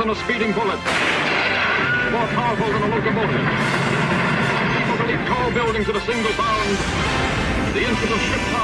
than 0.00 0.08
a 0.08 0.14
speeding 0.14 0.52
bullet, 0.52 0.80
more 2.10 2.26
powerful 2.32 2.66
than 2.72 2.82
a 2.84 2.88
locomotive. 2.88 3.46
To 4.96 5.04
leap 5.06 5.20
tall 5.28 5.52
buildings 5.52 5.88
a 5.96 6.00
single 6.00 6.32
bound. 6.38 6.78
The 7.74 7.84
of 8.10 8.20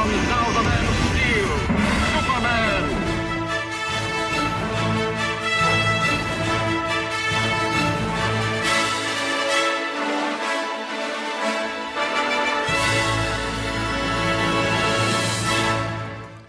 is 0.09 0.29
now 0.31 0.51
the 0.57 0.63
man 0.63 0.87
of 0.89 0.97
steel, 1.13 1.51
Superman. 2.17 2.85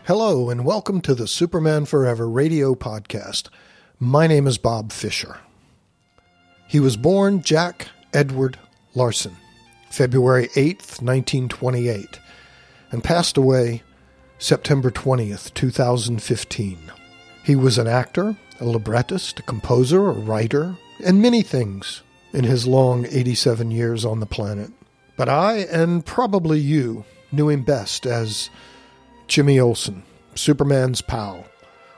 Hello, 0.05 0.49
and 0.49 0.63
welcome 0.63 1.01
to 1.01 1.13
the 1.13 1.27
Superman 1.27 1.84
Forever 1.84 2.29
radio 2.29 2.73
podcast. 2.73 3.49
My 3.99 4.27
name 4.27 4.45
is 4.45 4.59
Bob 4.59 4.91
Fisher. 4.91 5.39
He 6.67 6.79
was 6.79 6.95
born 6.95 7.41
Jack 7.41 7.87
Edward 8.13 8.59
Larson, 8.93 9.35
February 9.89 10.49
8th, 10.49 11.01
1928, 11.01 12.20
and 12.91 13.03
passed 13.03 13.37
away 13.37 13.81
September 14.37 14.91
20th, 14.91 15.51
2015. 15.55 16.77
He 17.43 17.55
was 17.55 17.79
an 17.79 17.87
actor, 17.87 18.37
a 18.59 18.65
librettist, 18.65 19.39
a 19.39 19.41
composer, 19.41 20.09
a 20.09 20.13
writer, 20.13 20.77
and 21.03 21.20
many 21.20 21.41
things 21.41 22.03
in 22.34 22.43
his 22.43 22.67
long 22.67 23.07
87 23.07 23.71
years 23.71 24.05
on 24.05 24.20
the 24.20 24.27
planet. 24.27 24.70
But 25.15 25.27
I, 25.27 25.61
and 25.71 26.05
probably 26.05 26.59
you, 26.59 27.03
knew 27.31 27.49
him 27.49 27.63
best 27.63 28.05
as 28.05 28.51
Jimmy 29.26 29.59
Olsen, 29.59 30.04
Superman's 30.35 31.01
pal, 31.01 31.48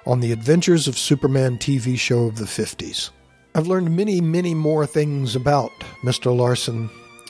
on 0.05 0.19
the 0.19 0.31
Adventures 0.31 0.87
of 0.87 0.97
Superman 0.97 1.57
TV 1.57 1.97
show 1.97 2.25
of 2.25 2.37
the 2.37 2.45
50s. 2.45 3.09
I've 3.55 3.67
learned 3.67 3.95
many, 3.95 4.21
many 4.21 4.53
more 4.53 4.85
things 4.85 5.35
about 5.35 5.71
Mr. 6.03 6.35
Larson 6.35 6.89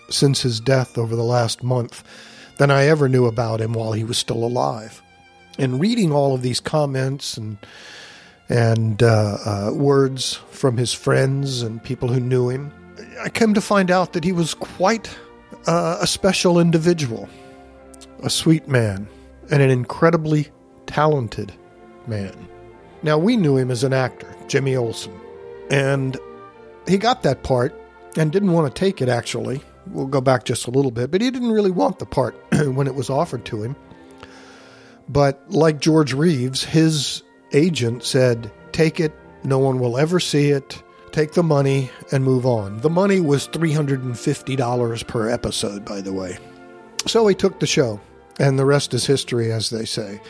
since 0.09 0.41
his 0.41 0.59
death 0.59 0.97
over 0.97 1.15
the 1.15 1.23
last 1.23 1.63
month 1.63 2.03
than 2.57 2.71
I 2.71 2.85
ever 2.85 3.07
knew 3.07 3.25
about 3.25 3.61
him 3.61 3.73
while 3.73 3.93
he 3.93 4.03
was 4.03 4.17
still 4.17 4.43
alive. 4.43 5.01
And 5.57 5.79
reading 5.79 6.11
all 6.11 6.35
of 6.35 6.41
these 6.41 6.59
comments 6.59 7.37
and 7.37 7.57
and 8.49 9.03
uh, 9.03 9.37
uh, 9.45 9.71
words 9.75 10.33
from 10.49 10.75
his 10.75 10.91
friends 10.91 11.61
and 11.61 11.83
people 11.83 12.09
who 12.09 12.19
knew 12.19 12.49
him, 12.49 12.73
I 13.21 13.29
came 13.29 13.53
to 13.53 13.61
find 13.61 13.91
out 13.91 14.13
that 14.13 14.23
he 14.23 14.31
was 14.31 14.55
quite 14.55 15.15
uh, 15.67 15.99
a 16.01 16.07
special 16.07 16.59
individual, 16.59 17.29
a 18.23 18.29
sweet 18.29 18.67
man, 18.67 19.07
and 19.51 19.61
an 19.61 19.69
incredibly 19.69 20.47
talented 20.87 21.53
man. 22.07 22.33
Now, 23.01 23.17
we 23.17 23.37
knew 23.37 23.57
him 23.57 23.71
as 23.71 23.83
an 23.83 23.93
actor, 23.93 24.33
Jimmy 24.47 24.75
Olsen, 24.75 25.17
and 25.71 26.17
he 26.87 26.97
got 26.97 27.23
that 27.23 27.43
part 27.43 27.73
and 28.17 28.31
didn't 28.31 28.51
want 28.51 28.73
to 28.73 28.79
take 28.79 29.01
it, 29.01 29.09
actually. 29.09 29.61
We'll 29.87 30.07
go 30.07 30.21
back 30.21 30.45
just 30.45 30.67
a 30.67 30.71
little 30.71 30.91
bit, 30.91 31.11
but 31.11 31.21
he 31.21 31.31
didn't 31.31 31.51
really 31.51 31.71
want 31.71 31.99
the 31.99 32.05
part 32.05 32.35
when 32.51 32.87
it 32.87 32.95
was 32.95 33.09
offered 33.09 33.45
to 33.45 33.63
him. 33.63 33.75
But 35.07 35.43
like 35.49 35.79
George 35.79 36.13
Reeves, 36.13 36.63
his 36.63 37.23
agent 37.53 38.03
said, 38.03 38.51
Take 38.71 38.99
it, 38.99 39.13
no 39.43 39.57
one 39.59 39.79
will 39.79 39.97
ever 39.97 40.19
see 40.19 40.49
it. 40.49 40.81
Take 41.11 41.31
the 41.33 41.43
money 41.43 41.89
and 42.11 42.23
move 42.23 42.45
on. 42.45 42.77
The 42.81 42.89
money 42.89 43.19
was 43.19 43.47
$350 43.47 45.07
per 45.07 45.29
episode, 45.29 45.83
by 45.83 46.01
the 46.01 46.13
way. 46.13 46.37
So 47.07 47.27
he 47.27 47.33
took 47.33 47.59
the 47.59 47.65
show 47.67 47.99
and 48.39 48.59
the 48.59 48.65
rest 48.65 48.93
is 48.93 49.05
history, 49.05 49.51
as 49.51 49.71
they 49.71 49.85
say. 49.85 50.21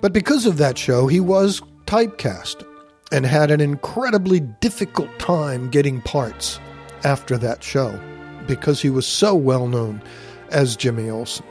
But 0.00 0.12
because 0.12 0.46
of 0.46 0.58
that 0.58 0.78
show, 0.78 1.08
he 1.08 1.18
was 1.18 1.60
typecast 1.86 2.66
and 3.12 3.26
had 3.26 3.50
an 3.50 3.60
incredibly 3.60 4.40
difficult 4.40 5.18
time 5.18 5.70
getting 5.70 6.00
parts 6.02 6.58
after 7.04 7.36
that 7.38 7.62
show 7.62 7.98
because 8.46 8.80
he 8.82 8.90
was 8.90 9.06
so 9.06 9.34
well 9.34 9.68
known 9.68 10.02
as 10.50 10.76
Jimmy 10.76 11.08
Olsen. 11.08 11.44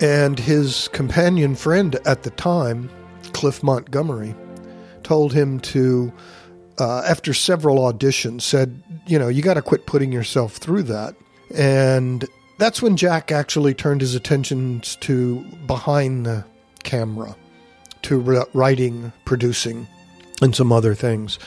And 0.00 0.38
his 0.38 0.88
companion 0.88 1.54
friend 1.54 1.96
at 2.06 2.22
the 2.22 2.30
time, 2.30 2.90
Cliff 3.32 3.62
Montgomery, 3.62 4.34
told 5.02 5.32
him 5.32 5.60
to, 5.60 6.12
uh, 6.78 7.02
after 7.06 7.32
several 7.32 7.78
auditions, 7.78 8.42
said, 8.42 8.82
you 9.06 9.18
know, 9.18 9.28
you 9.28 9.42
got 9.42 9.54
to 9.54 9.62
quit 9.62 9.86
putting 9.86 10.10
yourself 10.12 10.56
through 10.56 10.82
that. 10.84 11.14
And 11.54 12.24
that's 12.58 12.82
when 12.82 12.96
Jack 12.96 13.30
actually 13.30 13.74
turned 13.74 14.00
his 14.00 14.14
attentions 14.14 14.96
to 14.96 15.44
behind 15.66 16.26
the 16.26 16.44
camera, 16.82 17.36
to 18.04 18.46
writing, 18.52 19.12
producing, 19.24 19.86
and 20.40 20.54
some 20.54 20.72
other 20.72 20.94
things. 20.94 21.38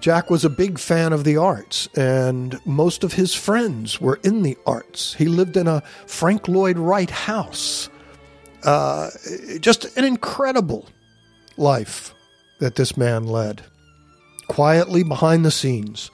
Jack 0.00 0.30
was 0.30 0.44
a 0.44 0.50
big 0.50 0.78
fan 0.78 1.12
of 1.12 1.24
the 1.24 1.36
arts, 1.36 1.86
and 1.94 2.58
most 2.64 3.04
of 3.04 3.12
his 3.12 3.34
friends 3.34 4.00
were 4.00 4.18
in 4.24 4.42
the 4.42 4.56
arts. 4.66 5.14
He 5.14 5.26
lived 5.26 5.56
in 5.56 5.68
a 5.68 5.82
Frank 6.06 6.48
Lloyd 6.48 6.78
Wright 6.78 7.10
house. 7.10 7.90
Uh, 8.64 9.10
just 9.60 9.96
an 9.96 10.04
incredible 10.04 10.86
life 11.56 12.14
that 12.60 12.76
this 12.76 12.96
man 12.96 13.24
led, 13.24 13.62
quietly 14.48 15.02
behind 15.02 15.44
the 15.44 15.50
scenes. 15.50 16.10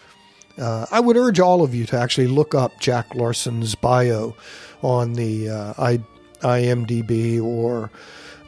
Uh, 0.59 0.87
I 0.91 1.01
would 1.01 1.17
urge 1.17 1.39
all 1.39 1.63
of 1.63 1.75
you 1.75 1.87
to 1.87 1.99
actually 1.99 2.29
look 2.29 2.55
up 2.55 2.81
Jack 2.81 3.15
Larson's 3.15 3.75
bio 3.75 4.35
on 4.83 5.13
the 5.13 5.51
uh, 5.51 5.75
I, 5.79 6.01
IMDb 6.41 7.43
or 7.43 7.91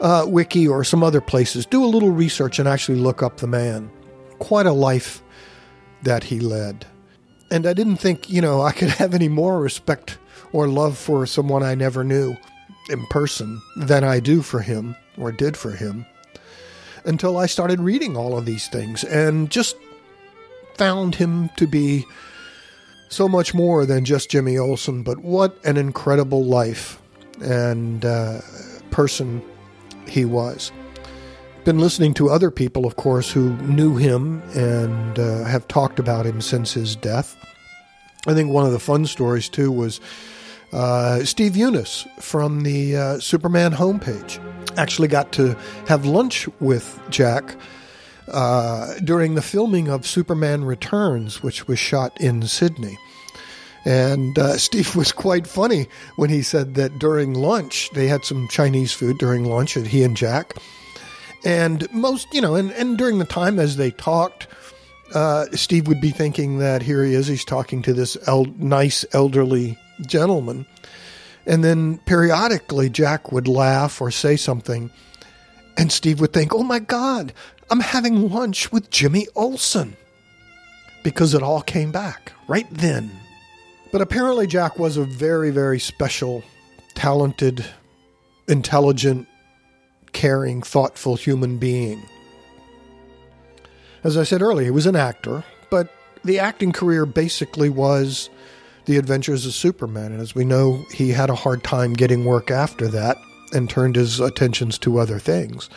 uh, 0.00 0.25
Wiki 0.26 0.66
or 0.66 0.84
some 0.84 1.03
other 1.03 1.20
places. 1.20 1.66
Do 1.66 1.84
a 1.84 1.86
little 1.86 2.10
research 2.10 2.59
and 2.59 2.69
actually 2.69 2.98
look 2.98 3.22
up 3.22 3.38
the 3.38 3.47
man. 3.47 3.91
Quite 4.38 4.66
a 4.66 4.72
life 4.72 5.22
that 6.03 6.25
he 6.25 6.41
led. 6.41 6.86
And 7.50 7.66
I 7.66 7.72
didn't 7.72 7.97
think, 7.97 8.28
you 8.28 8.41
know, 8.41 8.62
I 8.62 8.72
could 8.72 8.88
have 9.00 9.14
any 9.14 9.28
more 9.28 9.60
respect 9.60 10.19
or 10.53 10.69
love 10.69 10.97
for 10.97 11.26
someone 11.26 11.62
I 11.62 11.75
never 11.75 12.04
knew 12.04 12.36
in 12.88 13.04
person 13.06 13.60
than 13.76 14.04
I 14.04 14.20
do 14.20 14.42
for 14.42 14.60
him 14.60 14.97
or 15.19 15.32
did 15.32 15.56
for 15.56 15.72
him 15.72 16.06
until 17.04 17.36
I 17.36 17.47
started 17.47 17.80
reading 17.80 18.16
all 18.16 18.36
of 18.36 18.47
these 18.47 18.69
things 18.69 19.04
and 19.04 19.50
just 19.50 19.76
found 20.75 21.16
him 21.16 21.50
to 21.56 21.66
be 21.66 22.06
so 23.09 23.28
much 23.28 23.54
more 23.54 23.86
than 23.86 24.04
just 24.04 24.30
Jimmy 24.30 24.59
Olsen, 24.59 25.03
but 25.03 25.19
what 25.19 25.59
an 25.65 25.76
incredible 25.76 26.44
life 26.44 27.00
and 27.41 28.04
uh, 28.04 28.41
person 28.91 29.42
he 30.09 30.25
was. 30.25 30.73
Been 31.65 31.79
listening 31.79 32.15
to 32.15 32.31
other 32.31 32.51
people, 32.51 32.87
of 32.87 32.97
course, 32.97 33.31
who 33.31 33.57
knew 33.59 33.97
him 33.97 34.43
and 34.55 35.19
uh, 35.19 35.45
have 35.45 35.69
talked 35.69 35.99
about 35.99 36.25
him 36.25 36.41
since 36.41 36.73
his 36.73 36.97
death. 36.97 37.37
I 38.27 38.35
think 38.35 38.51
one 38.51 38.65
of 38.65 38.73
the 38.73 38.79
fun 38.79 39.07
stories, 39.07 39.49
too, 39.49 39.71
was 39.71 40.01
uh, 40.73 41.25
Steve 41.25 41.53
Younis 41.53 42.07
from 42.21 42.63
the 42.63 42.97
uh, 42.97 43.19
Superman 43.21 43.73
homepage. 43.73 44.41
Actually, 44.77 45.09
got 45.09 45.33
to 45.33 45.57
have 45.87 46.05
lunch 46.07 46.49
with 46.61 47.01
Jack 47.11 47.57
uh, 48.29 48.95
during 49.05 49.35
the 49.35 49.43
filming 49.43 49.89
of 49.89 50.07
Superman 50.07 50.65
Returns, 50.65 51.43
which 51.43 51.67
was 51.67 51.79
shot 51.79 52.19
in 52.21 52.43
Sydney. 52.43 52.99
And 53.88 54.38
uh, 54.38 54.59
Steve 54.59 54.94
was 54.94 55.12
quite 55.12 55.47
funny 55.47 55.88
when 56.16 56.28
he 56.28 56.43
said 56.43 56.75
that 56.75 56.99
during 56.99 57.32
lunch, 57.32 57.91
they 57.94 58.06
had 58.06 58.25
some 58.25 58.47
Chinese 58.49 58.93
food 58.93 59.19
during 59.19 59.47
lunch, 59.47 59.76
and 59.76 59.87
he 59.87 60.04
and 60.04 60.16
Jack. 60.16 60.54
And 61.44 61.91
most, 61.93 62.28
you 62.32 62.41
know, 62.41 62.54
and, 62.54 62.71
and 62.72 62.98
during 62.98 63.19
the 63.19 63.25
time 63.25 63.59
as 63.59 63.77
they 63.77 63.91
talked, 63.93 64.47
uh, 65.15 65.47
Steve 65.53 65.88
would 65.88 66.00
be 66.00 66.10
thinking 66.10 66.59
that 66.59 66.82
here 66.82 67.03
he 67.03 67.15
is, 67.15 67.27
he's 67.27 67.44
talking 67.44 67.81
to 67.82 67.94
this 67.94 68.16
el- 68.28 68.53
nice 68.59 69.06
elderly 69.12 69.78
gentleman. 70.06 70.66
And 71.47 71.65
then 71.65 71.97
periodically, 71.98 72.91
Jack 72.91 73.33
would 73.33 73.48
laugh 73.48 74.03
or 74.03 74.10
say 74.10 74.36
something. 74.36 74.91
And 75.78 75.91
Steve 75.91 76.21
would 76.21 76.34
think, 76.34 76.54
oh 76.54 76.65
my 76.65 76.80
God, 76.80 77.33
I'm 77.71 77.80
having 77.80 78.28
lunch 78.28 78.71
with 78.71 78.91
Jimmy 78.91 79.28
Olsen. 79.34 79.97
Because 81.04 81.33
it 81.33 81.42
all 81.42 81.63
came 81.63 81.91
back 81.91 82.33
right 82.48 82.66
then. 82.71 83.10
But 83.91 84.01
apparently, 84.01 84.47
Jack 84.47 84.79
was 84.79 84.97
a 84.97 85.05
very, 85.05 85.51
very 85.51 85.79
special, 85.79 86.45
talented, 86.95 87.65
intelligent, 88.47 89.27
caring, 90.13 90.63
thoughtful 90.63 91.17
human 91.17 91.59
being. 91.59 92.03
As 94.05 94.17
I 94.17 94.25
said 94.25 94.43
earlier, 94.43 94.67
he 94.67 94.71
was 94.71 94.87
an 94.87 94.97
actor, 94.97 95.45
but 95.71 95.93
the 96.25 96.39
acting 96.39 96.73
career 96.73 97.07
basically 97.07 97.69
was 97.69 98.31
The 98.85 98.97
Adventures 98.97 99.47
of 99.47 99.55
Superman. 99.55 100.13
And 100.13 100.21
as 100.21 100.35
we 100.35 100.45
know, 100.45 100.85
he 100.93 101.11
had 101.11 101.31
a 101.31 101.35
hard 101.35 101.65
time 101.65 101.95
getting 101.95 102.25
work 102.25 102.51
after 102.51 102.89
that 102.89 103.17
and 103.53 103.69
turned 103.69 103.97
his 103.97 104.21
attentions 104.21 104.79
to 104.79 104.99
other 104.99 105.19
things 105.19 105.71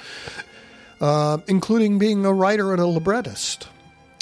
uh, 1.01 1.39
including 1.47 1.99
being 1.99 2.25
a 2.25 2.33
writer 2.33 2.71
and 2.71 2.79
a 2.81 2.85
librettist, 2.85 3.67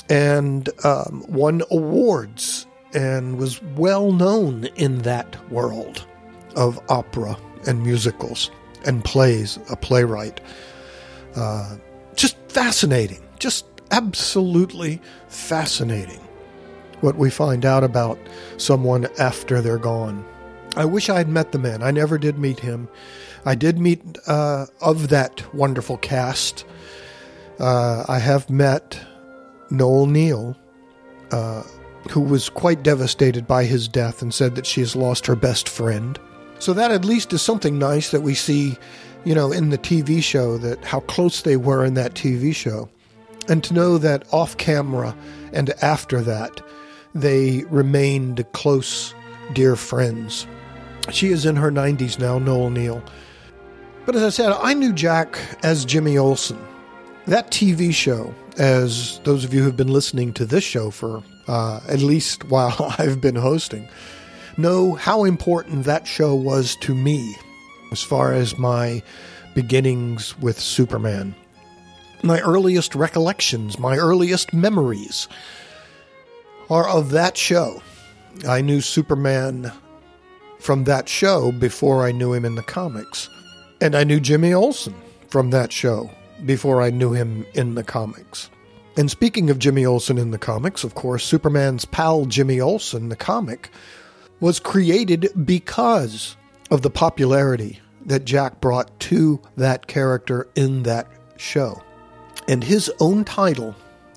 and 0.10 0.70
um, 0.86 1.24
won 1.28 1.62
awards 1.70 2.66
and 2.94 3.38
was 3.38 3.62
well 3.76 4.12
known 4.12 4.66
in 4.76 5.00
that 5.00 5.52
world 5.52 6.06
of 6.56 6.80
opera 6.90 7.38
and 7.68 7.84
musicals 7.84 8.52
and 8.86 9.04
plays, 9.04 9.60
a 9.70 9.76
playwright. 9.76 10.40
Uh, 11.36 11.78
just 12.16 12.38
fascinating, 12.50 13.22
just 13.40 13.66
absolutely 13.92 15.02
fascinating 15.28 16.20
what 17.02 17.16
we 17.16 17.30
find 17.30 17.66
out 17.66 17.84
about 17.84 18.20
someone 18.58 19.08
after 19.18 19.62
they're 19.62 19.78
gone. 19.78 20.26
I 20.76 20.86
wish 20.86 21.10
I 21.10 21.18
had 21.18 21.30
met 21.30 21.52
the 21.52 21.60
man. 21.60 21.82
I 21.82 21.92
never 21.92 22.18
did 22.18 22.38
meet 22.38 22.60
him. 22.60 22.88
I 23.46 23.56
did 23.56 23.80
meet 23.80 24.02
uh, 24.28 24.68
of 24.82 25.10
that 25.10 25.54
wonderful 25.54 25.98
cast. 25.98 26.66
Uh, 27.60 28.06
I 28.08 28.20
have 28.20 28.50
met 28.50 29.00
Noel 29.70 30.06
Neill, 30.06 30.58
uh, 31.32 31.64
who 32.10 32.22
was 32.22 32.50
quite 32.50 32.84
devastated 32.84 33.48
by 33.48 33.66
his 33.66 33.88
death 33.88 34.22
and 34.22 34.34
said 34.34 34.56
that 34.56 34.66
she 34.66 34.82
has 34.82 34.96
lost 34.96 35.26
her 35.26 35.36
best 35.36 35.68
friend. 35.68 36.20
So 36.60 36.74
that 36.74 36.92
at 36.92 37.06
least 37.06 37.34
is 37.34 37.42
something 37.42 37.78
nice 37.80 38.12
that 38.12 38.22
we 38.22 38.36
see, 38.36 38.78
you 39.26 39.36
know, 39.36 39.52
in 39.52 39.70
the 39.70 39.78
TV 39.78 40.22
show 40.22 40.58
that 40.58 40.84
how 40.84 41.02
close 41.02 41.42
they 41.42 41.58
were 41.58 41.86
in 41.86 41.94
that 41.96 42.14
TV 42.14 42.54
show. 42.54 42.90
And 43.48 43.64
to 43.64 43.74
know 43.74 43.98
that 43.98 44.32
off 44.32 44.58
camera 44.58 45.16
and 45.54 45.72
after 45.82 46.22
that, 46.22 46.62
they 47.16 47.64
remained 47.70 48.46
close, 48.52 49.14
dear 49.54 49.76
friends. 49.76 50.46
She 51.12 51.30
is 51.30 51.46
in 51.46 51.56
her 51.56 51.72
90s 51.72 52.20
now, 52.20 52.38
Noel 52.38 52.70
Neill. 52.70 53.04
But 54.06 54.16
as 54.16 54.24
I 54.24 54.30
said, 54.30 54.52
I 54.52 54.74
knew 54.74 54.94
Jack 54.94 55.40
as 55.64 55.86
Jimmy 55.86 56.18
Olsen. 56.18 56.60
That 57.26 57.52
TV 57.52 57.94
show, 57.94 58.34
as 58.60 59.20
those 59.24 59.46
of 59.46 59.54
you 59.54 59.64
who've 59.64 59.78
been 59.78 59.92
listening 59.92 60.34
to 60.34 60.46
this 60.46 60.64
show 60.64 60.92
for 60.92 61.24
uh, 61.48 61.80
at 61.88 62.00
least 62.00 62.44
while 62.46 62.94
I've 63.00 63.22
been 63.22 63.36
hosting, 63.36 63.88
know 64.58 64.94
how 64.94 65.24
important 65.24 65.86
that 65.86 66.06
show 66.06 66.36
was 66.36 66.76
to 66.82 66.94
me 66.94 67.36
as 67.92 68.04
far 68.04 68.34
as 68.34 68.60
my 68.60 69.02
beginnings 69.56 70.38
with 70.40 70.60
Superman. 70.60 71.34
My 72.22 72.42
earliest 72.42 72.96
recollections, 72.96 73.80
my 73.80 73.98
earliest 73.98 74.54
memories 74.54 75.28
are 76.70 76.88
of 76.88 77.12
that 77.12 77.38
show. 77.38 77.82
I 78.48 78.62
knew 78.62 78.82
Superman 78.82 79.72
from 80.60 80.84
that 80.84 81.08
show 81.08 81.54
before 81.54 82.06
I 82.06 82.12
knew 82.12 82.34
him 82.34 82.44
in 82.44 82.56
the 82.56 82.62
comics. 82.62 83.30
And 83.82 83.96
I 83.96 84.04
knew 84.04 84.20
Jimmy 84.20 84.54
Olsen 84.54 84.94
from 85.30 85.52
that 85.52 85.72
show 85.72 86.12
before 86.46 86.82
I 86.82 86.90
knew 86.90 87.14
him 87.14 87.46
in 87.54 87.76
the 87.76 87.84
comics. 87.84 88.50
And 88.98 89.10
speaking 89.10 89.50
of 89.50 89.60
Jimmy 89.60 89.86
Olsen 89.86 90.18
in 90.18 90.32
the 90.32 90.38
comics, 90.38 90.84
of 90.84 90.96
course, 90.96 91.24
Superman's 91.24 91.86
pal 91.86 92.26
Jimmy 92.26 92.60
Olsen, 92.60 93.10
the 93.10 93.16
comic, 93.16 93.70
was 94.40 94.60
created 94.60 95.30
because 95.46 96.36
of 96.72 96.82
the 96.82 96.90
popularity 96.90 97.80
that 98.06 98.26
Jack 98.26 98.60
brought 98.62 99.00
to 99.02 99.40
that 99.58 99.88
character 99.88 100.48
in 100.56 100.84
that 100.84 101.08
show. 101.38 101.82
And 102.48 102.64
his 102.64 102.92
own 103.00 103.24
title, 103.26 103.76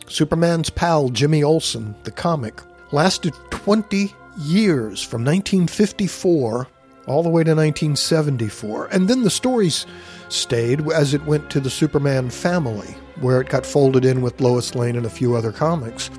Superman's 0.08 0.70
pal 0.70 1.10
Jimmy 1.10 1.42
Olsen, 1.42 1.94
the 2.04 2.10
comic, 2.10 2.60
lasted 2.92 3.34
20 3.50 4.12
years 4.38 5.02
from 5.02 5.24
1954 5.24 6.68
all 7.06 7.22
the 7.22 7.28
way 7.28 7.44
to 7.44 7.50
1974. 7.50 8.86
And 8.86 9.08
then 9.08 9.22
the 9.22 9.30
stories 9.30 9.86
stayed 10.32 10.90
as 10.92 11.14
it 11.14 11.24
went 11.24 11.50
to 11.50 11.60
the 11.60 11.70
Superman 11.70 12.30
family, 12.30 12.94
where 13.20 13.40
it 13.40 13.48
got 13.48 13.66
folded 13.66 14.04
in 14.04 14.22
with 14.22 14.40
Lois 14.40 14.74
Lane 14.74 14.96
and 14.96 15.06
a 15.06 15.10
few 15.10 15.36
other 15.36 15.52
comics. 15.52 16.10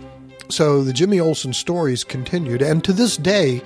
So 0.50 0.84
the 0.84 0.94
Jimmy 0.94 1.20
Olsen 1.20 1.54
stories 1.54 2.04
continued, 2.04 2.62
and 2.62 2.84
to 2.84 2.94
this 2.94 3.18
day, 3.18 3.62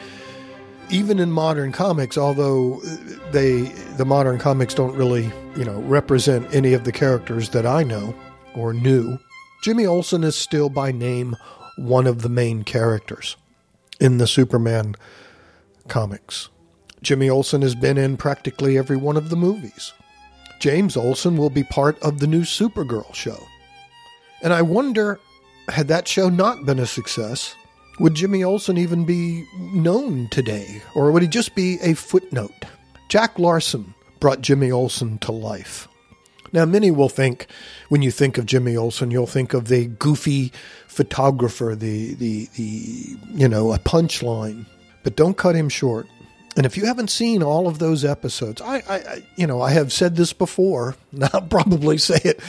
even 0.90 1.20
in 1.20 1.32
modern 1.32 1.72
comics, 1.72 2.18
although 2.18 2.80
they 3.32 3.64
the 3.98 4.06
modern 4.06 4.40
comics 4.40 4.74
don't 4.74 4.96
really, 4.96 5.32
you 5.58 5.66
know, 5.66 5.82
represent 5.82 6.54
any 6.56 6.74
of 6.74 6.86
the 6.86 6.92
characters 6.92 7.50
that 7.50 7.66
I 7.66 7.84
know 7.84 8.16
or 8.56 8.74
knew, 8.74 9.20
Jimmy 9.64 9.86
Olsen 9.86 10.24
is 10.24 10.36
still 10.36 10.70
by 10.70 10.92
name 10.92 11.36
one 11.78 12.08
of 12.08 12.22
the 12.22 12.30
main 12.30 12.64
characters 12.64 13.36
in 14.00 14.18
the 14.18 14.28
Superman 14.28 14.96
comics. 15.88 16.50
Jimmy 17.02 17.30
Olsen 17.30 17.62
has 17.62 17.76
been 17.76 17.98
in 17.98 18.18
practically 18.18 18.78
every 18.78 18.98
one 18.98 19.18
of 19.18 19.30
the 19.30 19.36
movies. 19.36 19.94
James 20.60 20.98
Olsen 20.98 21.38
will 21.38 21.50
be 21.50 21.64
part 21.64 22.00
of 22.02 22.20
the 22.20 22.28
new 22.28 22.42
Supergirl 22.42 23.14
show. 23.14 23.48
And 24.42 24.54
I 24.54 24.62
wonder, 24.62 25.20
had 25.68 25.88
that 25.88 26.08
show 26.08 26.30
not 26.30 26.66
been 26.66 26.80
a 26.80 26.86
success, 26.86 27.56
would 28.00 28.16
Jimmy 28.16 28.44
Olsen 28.44 28.78
even 28.78 29.06
be 29.06 29.46
known 29.58 30.28
today? 30.30 30.82
Or 30.94 31.12
would 31.12 31.24
he 31.24 31.28
just 31.28 31.56
be 31.56 31.78
a 31.82 31.94
footnote? 31.94 32.66
Jack 33.10 33.40
Larson 33.40 33.94
brought 34.20 34.42
Jimmy 34.42 34.72
Olsen 34.72 35.18
to 35.20 35.32
life. 35.32 35.88
Now, 36.54 36.66
many 36.66 36.92
will 36.92 37.10
think, 37.10 37.48
when 37.90 38.02
you 38.02 38.12
think 38.12 38.38
of 38.38 38.46
Jimmy 38.46 38.78
Olsen, 38.78 39.12
you'll 39.12 39.28
think 39.28 39.54
of 39.54 39.68
the 39.68 39.88
goofy 39.88 40.52
photographer, 40.88 41.76
the, 41.76 42.14
the, 42.14 42.48
the 42.56 43.18
you 43.34 43.48
know, 43.48 43.74
a 43.74 43.80
punchline. 43.80 44.66
But 45.04 45.16
don't 45.16 45.38
cut 45.38 45.56
him 45.56 45.70
short. 45.70 46.08
And 46.58 46.66
if 46.66 46.76
you 46.76 46.88
haven't 46.88 47.12
seen 47.12 47.44
all 47.44 47.68
of 47.68 47.78
those 47.78 48.04
episodes, 48.04 48.62
I, 48.62 48.78
I, 48.90 49.24
you 49.36 49.46
know, 49.46 49.62
I 49.62 49.72
have 49.72 49.94
said 49.94 50.16
this 50.16 50.34
before, 50.34 50.96
and 51.12 51.24
I'll 51.26 51.44
probably 51.44 52.00
say 52.00 52.20
it 52.24 52.40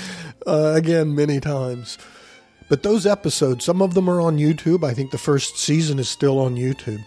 uh, 0.46 0.72
again 0.75 1.14
many 1.14 1.40
times. 1.40 1.99
But 2.70 2.82
those 2.82 3.06
episodes, 3.06 3.64
some 3.64 3.82
of 3.82 3.94
them 3.94 4.08
are 4.08 4.20
on 4.20 4.38
YouTube. 4.38 4.82
I 4.82 4.94
think 4.94 5.10
the 5.10 5.19
first 5.19 5.58
season 5.58 5.99
is 5.99 6.08
still 6.08 6.38
on 6.38 6.56
YouTube. 6.56 7.05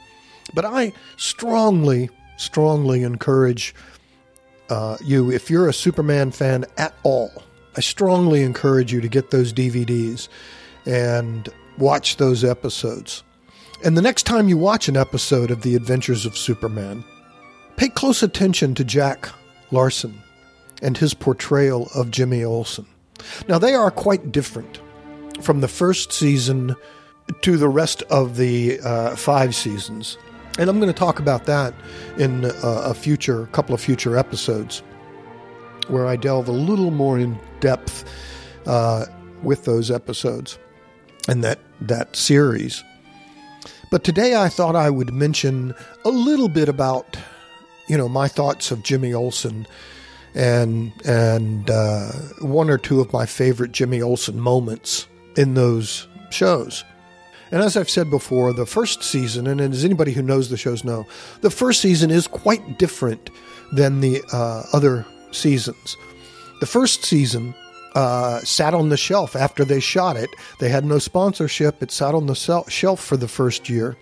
But 0.54 0.66
I 0.66 0.94
strongly, 1.18 2.10
strongly 2.38 3.04
encourage 3.04 3.76
uh, 4.70 4.98
you, 5.04 5.32
if 5.32 5.50
you're 5.50 5.68
a 5.68 5.74
Superman 5.74 6.32
fan 6.32 6.66
at 6.78 6.94
all, 7.04 7.44
I 7.76 7.82
strongly 7.82 8.44
encourage 8.44 8.94
you 8.94 9.02
to 9.02 9.08
get 9.08 9.32
those 9.32 9.52
DVDs 9.54 10.30
and 10.86 11.50
watch 11.78 12.18
those 12.18 12.44
episodes. 12.44 13.24
And 13.84 13.98
the 13.98 14.02
next 14.02 14.24
time 14.24 14.48
you 14.48 14.58
watch 14.58 14.88
an 14.88 14.96
episode 14.96 15.50
of 15.50 15.64
The 15.64 15.76
Adventures 15.76 16.28
of 16.28 16.38
Superman, 16.38 17.04
pay 17.78 17.90
close 17.90 18.22
attention 18.22 18.76
to 18.76 18.84
Jack 18.84 19.28
Larson 19.72 20.22
and 20.84 20.96
his 20.96 21.16
portrayal 21.16 21.90
of 21.96 22.12
Jimmy 22.12 22.44
Olsen. 22.44 22.86
Now, 23.48 23.58
they 23.58 23.74
are 23.74 23.90
quite 23.90 24.32
different 24.32 24.80
from 25.42 25.62
the 25.62 25.68
first 25.68 26.12
season 26.12 26.76
to 27.42 27.58
the 27.58 27.70
rest 27.70 28.04
of 28.04 28.38
the 28.38 28.80
uh, 28.82 29.16
five 29.16 29.56
seasons. 29.56 30.18
And 30.60 30.70
I'm 30.70 30.80
going 30.80 30.94
to 30.94 31.00
talk 31.00 31.20
about 31.20 31.46
that 31.46 31.74
in 32.18 32.46
uh, 32.46 32.52
a 32.64 32.94
future, 32.94 33.48
couple 33.48 33.74
of 33.74 33.82
future 33.82 34.16
episodes, 34.16 34.84
where 35.88 36.06
I 36.06 36.18
delve 36.18 36.48
a 36.48 36.54
little 36.54 36.92
more 36.92 37.18
in 37.18 37.40
depth 37.62 38.08
uh, 38.68 39.06
with 39.42 39.66
those 39.66 39.90
episodes 39.90 40.60
and 41.28 41.44
that 41.44 41.60
that 41.82 42.16
series. 42.16 42.84
But 43.92 44.06
today 44.06 44.36
I 44.36 44.48
thought 44.48 44.76
I 44.76 44.90
would 44.90 45.14
mention 45.14 45.76
a 46.06 46.10
little 46.10 46.48
bit 46.48 46.70
about, 46.70 47.18
you 47.88 47.98
know, 47.98 48.08
my 48.08 48.30
thoughts 48.30 48.72
of 48.72 48.84
Jimmy 48.84 49.14
Olsen 49.14 49.68
and 50.34 50.94
and 51.06 51.70
uh, 51.70 52.10
one 52.40 52.70
or 52.70 52.78
two 52.78 53.02
of 53.02 53.12
my 53.12 53.26
favorite 53.26 53.74
Jimmy 53.74 54.02
Olsen 54.02 54.40
moments 54.40 55.08
in 55.36 55.56
those 55.56 56.08
shows. 56.30 56.86
And 57.52 57.62
as 57.62 57.76
I've 57.76 57.90
said 57.90 58.10
before, 58.10 58.54
the 58.54 58.66
first 58.66 59.04
season, 59.04 59.46
and 59.46 59.60
as 59.60 59.84
anybody 59.84 60.14
who 60.14 60.22
knows 60.22 60.50
the 60.50 60.56
shows 60.56 60.86
know, 60.86 61.06
the 61.42 61.52
first 61.52 61.82
season 61.82 62.10
is 62.10 62.28
quite 62.28 62.80
different 62.80 63.30
than 63.74 64.00
the 64.00 64.24
uh, 64.32 64.64
other 64.72 65.06
seasons. 65.32 65.98
The 66.62 66.66
first 66.66 67.04
season 67.04 67.54
uh, 67.96 68.40
sat 68.40 68.74
on 68.74 68.90
the 68.90 68.98
shelf 68.98 69.36
after 69.36 69.66
they 69.66 69.80
shot 69.80 70.18
it. 70.18 70.30
They 70.60 70.70
had 70.70 70.86
no 70.86 71.00
sponsorship. 71.00 71.82
It 71.82 71.92
sat 71.92 72.16
on 72.16 72.28
the 72.28 72.36
shelf 72.70 73.00
for 73.00 73.18
the 73.18 73.28
first 73.28 73.70
year. 73.70 73.98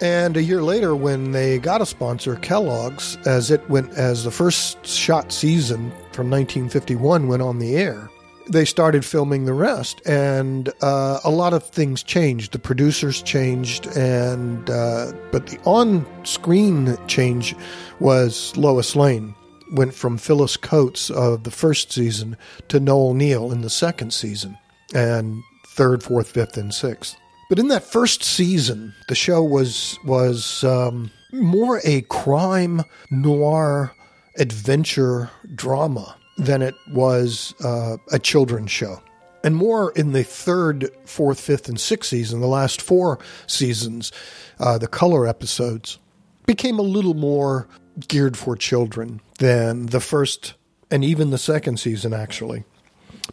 And 0.00 0.36
a 0.36 0.42
year 0.42 0.62
later, 0.62 0.96
when 0.96 1.32
they 1.32 1.58
got 1.58 1.80
a 1.80 1.86
sponsor, 1.86 2.36
Kellogg's, 2.36 3.16
as 3.26 3.50
it 3.50 3.68
went 3.70 3.92
as 3.92 4.24
the 4.24 4.30
first 4.30 4.84
shot 4.86 5.32
season 5.32 5.90
from 6.12 6.30
1951 6.30 7.28
went 7.28 7.42
on 7.42 7.58
the 7.58 7.76
air, 7.76 8.10
they 8.50 8.64
started 8.64 9.04
filming 9.04 9.46
the 9.46 9.54
rest, 9.54 10.02
and 10.06 10.70
uh, 10.82 11.20
a 11.24 11.30
lot 11.30 11.54
of 11.54 11.66
things 11.66 12.02
changed. 12.02 12.52
The 12.52 12.58
producers 12.58 13.22
changed, 13.22 13.86
and 13.96 14.68
uh, 14.68 15.12
but 15.32 15.46
the 15.46 15.58
on-screen 15.64 16.98
change 17.06 17.56
was 18.00 18.54
Lois 18.56 18.94
Lane 18.94 19.34
went 19.74 19.94
from 19.94 20.18
Phyllis 20.18 20.56
Coates 20.56 21.10
of 21.10 21.44
the 21.44 21.50
first 21.50 21.92
season 21.92 22.36
to 22.68 22.80
Noel 22.80 23.14
Neill 23.14 23.52
in 23.52 23.60
the 23.60 23.70
second 23.70 24.12
season, 24.12 24.56
and 24.94 25.42
third, 25.66 26.02
fourth, 26.02 26.30
fifth, 26.30 26.56
and 26.56 26.72
sixth. 26.72 27.16
But 27.48 27.58
in 27.58 27.68
that 27.68 27.84
first 27.84 28.22
season, 28.22 28.94
the 29.08 29.14
show 29.14 29.42
was 29.42 29.98
was 30.04 30.64
um, 30.64 31.10
more 31.32 31.80
a 31.84 32.02
crime 32.02 32.82
noir 33.10 33.92
adventure 34.38 35.30
drama 35.54 36.16
than 36.38 36.62
it 36.62 36.74
was 36.90 37.54
uh, 37.62 37.96
a 38.12 38.18
children's 38.18 38.70
show. 38.70 39.00
And 39.44 39.54
more 39.54 39.92
in 39.92 40.12
the 40.12 40.24
third, 40.24 40.88
fourth, 41.04 41.38
fifth, 41.38 41.68
and 41.68 41.78
sixth 41.78 42.10
season, 42.10 42.40
the 42.40 42.46
last 42.46 42.80
four 42.80 43.18
seasons, 43.46 44.10
uh, 44.58 44.78
the 44.78 44.88
color 44.88 45.26
episodes 45.26 45.98
became 46.46 46.78
a 46.78 46.82
little 46.82 47.14
more 47.14 47.68
geared 48.08 48.36
for 48.36 48.56
children 48.56 49.20
than 49.38 49.86
the 49.86 50.00
first 50.00 50.54
and 50.90 51.04
even 51.04 51.30
the 51.30 51.38
second 51.38 51.78
season, 51.78 52.12
actually. 52.12 52.64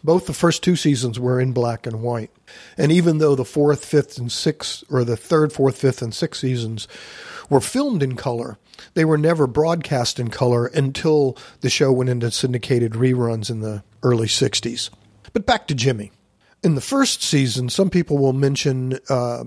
Both 0.02 0.26
the 0.26 0.32
first 0.32 0.62
two 0.62 0.76
seasons 0.76 1.20
were 1.20 1.40
in 1.40 1.52
black 1.52 1.86
and 1.86 2.02
white. 2.02 2.30
And 2.76 2.90
even 2.90 3.18
though 3.18 3.34
the 3.34 3.44
fourth, 3.44 3.84
fifth, 3.84 4.18
and 4.18 4.32
sixth, 4.32 4.82
or 4.90 5.04
the 5.04 5.16
third, 5.16 5.52
fourth, 5.52 5.78
fifth, 5.78 6.02
and 6.02 6.14
sixth 6.14 6.40
seasons 6.40 6.88
were 7.50 7.60
filmed 7.60 8.02
in 8.02 8.16
color, 8.16 8.58
they 8.94 9.04
were 9.04 9.18
never 9.18 9.46
broadcast 9.46 10.18
in 10.18 10.28
color 10.28 10.66
until 10.66 11.36
the 11.60 11.70
show 11.70 11.92
went 11.92 12.10
into 12.10 12.30
syndicated 12.30 12.92
reruns 12.92 13.50
in 13.50 13.60
the 13.60 13.82
early 14.02 14.26
60s. 14.26 14.90
But 15.32 15.46
back 15.46 15.66
to 15.68 15.74
Jimmy. 15.74 16.10
In 16.62 16.74
the 16.74 16.80
first 16.80 17.22
season, 17.22 17.68
some 17.68 17.90
people 17.90 18.18
will 18.18 18.32
mention 18.32 18.98
uh, 19.08 19.44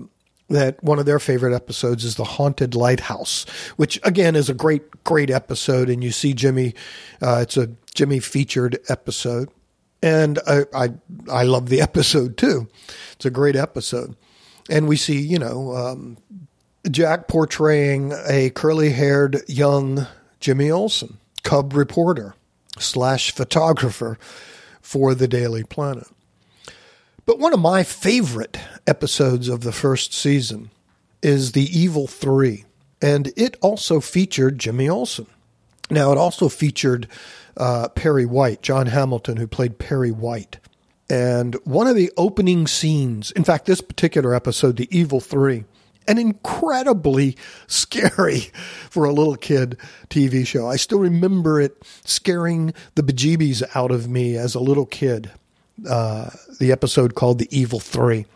that 0.48 0.82
one 0.82 0.98
of 0.98 1.06
their 1.06 1.18
favorite 1.18 1.54
episodes 1.54 2.04
is 2.04 2.16
the 2.16 2.24
haunted 2.24 2.74
lighthouse, 2.74 3.44
which 3.76 3.98
again 4.04 4.36
is 4.36 4.48
a 4.48 4.54
great, 4.54 5.04
great 5.04 5.30
episode. 5.30 5.88
And 5.90 6.02
you 6.04 6.10
see 6.10 6.34
Jimmy, 6.34 6.74
uh, 7.20 7.40
it's 7.42 7.56
a 7.56 7.70
Jimmy 7.94 8.20
featured 8.20 8.78
episode, 8.88 9.50
and 10.02 10.38
I, 10.46 10.64
I, 10.74 10.88
I 11.30 11.42
love 11.44 11.68
the 11.68 11.80
episode 11.82 12.36
too. 12.36 12.68
It's 13.12 13.24
a 13.24 13.30
great 13.30 13.56
episode, 13.56 14.16
and 14.70 14.88
we 14.88 14.96
see 14.96 15.20
you 15.20 15.38
know 15.38 15.74
um, 15.74 16.18
Jack 16.90 17.28
portraying 17.28 18.12
a 18.28 18.50
curly 18.50 18.90
haired 18.90 19.42
young 19.48 20.06
Jimmy 20.40 20.70
Olsen, 20.70 21.18
cub 21.42 21.74
reporter 21.74 22.34
slash 22.78 23.32
photographer 23.32 24.18
for 24.80 25.14
the 25.14 25.26
Daily 25.26 25.64
Planet. 25.64 26.06
But 27.26 27.40
one 27.40 27.52
of 27.52 27.58
my 27.58 27.82
favorite 27.82 28.56
episodes 28.86 29.48
of 29.48 29.62
the 29.62 29.72
first 29.72 30.14
season 30.14 30.70
is 31.22 31.52
The 31.52 31.64
Evil 31.76 32.06
Three, 32.06 32.64
and 33.02 33.32
it 33.36 33.56
also 33.60 33.98
featured 33.98 34.60
Jimmy 34.60 34.88
Olsen. 34.88 35.26
Now, 35.90 36.12
it 36.12 36.18
also 36.18 36.48
featured 36.48 37.08
uh, 37.56 37.88
Perry 37.88 38.26
White, 38.26 38.62
John 38.62 38.86
Hamilton, 38.86 39.38
who 39.38 39.48
played 39.48 39.80
Perry 39.80 40.12
White. 40.12 40.60
And 41.10 41.56
one 41.64 41.88
of 41.88 41.96
the 41.96 42.12
opening 42.16 42.68
scenes, 42.68 43.32
in 43.32 43.42
fact, 43.42 43.66
this 43.66 43.80
particular 43.80 44.32
episode, 44.32 44.76
The 44.76 44.96
Evil 44.96 45.20
Three, 45.20 45.64
an 46.06 46.18
incredibly 46.18 47.36
scary 47.66 48.52
for 48.88 49.04
a 49.04 49.12
little 49.12 49.36
kid 49.36 49.76
TV 50.10 50.46
show. 50.46 50.68
I 50.68 50.76
still 50.76 51.00
remember 51.00 51.60
it 51.60 51.76
scaring 52.04 52.72
the 52.94 53.02
bejeebies 53.02 53.64
out 53.74 53.90
of 53.90 54.08
me 54.08 54.36
as 54.36 54.54
a 54.54 54.60
little 54.60 54.86
kid. 54.86 55.32
Uh, 55.88 56.30
the 56.58 56.72
episode 56.72 57.14
called 57.14 57.38
"The 57.38 57.48
Evil 57.56 57.80
Three. 57.80 58.26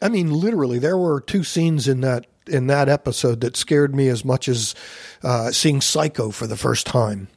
I 0.00 0.08
mean, 0.08 0.32
literally, 0.32 0.78
there 0.78 0.96
were 0.96 1.20
two 1.20 1.44
scenes 1.44 1.88
in 1.88 2.00
that 2.02 2.26
in 2.46 2.68
that 2.68 2.88
episode 2.88 3.40
that 3.40 3.56
scared 3.56 3.94
me 3.94 4.08
as 4.08 4.24
much 4.24 4.48
as 4.48 4.74
uh, 5.22 5.50
seeing 5.50 5.80
Psycho 5.80 6.30
for 6.30 6.46
the 6.46 6.56
first 6.56 6.86
time. 6.86 7.28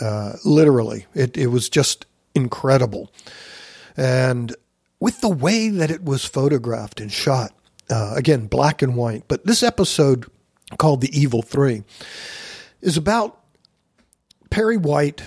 Uh, 0.00 0.34
literally, 0.44 1.06
it 1.14 1.36
it 1.36 1.48
was 1.48 1.68
just 1.68 2.06
incredible, 2.34 3.10
and 3.96 4.54
with 4.98 5.20
the 5.20 5.28
way 5.28 5.68
that 5.68 5.90
it 5.90 6.04
was 6.04 6.24
photographed 6.24 7.00
and 7.00 7.10
shot, 7.10 7.52
uh, 7.88 8.14
again, 8.16 8.46
black 8.46 8.82
and 8.82 8.96
white. 8.96 9.24
But 9.28 9.46
this 9.46 9.62
episode 9.62 10.26
called 10.78 11.00
The 11.00 11.18
Evil 11.18 11.42
Three 11.42 11.84
is 12.80 12.96
about 12.96 13.40
Perry 14.50 14.76
White. 14.76 15.22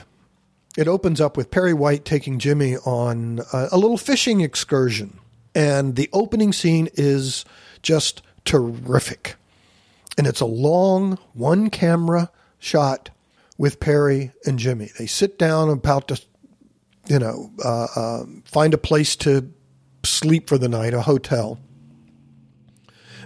It 0.78 0.88
opens 0.88 1.22
up 1.22 1.38
with 1.38 1.52
Perry 1.52 1.74
White 1.74 2.04
taking 2.04 2.40
Jimmy 2.40 2.78
on 2.78 3.42
a, 3.54 3.70
a 3.74 3.78
little 3.78 3.98
fishing 3.98 4.42
excursion. 4.42 5.20
And 5.54 5.96
the 5.96 6.10
opening 6.12 6.52
scene 6.52 6.90
is 6.96 7.46
just 7.84 8.24
terrific. 8.44 9.36
And 10.18 10.26
it's 10.26 10.42
a 10.42 10.46
long 10.46 11.20
one 11.34 11.70
camera 11.70 12.32
shot 12.58 13.12
with 13.58 13.80
Perry 13.80 14.32
and 14.46 14.58
Jimmy. 14.58 14.90
They 14.98 15.06
sit 15.06 15.38
down 15.38 15.70
about 15.70 16.08
to, 16.08 16.22
you 17.08 17.20
know, 17.20 17.52
uh, 17.64 17.88
uh, 17.96 18.26
find 18.46 18.74
a 18.74 18.80
place 18.80 19.16
to 19.18 19.52
sleep 20.04 20.50
for 20.50 20.58
the 20.58 20.70
night, 20.70 20.94
a 20.94 21.02
hotel. 21.02 21.60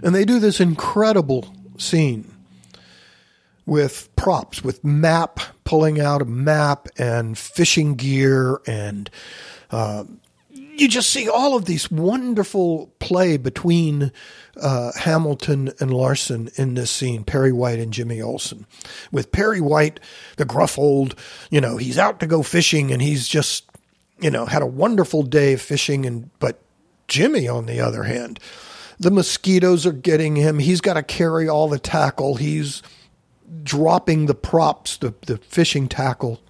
And 0.03 0.13
they 0.13 0.25
do 0.25 0.39
this 0.39 0.59
incredible 0.59 1.55
scene 1.77 2.36
with 3.67 4.09
props, 4.15 4.63
with 4.63 4.83
map, 4.83 5.39
pulling 5.65 5.99
out 5.99 6.23
a 6.23 6.25
map 6.25 6.87
and 6.97 7.37
fishing 7.37 7.93
gear. 7.95 8.61
And 8.65 9.09
uh, 9.69 10.05
you 10.49 10.87
just 10.87 11.11
see 11.11 11.29
all 11.29 11.55
of 11.55 11.65
these 11.65 11.91
wonderful 11.91 12.89
play 12.99 13.35
between 13.35 14.13
uh, 14.59 14.93
Hamilton 14.97 15.73
and 15.79 15.91
Larson 15.91 16.49
in 16.55 16.73
this 16.75 16.89
scene, 16.89 17.25
Perry 17.25 17.51
White 17.51 17.77
and 17.77 17.93
Jimmy 17.93 18.21
Olsen. 18.21 18.65
With 19.11 19.33
Perry 19.33 19.61
White, 19.61 19.99
the 20.37 20.45
gruff 20.45 20.79
old, 20.79 21.13
you 21.51 21.59
know, 21.59 21.75
he's 21.75 21.97
out 21.97 22.21
to 22.21 22.25
go 22.25 22.43
fishing 22.43 22.91
and 22.91 23.01
he's 23.01 23.27
just, 23.27 23.65
you 24.19 24.31
know, 24.31 24.45
had 24.45 24.61
a 24.61 24.67
wonderful 24.67 25.23
day 25.23 25.53
of 25.53 25.61
fishing. 25.61 26.05
And, 26.05 26.29
but 26.39 26.61
Jimmy, 27.09 27.49
on 27.49 27.65
the 27.65 27.81
other 27.81 28.03
hand, 28.03 28.39
the 28.97 29.11
mosquitoes 29.11 29.85
are 29.85 29.91
getting 29.91 30.37
him. 30.37 30.57
He's 30.57 30.81
got 30.81 30.93
to 30.93 31.03
carry 31.03 31.49
all 31.49 31.67
the 31.67 31.77
tackle. 31.79 32.35
He's 32.35 32.81
dropping 33.63 34.25
the 34.25 34.35
props, 34.35 34.97
the, 34.97 35.13
the 35.25 35.37
fishing 35.37 35.87
tackle, 35.87 36.41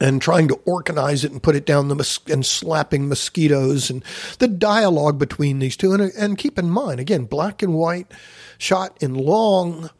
and 0.00 0.20
trying 0.20 0.48
to 0.48 0.58
organize 0.64 1.24
it 1.24 1.30
and 1.30 1.42
put 1.42 1.54
it 1.54 1.64
down 1.64 1.88
the 1.88 1.94
mos- 1.94 2.18
and 2.28 2.44
slapping 2.44 3.08
mosquitoes 3.08 3.88
and 3.88 4.04
the 4.38 4.48
dialogue 4.48 5.18
between 5.18 5.60
these 5.60 5.76
two. 5.76 5.92
And, 5.92 6.12
and 6.18 6.38
keep 6.38 6.58
in 6.58 6.68
mind, 6.68 6.98
again, 6.98 7.24
black 7.24 7.62
and 7.62 7.74
white, 7.74 8.10
shot 8.58 8.96
in 9.00 9.14
long 9.14 9.90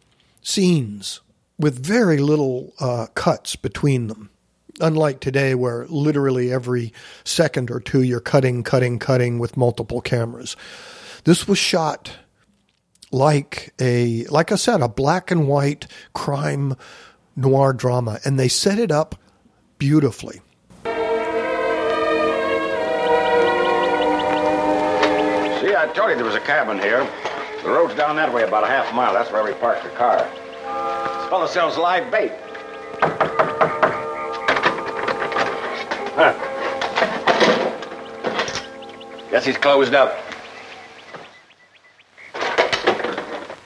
scenes 0.42 1.20
with 1.58 1.84
very 1.84 2.18
little 2.18 2.72
uh, 2.80 3.06
cuts 3.14 3.54
between 3.54 4.08
them. 4.08 4.30
Unlike 4.80 5.20
today, 5.20 5.54
where 5.54 5.86
literally 5.86 6.52
every 6.52 6.92
second 7.24 7.70
or 7.70 7.78
two 7.78 8.02
you're 8.02 8.20
cutting, 8.20 8.64
cutting, 8.64 8.98
cutting 8.98 9.38
with 9.38 9.56
multiple 9.56 10.00
cameras. 10.00 10.56
This 11.24 11.46
was 11.46 11.58
shot 11.58 12.10
like 13.12 13.74
a, 13.80 14.24
like 14.24 14.50
I 14.50 14.56
said, 14.56 14.80
a 14.80 14.88
black 14.88 15.30
and 15.30 15.46
white 15.46 15.86
crime 16.14 16.74
noir 17.36 17.72
drama, 17.72 18.18
and 18.24 18.38
they 18.38 18.48
set 18.48 18.78
it 18.78 18.90
up 18.90 19.14
beautifully. 19.78 20.40
See, 20.84 20.90
I 25.76 25.90
told 25.94 26.10
you 26.10 26.16
there 26.16 26.24
was 26.24 26.34
a 26.34 26.40
cabin 26.40 26.78
here. 26.78 27.06
The 27.62 27.68
road's 27.68 27.94
down 27.94 28.16
that 28.16 28.32
way 28.32 28.42
about 28.42 28.64
a 28.64 28.66
half 28.66 28.92
mile. 28.94 29.12
That's 29.12 29.30
where 29.30 29.44
we 29.44 29.52
parked 29.52 29.84
the 29.84 29.90
car. 29.90 30.18
This 30.18 31.28
fellow 31.28 31.46
sells 31.46 31.78
live 31.78 32.10
bait. 32.10 32.32
Huh. 36.14 36.34
Guess 39.30 39.46
he's 39.46 39.56
closed 39.56 39.94
up. 39.94 40.18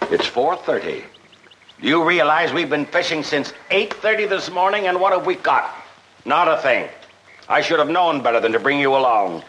It's 0.08 0.28
4.30. 0.28 1.02
Do 1.80 1.88
you 1.88 2.06
realize 2.06 2.52
we've 2.52 2.70
been 2.70 2.86
fishing 2.86 3.24
since 3.24 3.52
8.30 3.70 4.28
this 4.28 4.50
morning, 4.50 4.86
and 4.86 5.00
what 5.00 5.12
have 5.12 5.26
we 5.26 5.34
got? 5.34 5.74
Not 6.24 6.46
a 6.46 6.58
thing. 6.62 6.88
I 7.48 7.60
should 7.60 7.80
have 7.80 7.90
known 7.90 8.22
better 8.22 8.38
than 8.38 8.52
to 8.52 8.60
bring 8.60 8.78
you 8.78 8.94
along. 8.94 9.42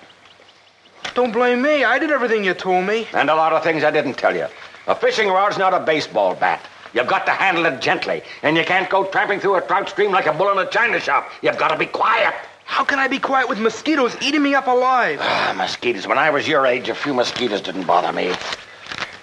Don't 1.14 1.32
blame 1.32 1.62
me. 1.62 1.84
I 1.84 2.00
did 2.00 2.12
everything 2.12 2.44
you 2.44 2.56
told 2.56 2.86
me. 2.86 3.08
And 3.14 3.30
a 3.30 3.36
lot 3.36 3.54
of 3.54 3.64
things 3.64 3.84
I 3.84 3.92
didn't 3.92 4.16
tell 4.16 4.36
you. 4.36 4.48
A 4.88 4.96
fishing 4.96 5.30
rod's 5.30 5.60
not 5.60 5.76
a 5.76 5.80
baseball 5.80 6.34
bat. 6.34 6.62
You've 6.94 7.08
got 7.08 7.28
to 7.28 7.32
handle 7.32 7.66
it 7.68 7.80
gently, 7.80 8.24
and 8.42 8.58
you 8.58 8.64
can't 8.64 8.90
go 8.90 9.06
tramping 9.06 9.40
through 9.40 9.56
a 9.56 9.62
trout 9.62 9.90
stream 9.90 10.12
like 10.12 10.26
a 10.26 10.34
bull 10.34 10.52
in 10.52 10.58
a 10.58 10.70
china 10.70 11.00
shop. 11.00 11.30
You've 11.44 11.58
got 11.58 11.68
to 11.68 11.78
be 11.78 11.86
quiet. 11.86 12.34
How 12.66 12.84
can 12.84 12.98
I 12.98 13.08
be 13.08 13.20
quiet 13.20 13.48
with 13.48 13.60
mosquitoes 13.60 14.18
eating 14.22 14.42
me 14.42 14.56
up 14.56 14.66
alive? 14.66 15.20
Ah, 15.22 15.54
mosquitoes. 15.56 16.08
When 16.08 16.18
I 16.18 16.32
was 16.32 16.48
your 16.48 16.66
age, 16.66 16.90
a 16.90 16.96
few 16.96 17.14
mosquitoes 17.14 17.62
didn't 17.62 17.86
bother 17.86 18.12
me. 18.12 18.34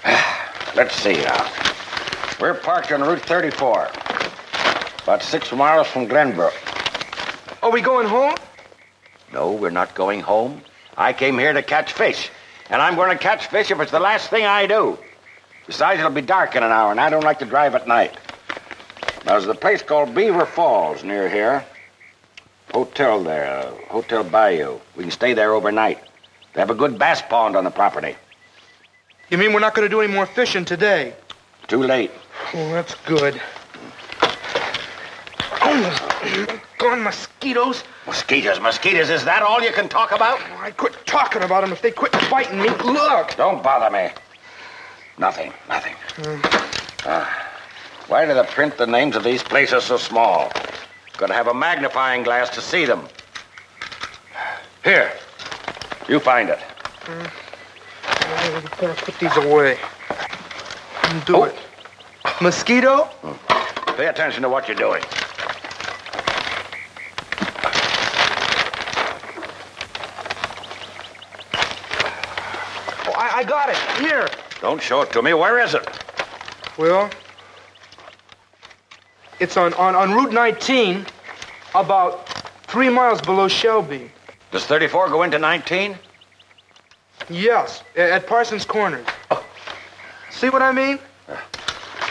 Let's 0.76 0.97
see 0.97 1.12
now. 1.12 1.52
We're 2.40 2.54
parked 2.54 2.90
on 2.90 3.00
Route 3.00 3.21
34, 3.21 3.90
about 5.04 5.23
six 5.23 5.52
miles 5.52 5.87
from 5.87 6.09
Glenbrook. 6.09 6.52
Are 7.62 7.71
we 7.71 7.81
going 7.81 8.09
home? 8.09 8.35
No, 9.33 9.52
we're 9.52 9.71
not 9.71 9.95
going 9.95 10.19
home. 10.19 10.62
I 10.97 11.12
came 11.12 11.38
here 11.38 11.52
to 11.52 11.62
catch 11.62 11.93
fish, 11.93 12.28
and 12.71 12.83
I'm 12.83 12.97
going 12.97 13.16
to 13.16 13.23
catch 13.23 13.47
fish 13.47 13.71
if 13.71 13.78
it's 13.78 13.93
the 13.93 14.00
last 14.00 14.31
thing 14.31 14.47
I 14.47 14.66
do. 14.66 14.99
Besides, 15.69 16.00
it'll 16.00 16.11
be 16.11 16.23
dark 16.23 16.57
in 16.57 16.64
an 16.64 16.73
hour, 16.73 16.90
and 16.90 17.00
I 17.00 17.09
don't 17.09 17.23
like 17.23 17.38
to 17.38 17.45
drive 17.45 17.76
at 17.76 17.87
night. 17.87 18.19
Now, 19.25 19.38
there's 19.38 19.47
a 19.47 19.54
place 19.54 19.81
called 19.81 20.12
Beaver 20.12 20.45
Falls 20.45 21.04
near 21.04 21.28
here. 21.28 21.64
Hotel 22.73 23.23
there, 23.23 23.47
uh, 23.47 23.71
Hotel 23.90 24.25
Bayou. 24.25 24.81
We 24.97 25.04
can 25.04 25.12
stay 25.12 25.35
there 25.35 25.54
overnight. 25.54 26.00
They 26.52 26.61
have 26.61 26.71
a 26.71 26.75
good 26.75 26.99
bass 26.99 27.23
pond 27.23 27.54
on 27.54 27.62
the 27.62 27.71
property. 27.71 28.16
You 29.35 29.38
mean 29.38 29.53
we're 29.53 29.59
not 29.59 29.75
going 29.75 29.85
to 29.85 29.91
do 29.91 30.00
any 30.00 30.12
more 30.12 30.26
fishing 30.26 30.64
today? 30.64 31.12
Too 31.67 31.83
late. 31.83 32.12
Oh, 32.55 32.69
that's 32.71 32.95
good. 33.05 33.43
Oh, 35.61 36.61
gone 36.79 37.03
mosquitoes. 37.03 37.83
Mosquitoes, 38.07 38.61
mosquitoes, 38.61 39.11
is 39.11 39.25
that 39.25 39.43
all 39.43 39.61
you 39.61 39.73
can 39.73 39.88
talk 39.88 40.12
about? 40.12 40.41
I 40.61 40.71
quit 40.71 40.95
talking 41.05 41.43
about 41.43 41.62
them 41.62 41.73
if 41.73 41.83
they 41.83 41.91
quit 41.91 42.12
biting 42.31 42.62
me. 42.62 42.69
Look. 42.85 43.35
Don't 43.37 43.61
bother 43.61 43.91
me. 43.91 44.11
Nothing, 45.19 45.53
nothing. 45.69 45.97
Ah, 47.05 47.59
why 48.07 48.26
do 48.26 48.35
they 48.35 48.43
print 48.45 48.79
the 48.79 48.87
names 48.87 49.17
of 49.17 49.25
these 49.25 49.43
places 49.43 49.83
so 49.83 49.97
small? 49.97 50.53
Got 51.19 51.26
to 51.26 51.35
have 51.35 51.49
a 51.49 51.55
magnifying 51.55 52.23
glass 52.23 52.50
to 52.50 52.61
see 52.61 52.85
them. 52.85 53.09
Here, 54.85 55.11
You 56.09 56.21
find 56.21 56.50
it. 56.50 56.61
I 58.06 58.62
gotta 58.80 59.04
put 59.04 59.18
these 59.18 59.37
away. 59.37 59.78
Do 61.26 61.37
Oh. 61.37 61.44
it. 61.44 61.54
Mosquito? 62.40 63.08
Pay 63.96 64.06
attention 64.06 64.42
to 64.42 64.49
what 64.49 64.66
you're 64.68 64.76
doing. 64.76 65.02
Oh, 73.06 73.12
I, 73.16 73.38
I 73.38 73.44
got 73.44 73.68
it. 73.68 73.76
Here. 74.00 74.28
Don't 74.61 74.80
show 74.80 75.02
it 75.02 75.12
to 75.12 75.23
me. 75.23 75.34
Where 75.34 75.58
is 75.58 75.75
it? 75.75 75.87
Well, 76.78 77.11
it's 79.40 79.56
on, 79.56 79.75
on, 79.75 79.94
on 79.94 80.12
Route 80.12 80.32
19, 80.32 81.06
about 81.75 82.28
three 82.66 82.88
miles 82.88 83.20
below 83.20 83.49
Shelby. 83.49 84.11
Does 84.50 84.64
34 84.66 85.08
go 85.11 85.23
into 85.23 85.38
19? 85.38 85.96
Yes, 87.30 87.83
at 87.97 88.26
Parsons 88.26 88.64
Corners. 88.64 89.06
Oh. 89.30 89.44
See 90.30 90.50
what 90.50 90.62
I 90.62 90.73
mean? 90.73 90.99
Uh, 91.28 91.37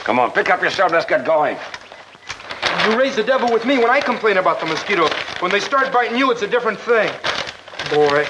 come 0.03 0.19
on, 0.19 0.31
pick 0.31 0.49
up 0.49 0.61
your 0.61 0.71
stuff. 0.71 0.91
Let's 0.91 1.05
get 1.05 1.25
going. 1.25 1.57
You 2.87 2.97
raise 2.97 3.15
the 3.15 3.23
devil 3.23 3.51
with 3.51 3.65
me 3.65 3.77
when 3.77 3.89
I 3.89 4.01
complain 4.01 4.37
about 4.37 4.59
the 4.59 4.65
mosquito. 4.65 5.07
When 5.39 5.51
they 5.51 5.59
start 5.59 5.93
biting 5.93 6.17
you, 6.17 6.31
it's 6.31 6.41
a 6.41 6.47
different 6.47 6.79
thing. 6.79 7.11
Boy, 7.91 8.25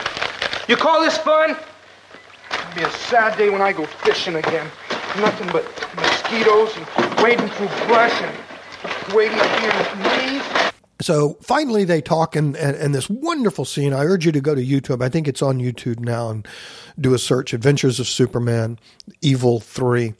you 0.67 0.75
call 0.75 1.01
this 1.01 1.17
fun? 1.17 1.51
It'll 1.51 2.75
be 2.75 2.81
a 2.83 2.91
sad 2.91 3.37
day 3.37 3.49
when 3.49 3.61
I 3.61 3.71
go 3.71 3.85
fishing 3.85 4.35
again. 4.35 4.69
Nothing 5.19 5.47
but 5.51 5.65
mosquitoes 5.95 6.75
and 6.75 7.21
wading 7.21 7.49
through 7.49 7.67
brush 7.87 8.21
and 8.21 9.13
wading 9.13 9.39
up 9.39 9.59
here 9.59 10.31
knees. 10.31 10.62
So 11.03 11.37
finally, 11.41 11.83
they 11.83 12.01
talk, 12.01 12.33
and, 12.35 12.55
and, 12.55 12.77
and 12.77 12.95
this 12.95 13.09
wonderful 13.09 13.65
scene. 13.65 13.93
I 13.93 14.05
urge 14.05 14.25
you 14.25 14.31
to 14.31 14.39
go 14.39 14.55
to 14.55 14.65
YouTube. 14.65 15.03
I 15.03 15.09
think 15.09 15.27
it's 15.27 15.41
on 15.41 15.59
YouTube 15.59 15.99
now, 15.99 16.29
and 16.29 16.47
do 16.99 17.13
a 17.13 17.19
search: 17.19 17.53
Adventures 17.53 17.99
of 17.99 18.07
Superman, 18.07 18.79
Evil 19.21 19.59
Three, 19.59 20.13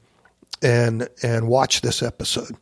and 0.62 1.08
and 1.22 1.48
watch 1.48 1.82
this 1.82 2.04
episode. 2.04 2.58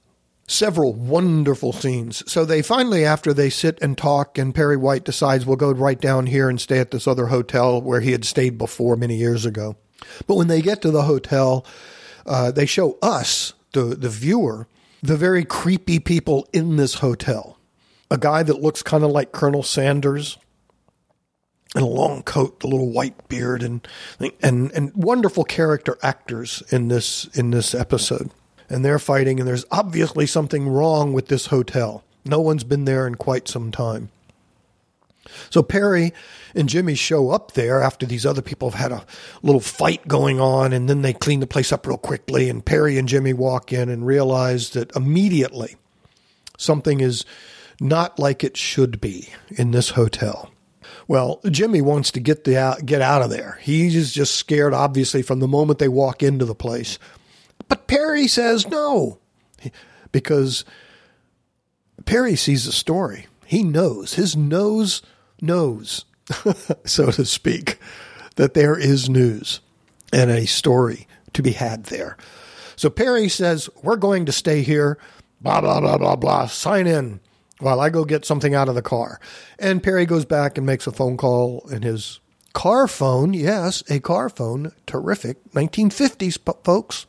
Several 0.48 0.94
wonderful 0.94 1.74
scenes. 1.74 2.30
So 2.32 2.46
they 2.46 2.62
finally, 2.62 3.06
after 3.06 3.34
they 3.34 3.50
sit 3.50 3.82
and 3.82 3.98
talk, 3.98 4.38
and 4.38 4.54
Perry 4.54 4.78
White 4.78 5.04
decides 5.04 5.46
we'll 5.46 5.56
go 5.56 5.72
right 5.72 6.00
down 6.00 6.28
here 6.28 6.48
and 6.48 6.62
stay 6.62 6.78
at 6.78 6.92
this 6.92 7.08
other 7.08 7.28
hotel 7.28 7.82
where 7.82 8.02
he 8.02 8.12
had 8.12 8.26
stayed 8.26 8.58
before 8.58 8.96
many 8.96 9.16
years 9.16 9.46
ago. 9.46 9.78
But 10.28 10.36
when 10.36 10.48
they 10.48 10.62
get 10.62 10.82
to 10.84 10.92
the 10.92 11.04
hotel, 11.04 11.66
uh, 12.28 12.52
they 12.52 12.68
show 12.68 13.00
us, 13.02 13.54
the 13.72 13.96
the 13.96 14.10
viewer, 14.10 14.68
the 15.02 15.18
very 15.18 15.44
creepy 15.44 15.98
people 15.98 16.48
in 16.54 16.76
this 16.76 16.96
hotel 16.96 17.58
a 18.12 18.18
guy 18.18 18.44
that 18.44 18.62
looks 18.62 18.84
kind 18.84 19.04
of 19.04 19.10
like 19.10 19.32
Colonel 19.32 19.64
Sanders 19.64 20.38
in 21.74 21.82
a 21.82 21.88
long 21.88 22.22
coat, 22.22 22.62
a 22.64 22.68
little 22.68 22.92
white 22.92 23.30
beard, 23.30 23.64
and 23.64 23.88
and 24.42 24.72
and 24.74 24.94
wonderful 24.94 25.46
character 25.46 25.98
actors 26.04 26.62
in 26.70 26.90
this 26.90 27.26
in 27.34 27.52
this 27.52 27.74
episode. 27.74 28.30
And 28.70 28.86
they're 28.86 29.00
fighting, 29.00 29.40
and 29.40 29.48
there's 29.48 29.66
obviously 29.72 30.26
something 30.26 30.68
wrong 30.68 31.14
with 31.14 31.28
this 31.28 31.48
hotel. 31.48 32.04
No 32.24 32.40
one's 32.40 32.64
been 32.64 32.86
there 32.86 33.08
in 33.08 33.16
quite 33.16 33.48
some 33.48 33.72
time. 33.72 34.10
So 35.50 35.64
Perry 35.64 36.14
and 36.56 36.68
Jimmy 36.68 36.96
show 36.96 37.30
up 37.30 37.54
there 37.54 37.82
after 37.82 38.06
these 38.06 38.26
other 38.26 38.42
people 38.42 38.70
have 38.70 38.80
had 38.80 38.92
a 38.92 39.06
little 39.42 39.62
fight 39.62 40.08
going 40.08 40.40
on, 40.40 40.74
and 40.74 40.90
then 40.90 41.02
they 41.02 41.14
clean 41.14 41.40
the 41.40 41.48
place 41.48 41.72
up 41.72 41.88
real 41.88 41.98
quickly. 41.98 42.50
And 42.50 42.66
Perry 42.66 42.98
and 42.98 43.08
Jimmy 43.08 43.34
walk 43.34 43.72
in 43.72 43.90
and 43.90 44.06
realize 44.06 44.72
that 44.72 44.94
immediately 44.96 45.78
something 46.58 47.00
is 47.00 47.26
not 47.82 48.20
like 48.20 48.44
it 48.44 48.56
should 48.56 49.02
be 49.02 49.28
in 49.50 49.72
this 49.72 49.90
hotel. 49.90 50.52
Well, 51.08 51.42
Jimmy 51.50 51.82
wants 51.82 52.12
to 52.12 52.20
get 52.20 52.44
the 52.44 52.58
out, 52.58 52.86
get 52.86 53.02
out 53.02 53.24
of 53.24 53.32
there. 53.32 53.60
He's 53.62 54.14
just 54.14 54.36
scared, 54.36 54.74
obviously, 54.74 55.24
from 55.24 55.40
the 55.40 55.48
moment 55.48 55.80
they 55.80 55.88
walk 55.88 56.22
into 56.22 56.46
the 56.46 56.56
place. 56.56 57.00
But 57.68 57.88
Perry 57.88 58.28
says 58.28 58.68
no, 58.68 59.18
because 60.12 60.64
Perry 62.06 62.36
sees 62.36 62.66
the 62.66 62.72
story. 62.72 63.26
He 63.46 63.64
knows 63.64 64.14
his 64.14 64.38
nose 64.38 65.02
knows, 65.42 66.06
so 66.86 67.12
to 67.12 67.26
speak, 67.26 67.80
that 68.36 68.54
there 68.54 68.78
is 68.78 69.10
news 69.10 69.60
and 70.14 70.30
a 70.30 70.46
story 70.46 71.08
to 71.34 71.42
be 71.42 71.54
had 71.54 71.86
there. 71.86 72.16
So 72.76 72.90
Perry 72.90 73.28
says, 73.28 73.70
"We're 73.82 73.98
going 73.98 74.26
to 74.28 74.32
stay 74.32 74.62
here." 74.62 74.98
Blah 75.42 75.62
blah 75.62 75.80
blah 75.82 75.98
blah 75.98 76.16
blah. 76.16 76.46
Sign 76.46 76.86
in 76.86 77.20
while 77.62 77.80
I 77.80 77.90
go 77.90 78.04
get 78.04 78.26
something 78.26 78.56
out 78.56 78.70
of 78.70 78.76
the 78.76 78.82
car. 78.82 79.20
And 79.60 79.84
Perry 79.84 80.06
goes 80.06 80.26
back 80.26 80.58
and 80.58 80.66
makes 80.66 80.88
a 80.88 80.92
phone 80.92 81.16
call 81.16 81.68
in 81.72 81.84
his 81.84 82.20
car 82.54 82.88
phone. 82.88 83.34
Yes, 83.34 83.84
a 83.90 84.00
car 84.00 84.30
phone. 84.30 84.72
Terrific. 84.88 85.38
1950s, 85.52 86.38
folks. 86.64 87.06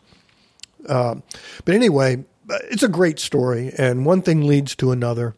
Uh, 0.89 1.17
but 1.65 1.75
anyway, 1.75 2.25
it's 2.71 2.83
a 2.83 2.89
great 2.89 3.19
story, 3.19 3.73
and 3.79 4.05
one 4.05 4.23
thing 4.23 4.47
leads 4.47 4.75
to 4.77 4.91
another. 4.91 5.35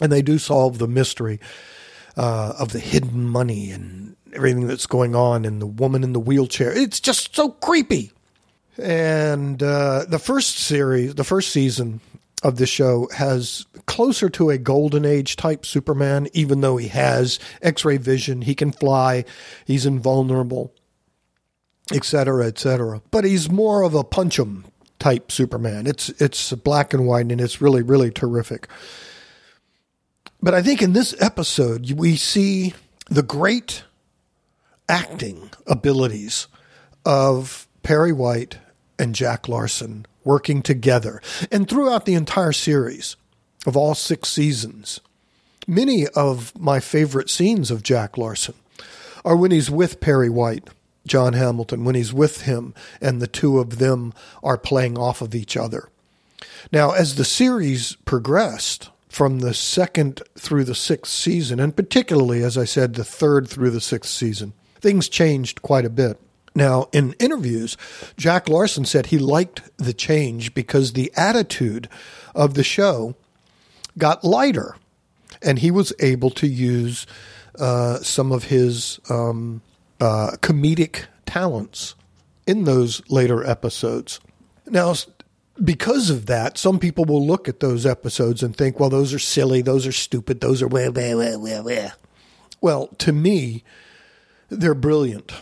And 0.00 0.12
they 0.12 0.22
do 0.22 0.38
solve 0.38 0.78
the 0.78 0.88
mystery 0.88 1.40
uh, 2.16 2.54
of 2.58 2.72
the 2.72 2.78
hidden 2.78 3.28
money 3.28 3.70
and 3.70 4.16
everything 4.32 4.66
that's 4.66 4.86
going 4.86 5.14
on, 5.14 5.44
and 5.44 5.60
the 5.60 5.66
woman 5.66 6.04
in 6.04 6.12
the 6.12 6.20
wheelchair. 6.20 6.72
It's 6.72 7.00
just 7.00 7.34
so 7.34 7.50
creepy. 7.50 8.12
And 8.80 9.60
uh, 9.60 10.04
the 10.06 10.20
first 10.20 10.58
series, 10.58 11.14
the 11.16 11.24
first 11.24 11.50
season 11.50 12.00
of 12.42 12.56
the 12.56 12.66
show 12.66 13.08
has 13.14 13.66
closer 13.86 14.28
to 14.30 14.50
a 14.50 14.58
golden 14.58 15.04
age 15.04 15.36
type 15.36 15.66
Superman, 15.66 16.28
even 16.32 16.60
though 16.60 16.76
he 16.76 16.88
has 16.88 17.38
X 17.62 17.84
ray 17.84 17.96
vision, 17.96 18.42
he 18.42 18.54
can 18.54 18.72
fly, 18.72 19.24
he's 19.64 19.86
invulnerable, 19.86 20.72
etc., 21.92 22.46
etc. 22.46 23.02
But 23.10 23.24
he's 23.24 23.50
more 23.50 23.82
of 23.82 23.94
a 23.94 24.04
punch'em 24.04 24.64
type 24.98 25.32
Superman. 25.32 25.86
It's 25.86 26.08
it's 26.20 26.52
black 26.52 26.92
and 26.92 27.06
white, 27.06 27.26
and 27.26 27.40
it's 27.40 27.60
really 27.60 27.82
really 27.82 28.10
terrific. 28.10 28.68
But 30.40 30.54
I 30.54 30.62
think 30.62 30.82
in 30.82 30.92
this 30.92 31.14
episode 31.20 31.90
we 31.92 32.16
see 32.16 32.74
the 33.10 33.22
great 33.22 33.84
acting 34.88 35.50
abilities 35.66 36.46
of 37.04 37.66
Perry 37.82 38.12
White 38.12 38.58
and 38.98 39.14
Jack 39.14 39.48
Larson 39.48 40.06
working 40.24 40.62
together. 40.62 41.22
And 41.50 41.68
throughout 41.68 42.04
the 42.04 42.14
entire 42.14 42.52
series 42.52 43.16
of 43.66 43.76
all 43.76 43.94
six 43.94 44.28
seasons, 44.28 45.00
many 45.66 46.06
of 46.08 46.58
my 46.58 46.80
favorite 46.80 47.30
scenes 47.30 47.70
of 47.70 47.82
Jack 47.82 48.18
Larson 48.18 48.54
are 49.24 49.36
when 49.36 49.50
he's 49.50 49.70
with 49.70 50.00
Perry 50.00 50.30
White, 50.30 50.68
John 51.06 51.32
Hamilton, 51.32 51.84
when 51.84 51.94
he's 51.94 52.12
with 52.12 52.42
him 52.42 52.74
and 53.00 53.20
the 53.20 53.26
two 53.26 53.58
of 53.58 53.78
them 53.78 54.12
are 54.42 54.58
playing 54.58 54.98
off 54.98 55.22
of 55.22 55.34
each 55.34 55.56
other. 55.56 55.88
Now, 56.72 56.92
as 56.92 57.14
the 57.14 57.24
series 57.24 57.96
progressed 58.04 58.90
from 59.08 59.40
the 59.40 59.54
second 59.54 60.22
through 60.38 60.64
the 60.64 60.74
sixth 60.74 61.12
season, 61.12 61.60
and 61.60 61.74
particularly, 61.74 62.42
as 62.42 62.58
I 62.58 62.64
said, 62.64 62.94
the 62.94 63.04
third 63.04 63.48
through 63.48 63.70
the 63.70 63.80
sixth 63.80 64.10
season, 64.10 64.52
things 64.80 65.08
changed 65.08 65.62
quite 65.62 65.84
a 65.84 65.90
bit. 65.90 66.20
Now, 66.54 66.88
in 66.92 67.14
interviews, 67.14 67.76
Jack 68.16 68.48
Larson 68.48 68.84
said 68.84 69.06
he 69.06 69.18
liked 69.18 69.62
the 69.76 69.92
change 69.92 70.54
because 70.54 70.92
the 70.92 71.12
attitude 71.16 71.88
of 72.34 72.54
the 72.54 72.64
show 72.64 73.14
got 73.96 74.24
lighter, 74.24 74.76
and 75.42 75.58
he 75.58 75.70
was 75.70 75.92
able 76.00 76.30
to 76.30 76.46
use 76.46 77.06
uh, 77.58 77.98
some 77.98 78.32
of 78.32 78.44
his 78.44 79.00
um, 79.10 79.60
uh, 80.00 80.32
comedic 80.40 81.04
talents 81.26 81.94
in 82.46 82.64
those 82.64 83.08
later 83.10 83.44
episodes. 83.44 84.20
Now, 84.66 84.94
because 85.62 86.10
of 86.10 86.26
that, 86.26 86.56
some 86.56 86.78
people 86.78 87.04
will 87.04 87.26
look 87.26 87.48
at 87.48 87.60
those 87.60 87.84
episodes 87.84 88.42
and 88.42 88.56
think, 88.56 88.78
well, 88.78 88.90
those 88.90 89.12
are 89.12 89.18
silly, 89.18 89.60
those 89.60 89.86
are 89.86 89.92
stupid, 89.92 90.40
those 90.40 90.62
are 90.62 90.68
wah, 90.68 90.90
wah, 90.90 91.14
wah, 91.14 91.36
wah, 91.36 91.62
wah. 91.62 91.90
Well, 92.60 92.88
to 92.98 93.12
me, 93.12 93.64
they're 94.48 94.74
brilliant 94.74 95.32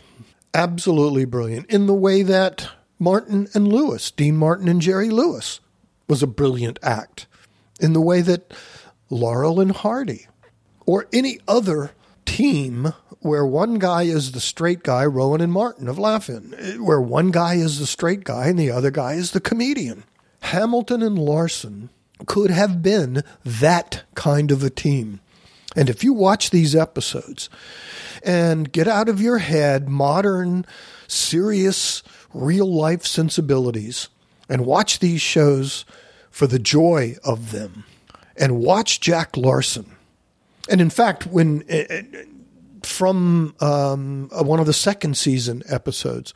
absolutely 0.56 1.26
brilliant 1.26 1.70
in 1.70 1.86
the 1.86 1.94
way 1.94 2.22
that 2.22 2.70
Martin 2.98 3.46
and 3.54 3.68
Lewis, 3.68 4.10
Dean 4.10 4.36
Martin 4.36 4.68
and 4.68 4.80
Jerry 4.80 5.10
Lewis, 5.10 5.60
was 6.08 6.22
a 6.22 6.26
brilliant 6.26 6.78
act, 6.82 7.26
in 7.78 7.92
the 7.92 8.00
way 8.00 8.22
that 8.22 8.54
Laurel 9.10 9.60
and 9.60 9.72
Hardy, 9.72 10.26
or 10.86 11.06
any 11.12 11.38
other 11.46 11.92
team 12.24 12.94
where 13.20 13.44
one 13.44 13.78
guy 13.78 14.04
is 14.04 14.32
the 14.32 14.40
straight 14.40 14.82
guy, 14.82 15.04
Rowan 15.04 15.40
and 15.40 15.52
Martin 15.52 15.88
of 15.88 15.98
Laugh-In, 15.98 16.82
where 16.84 17.00
one 17.00 17.30
guy 17.30 17.54
is 17.54 17.78
the 17.78 17.86
straight 17.86 18.24
guy 18.24 18.46
and 18.46 18.58
the 18.58 18.70
other 18.70 18.90
guy 18.90 19.12
is 19.12 19.32
the 19.32 19.40
comedian. 19.40 20.04
Hamilton 20.40 21.02
and 21.02 21.18
Larson 21.18 21.90
could 22.26 22.50
have 22.50 22.82
been 22.82 23.22
that 23.44 24.04
kind 24.14 24.50
of 24.50 24.62
a 24.62 24.70
team. 24.70 25.20
And 25.76 25.88
if 25.88 26.02
you 26.02 26.12
watch 26.12 26.50
these 26.50 26.74
episodes 26.74 27.48
and 28.24 28.72
get 28.72 28.88
out 28.88 29.08
of 29.08 29.20
your 29.20 29.38
head 29.38 29.88
modern, 29.88 30.66
serious, 31.06 32.02
real 32.34 32.66
life 32.66 33.06
sensibilities 33.06 34.08
and 34.48 34.66
watch 34.66 34.98
these 34.98 35.20
shows 35.20 35.84
for 36.30 36.46
the 36.46 36.58
joy 36.58 37.16
of 37.22 37.52
them 37.52 37.84
and 38.36 38.58
watch 38.58 39.00
Jack 39.00 39.36
Larson. 39.36 39.94
And 40.68 40.80
in 40.80 40.90
fact, 40.90 41.26
when 41.26 41.62
from 42.86 43.54
um, 43.60 44.30
uh, 44.32 44.42
one 44.42 44.60
of 44.60 44.66
the 44.66 44.72
second 44.72 45.16
season 45.16 45.62
episodes. 45.68 46.32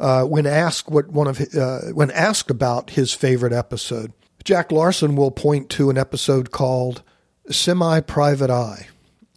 Uh, 0.00 0.24
when 0.24 0.46
asked 0.46 0.90
what 0.90 1.08
one 1.08 1.28
of 1.28 1.40
uh, 1.54 1.80
when 1.92 2.10
asked 2.10 2.50
about 2.50 2.90
his 2.90 3.12
favorite 3.12 3.52
episode, 3.52 4.12
Jack 4.42 4.72
Larson 4.72 5.14
will 5.14 5.30
point 5.30 5.68
to 5.70 5.90
an 5.90 5.98
episode 5.98 6.50
called 6.50 7.02
"Semi 7.50 8.00
Private 8.00 8.50
Eye," 8.50 8.88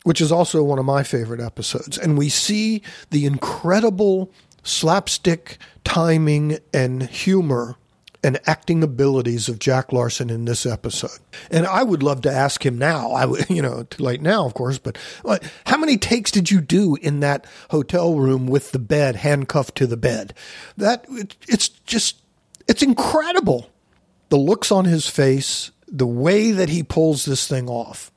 which 0.04 0.22
is 0.22 0.32
also 0.32 0.64
one 0.64 0.80
of 0.80 0.86
my 0.86 1.04
favorite 1.04 1.42
episodes, 1.42 1.98
and 1.98 2.18
we 2.18 2.30
see 2.30 2.82
the 3.10 3.26
incredible 3.26 4.32
slapstick 4.64 5.58
timing 5.84 6.58
and 6.74 7.04
humor 7.04 7.76
and 8.24 8.40
acting 8.48 8.82
abilities 8.82 9.48
of 9.48 9.60
Jack 9.60 9.94
Larson 9.94 10.32
in 10.32 10.46
this 10.46 10.66
episode. 10.66 11.20
And 11.52 11.68
I 11.68 11.84
would 11.84 12.02
love 12.02 12.22
to 12.22 12.32
ask 12.32 12.66
him 12.66 12.76
now. 12.76 13.12
I 13.12 13.26
would, 13.26 13.48
you 13.52 13.62
know, 13.62 13.84
too 13.84 14.02
late 14.02 14.20
now, 14.20 14.48
of 14.48 14.56
course, 14.56 14.80
but 14.80 14.98
how 15.68 15.78
many 15.78 15.96
takes 15.96 16.32
did 16.32 16.50
you 16.50 16.60
do 16.60 16.96
in 16.96 17.20
that 17.20 17.46
hotel 17.70 18.16
room 18.16 18.48
with 18.48 18.72
the 18.72 18.80
bed 18.80 19.18
handcuffed 19.18 19.76
to 19.76 19.86
the 19.86 19.96
bed? 19.96 20.34
That 20.76 21.06
it's 21.48 21.70
just 21.70 22.18
it's 22.68 22.82
incredible. 22.82 23.70
The 24.30 24.38
looks 24.38 24.72
on 24.72 24.86
his 24.86 25.08
face, 25.08 25.70
the 25.98 26.08
way 26.08 26.52
that 26.52 26.70
he 26.70 26.84
pulls 26.84 27.26
this 27.26 27.48
thing 27.48 27.70
off. 27.70 28.12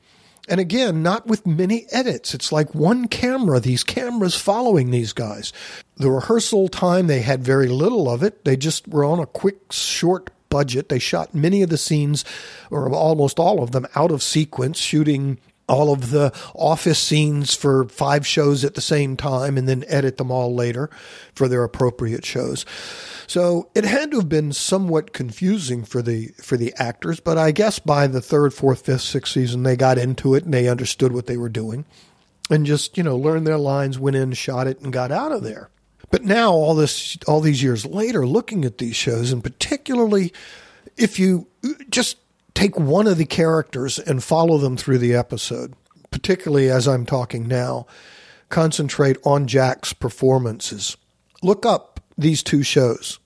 And 0.49 0.61
again, 0.61 1.03
not 1.03 1.27
with 1.27 1.47
many 1.47 1.87
edits. 1.91 2.35
It's 2.35 2.51
like 2.51 2.75
one 2.75 3.07
camera, 3.07 3.61
these 3.61 3.85
cameras 3.85 4.35
following 4.35 4.91
these 4.91 5.13
guys. 5.13 5.53
The 5.97 6.11
rehearsal 6.11 6.69
time, 6.69 7.07
they 7.07 7.21
had 7.21 7.45
very 7.45 7.69
little 7.69 8.11
of 8.11 8.23
it. 8.23 8.45
They 8.45 8.57
just 8.57 8.89
were 8.89 9.05
on 9.05 9.21
a 9.21 9.27
quick, 9.27 9.73
short 9.73 10.31
budget. 10.49 10.89
They 10.89 10.99
shot 10.99 11.35
many 11.35 11.63
of 11.63 11.69
the 11.69 11.77
scenes, 11.77 12.25
or 12.71 12.91
almost 12.91 13.39
all 13.39 13.63
of 13.63 13.73
them, 13.73 13.87
out 13.95 14.11
of 14.11 14.23
sequence, 14.23 14.79
shooting 14.79 15.39
all 15.69 15.93
of 15.93 16.11
the 16.11 16.33
office 16.55 16.99
scenes 16.99 17.55
for 17.55 17.85
five 17.89 18.27
shows 18.27 18.65
at 18.65 18.75
the 18.75 18.81
same 18.81 19.17
time 19.17 19.59
and 19.59 19.69
then 19.69 19.85
edit 19.87 20.17
them 20.17 20.31
all 20.31 20.55
later 20.55 20.91
for 21.35 21.47
their 21.47 21.63
appropriate 21.63 22.25
shows. 22.25 22.65
So 23.27 23.69
it 23.75 23.85
had 23.85 24.11
to 24.13 24.19
have 24.19 24.29
been 24.29 24.53
somewhat 24.53 25.13
confusing 25.13 25.85
for 25.85 26.01
the 26.01 26.29
for 26.43 26.57
the 26.57 26.73
actors, 26.77 27.21
but 27.21 27.37
I 27.37 27.51
guess 27.51 27.79
by 27.79 28.07
the 28.07 28.23
third, 28.23 28.55
fourth, 28.55 28.87
fifth, 28.87 29.03
sixth 29.03 29.35
season 29.35 29.63
they 29.63 29.77
got 29.77 29.99
into 29.99 30.35
it 30.35 30.45
and 30.45 30.55
they 30.55 30.69
understood 30.69 31.13
what 31.13 31.27
they 31.27 31.37
were 31.37 31.51
doing 31.51 31.85
and 32.51 32.65
just, 32.65 32.97
you 32.97 33.03
know, 33.03 33.17
learned 33.17 33.47
their 33.47 33.59
lines, 33.59 33.99
went 33.99 34.17
in, 34.17 34.33
shot 34.33 34.67
it 34.67 34.81
and 34.81 34.93
got 34.93 35.13
out 35.13 35.33
of 35.33 35.43
there. 35.43 35.69
But 36.11 36.25
now 36.25 36.53
all 36.53 36.75
this 36.75 37.19
all 37.27 37.41
these 37.41 37.63
years 37.63 37.85
later 37.85 38.27
looking 38.27 38.65
at 38.65 38.79
these 38.79 38.97
shows 38.97 39.31
and 39.31 39.45
particularly 39.45 40.33
if 40.97 41.19
you 41.19 41.47
just 41.91 42.17
take 42.59 42.77
one 42.77 43.07
of 43.07 43.19
the 43.19 43.25
characters 43.25 44.01
and 44.01 44.23
follow 44.23 44.59
them 44.59 44.77
through 44.77 44.99
the 44.99 45.15
episode, 45.15 45.75
particularly 46.11 46.69
as 46.69 46.89
I'm 46.89 47.07
talking 47.07 47.47
now, 47.47 47.87
concentrate 48.49 49.17
on 49.25 49.47
Jack's 49.47 49.93
performances. 49.93 50.97
Look 51.41 51.65
up 51.65 52.01
these 52.17 52.43
two 52.43 52.65
shows. 52.65 53.21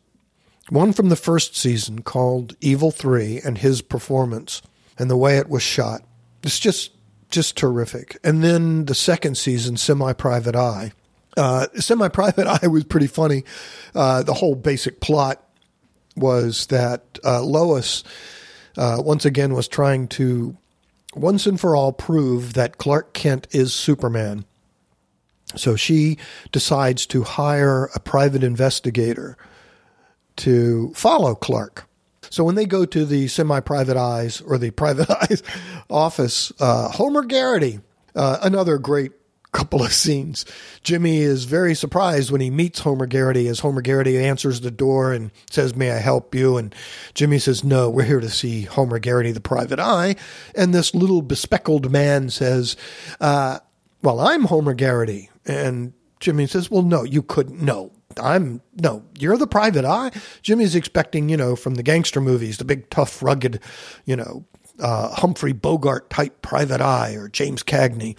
One 0.69 0.93
from 0.93 1.09
the 1.09 1.17
first 1.17 1.57
season 1.57 2.03
called 2.03 2.57
Evil 2.61 2.91
3 2.91 3.41
and 3.43 3.57
his 3.57 3.81
performance 3.81 4.61
and 4.99 5.09
the 5.09 5.17
way 5.17 5.39
it 5.39 5.49
was 5.49 5.63
shot. 5.63 6.03
It's 6.43 6.59
just 6.59 6.91
just 7.31 7.57
terrific. 7.57 8.19
And 8.23 8.45
then 8.45 8.85
the 8.85 8.95
second 8.95 9.39
season, 9.39 9.79
Semi 9.79 10.13
Private 10.13 10.55
Eye. 10.55 10.93
Uh, 11.35 11.69
Semi 11.77 12.09
Private 12.09 12.47
Eye 12.47 12.67
was 12.67 12.85
pretty 12.85 13.07
funny. 13.07 13.45
Uh, 13.95 14.23
the 14.23 14.35
whole 14.35 14.55
basic 14.55 15.01
plot 15.01 15.43
was 16.15 16.67
that 16.67 17.19
uh, 17.25 17.43
Lois 17.43 18.05
uh, 18.77 18.99
once 19.01 19.25
again 19.25 19.55
was 19.55 19.69
trying 19.69 20.09
to 20.09 20.57
once 21.15 21.47
and 21.47 21.61
for 21.61 21.77
all 21.77 21.93
prove 21.93 22.55
that 22.55 22.79
Clark 22.79 23.13
Kent 23.13 23.47
is 23.51 23.75
Superman. 23.75 24.45
So 25.57 25.77
she 25.77 26.19
decides 26.51 27.05
to 27.07 27.23
hire 27.23 27.91
a 27.95 28.01
private 28.01 28.43
investigator 28.43 29.37
to 30.37 30.93
follow 30.95 31.35
Clark. 31.35 31.87
So 32.31 32.45
when 32.45 32.55
they 32.55 32.65
go 32.65 32.87
to 32.87 33.05
the 33.05 33.29
semi-private 33.29 33.97
eyes 33.97 34.41
or 34.41 34.57
the 34.57 34.71
private 34.83 35.11
eyes 35.11 35.43
office, 35.91 36.53
uh, 36.59 36.89
Homer 36.89 37.23
Garrity, 37.23 37.81
uh, 38.15 38.39
another 38.43 38.79
great 38.79 39.13
couple 39.53 39.83
of 39.83 39.93
scenes. 39.93 40.45
Jimmy 40.83 41.19
is 41.19 41.45
very 41.45 41.75
surprised 41.75 42.31
when 42.31 42.41
he 42.41 42.51
meets 42.51 42.81
Homer 42.81 43.07
Garrity 43.07 43.49
as 43.49 43.61
Homer 43.61 43.83
Garrity 43.83 44.19
answers 44.19 44.61
the 44.61 44.71
door 44.71 45.13
and 45.13 45.31
says, 45.51 45.77
May 45.77 45.93
I 45.93 45.99
help 45.99 46.35
you? 46.35 46.57
And 46.57 46.75
Jimmy 47.15 47.39
says, 47.39 47.63
No, 47.63 47.89
we're 47.89 48.05
here 48.05 48.21
to 48.21 48.31
see 48.31 48.63
Homer 48.63 48.99
Garrity, 48.99 49.31
the 49.31 49.41
private 49.41 49.79
eye. 49.79 50.17
And 50.55 50.75
this 50.75 50.95
little 50.95 51.23
bespectacled 51.23 51.91
man 51.91 52.31
says, 52.31 52.77
uh, 53.21 53.59
Well, 54.03 54.21
I'm 54.21 54.45
Homer 54.45 54.75
Garrity. 54.75 55.31
And 55.45 55.93
Jimmy 56.19 56.47
says, 56.47 56.71
Well, 56.71 56.83
no, 56.83 57.05
you 57.05 57.23
couldn't. 57.23 57.61
No, 57.61 57.93
I'm 58.21 58.63
no, 58.75 59.05
you're 59.19 59.37
the 59.37 59.47
private 59.47 59.85
eye. 59.85 60.13
Jimmy's 60.43 60.75
expecting, 60.75 61.29
you 61.29 61.37
know, 61.37 61.57
from 61.57 61.75
the 61.75 61.83
gangster 61.83 62.21
movies, 62.21 62.59
the 62.59 62.65
big, 62.65 62.89
tough, 62.91 63.23
rugged, 63.23 63.61
you 64.05 64.17
know, 64.17 64.45
uh, 64.81 65.15
Humphrey 65.15 65.53
Bogart 65.53 66.11
type 66.11 66.43
private 66.43 66.81
eye 66.81 67.15
or 67.15 67.29
James 67.29 67.63
Cagney. 67.63 68.17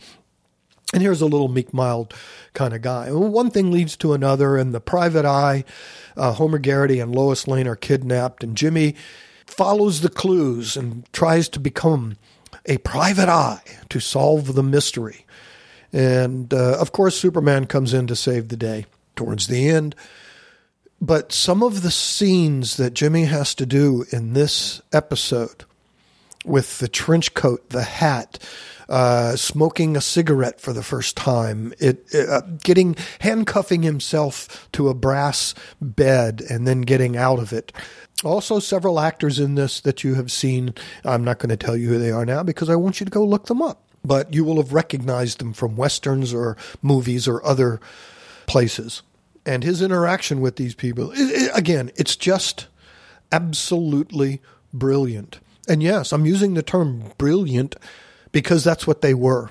And 0.94 1.02
here's 1.02 1.22
a 1.22 1.26
little 1.26 1.48
meek, 1.48 1.74
mild 1.74 2.14
kind 2.54 2.74
of 2.74 2.84
guy. 2.84 3.12
One 3.12 3.50
thing 3.50 3.72
leads 3.72 3.98
to 3.98 4.14
another, 4.14 4.56
and 4.56 4.74
the 4.74 4.80
private 4.80 5.26
eye, 5.26 5.64
uh, 6.16 6.34
Homer 6.34 6.60
Garrity 6.60 7.00
and 7.00 7.14
Lois 7.14 7.48
Lane 7.48 7.68
are 7.68 7.76
kidnapped, 7.76 8.44
and 8.44 8.56
Jimmy 8.56 8.96
follows 9.48 10.02
the 10.02 10.10
clues 10.10 10.78
and 10.78 11.12
tries 11.12 11.50
to 11.50 11.60
become 11.60 12.18
a 12.68 12.78
private 12.78 13.28
eye 13.28 13.62
to 13.90 14.00
solve 14.00 14.54
the 14.54 14.64
mystery. 14.64 15.26
And 15.92 16.54
uh, 16.54 16.78
of 16.80 16.92
course, 16.92 17.18
Superman 17.18 17.66
comes 17.66 17.94
in 17.94 18.08
to 18.08 18.16
save 18.16 18.50
the 18.50 18.58
day 18.58 18.86
towards 19.16 19.48
the 19.48 19.68
end. 19.70 19.96
But 21.02 21.32
some 21.32 21.62
of 21.62 21.82
the 21.82 21.92
scenes 21.92 22.78
that 22.78 22.94
Jimmy 22.94 23.26
has 23.26 23.54
to 23.56 23.66
do 23.66 24.06
in 24.12 24.34
this 24.34 24.82
episode 24.94 25.66
with 26.44 26.80
the 26.80 26.88
trench 26.88 27.34
coat, 27.34 27.70
the 27.70 27.84
hat, 27.84 28.40
uh, 28.90 29.36
smoking 29.36 29.96
a 29.96 30.02
cigarette 30.02 30.60
for 30.60 30.74
the 30.74 30.84
first 30.84 31.16
time, 31.16 31.74
it, 31.80 32.06
uh, 32.14 32.42
getting 32.64 32.96
handcuffing 33.20 33.84
himself 33.84 34.70
to 34.74 34.90
a 34.90 34.94
brass 34.94 35.54
bed 35.82 36.42
and 36.50 36.68
then 36.68 36.82
getting 36.82 37.16
out 37.18 37.40
of 37.40 37.54
it. 37.54 37.72
Also, 38.24 38.60
several 38.60 39.00
actors 39.00 39.40
in 39.40 39.56
this 39.56 39.82
that 39.82 40.04
you 40.04 40.16
have 40.16 40.32
seen. 40.32 40.74
I'm 41.04 41.24
not 41.24 41.40
going 41.40 41.50
to 41.50 41.58
tell 41.58 41.76
you 41.76 41.90
who 41.90 42.00
they 42.00 42.12
are 42.12 42.26
now 42.26 42.44
because 42.44 42.70
I 42.70 42.76
want 42.76 43.00
you 43.00 43.06
to 43.06 43.12
go 43.12 43.26
look 43.26 43.48
them 43.48 43.62
up. 43.62 43.82
But 44.06 44.34
you 44.34 44.44
will 44.44 44.58
have 44.58 44.74
recognized 44.74 45.40
them 45.40 45.54
from 45.54 45.78
westerns 45.78 46.34
or 46.34 46.58
movies 46.82 47.28
or 47.28 47.44
other 47.46 47.80
places. 48.48 49.02
And 49.46 49.64
his 49.64 49.82
interaction 49.82 50.42
with 50.42 50.58
these 50.58 50.76
people, 50.76 51.12
it, 51.12 51.18
it, 51.20 51.52
again, 51.54 51.92
it's 51.96 52.16
just 52.16 52.68
absolutely 53.32 54.42
brilliant. 54.74 55.40
And 55.68 55.82
yes, 55.82 56.12
I'm 56.12 56.26
using 56.26 56.54
the 56.54 56.64
term 56.64 57.04
brilliant 57.18 57.76
because 58.32 58.64
that's 58.64 58.86
what 58.86 59.02
they 59.02 59.14
were. 59.14 59.50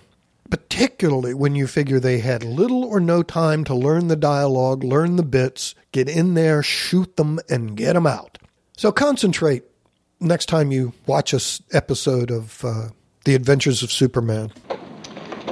Particularly 0.51 1.33
when 1.33 1.55
you 1.55 1.67
figure 1.67 1.99
they 1.99 2.19
had 2.19 2.45
little 2.45 2.85
or 2.85 3.01
no 3.01 3.23
time 3.23 3.65
to 3.65 3.75
learn 3.75 4.09
the 4.09 4.17
dialogue, 4.17 4.85
learn 4.85 5.17
the 5.17 5.23
bits, 5.23 5.75
get 5.93 6.09
in 6.09 6.35
there, 6.35 6.63
shoot 6.63 7.17
them, 7.17 7.41
and 7.49 7.77
get 7.77 7.95
them 7.95 8.07
out. 8.07 8.37
So 8.77 8.93
concentrate 8.93 9.65
next 10.21 10.47
time 10.47 10.71
you 10.71 10.93
watch 11.07 11.33
a 11.33 11.41
episode 11.75 12.31
of 12.31 12.65
uh, 12.65 12.89
The 13.25 13.35
Adventures 13.35 13.83
of 13.83 13.91
Superman. 13.91 14.53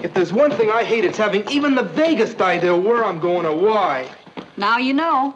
If 0.03 0.15
there's 0.15 0.33
one 0.33 0.51
thing 0.51 0.71
I 0.71 0.85
hate, 0.85 1.05
it's 1.05 1.19
having 1.19 1.49
even 1.51 1.75
the 1.75 1.83
vaguest 1.83 2.41
idea 2.41 2.75
where 2.77 3.05
I'm 3.05 3.21
going 3.21 3.47
or 3.47 3.57
why. 3.57 4.09
Now 4.57 4.79
you 4.79 4.95
know. 4.95 5.35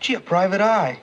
Gee, 0.00 0.14
a 0.14 0.20
private 0.20 0.60
eye. 0.60 1.00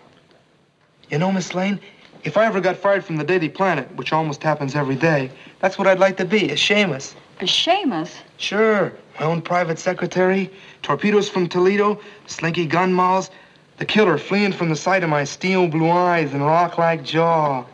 You 1.10 1.17
know, 1.19 1.32
Miss 1.32 1.54
Lane, 1.54 1.80
if 2.23 2.38
I 2.38 2.45
ever 2.45 2.62
got 2.62 2.77
fired 2.77 3.03
from 3.03 3.17
the 3.17 3.23
Daily 3.23 3.49
Planet, 3.49 3.93
which 3.95 4.13
almost 4.13 4.43
happens 4.43 4.75
every 4.75 4.95
day, 4.95 5.31
that's 5.60 5.77
what 5.77 5.88
I'd 5.88 5.99
like 5.99 6.17
to 6.17 6.25
be, 6.25 6.49
a 6.51 6.55
shamus. 6.55 7.15
A 7.39 7.45
Shamus? 7.45 8.12
Sure. 8.38 8.93
My 9.19 9.25
own 9.25 9.41
private 9.41 9.79
secretary, 9.79 10.51
torpedoes 10.84 11.27
from 11.27 11.49
Toledo, 11.49 11.99
slinky 12.27 12.67
gun 12.67 12.93
molls, 12.93 13.31
the 13.77 13.86
killer 13.86 14.19
fleeing 14.19 14.53
from 14.53 14.69
the 14.69 14.75
sight 14.75 15.03
of 15.03 15.10
my 15.10 15.23
steel 15.23 15.67
blue 15.67 15.89
eyes 15.89 16.34
and 16.34 16.45
rock-like 16.45 17.03
jaw. 17.03 17.65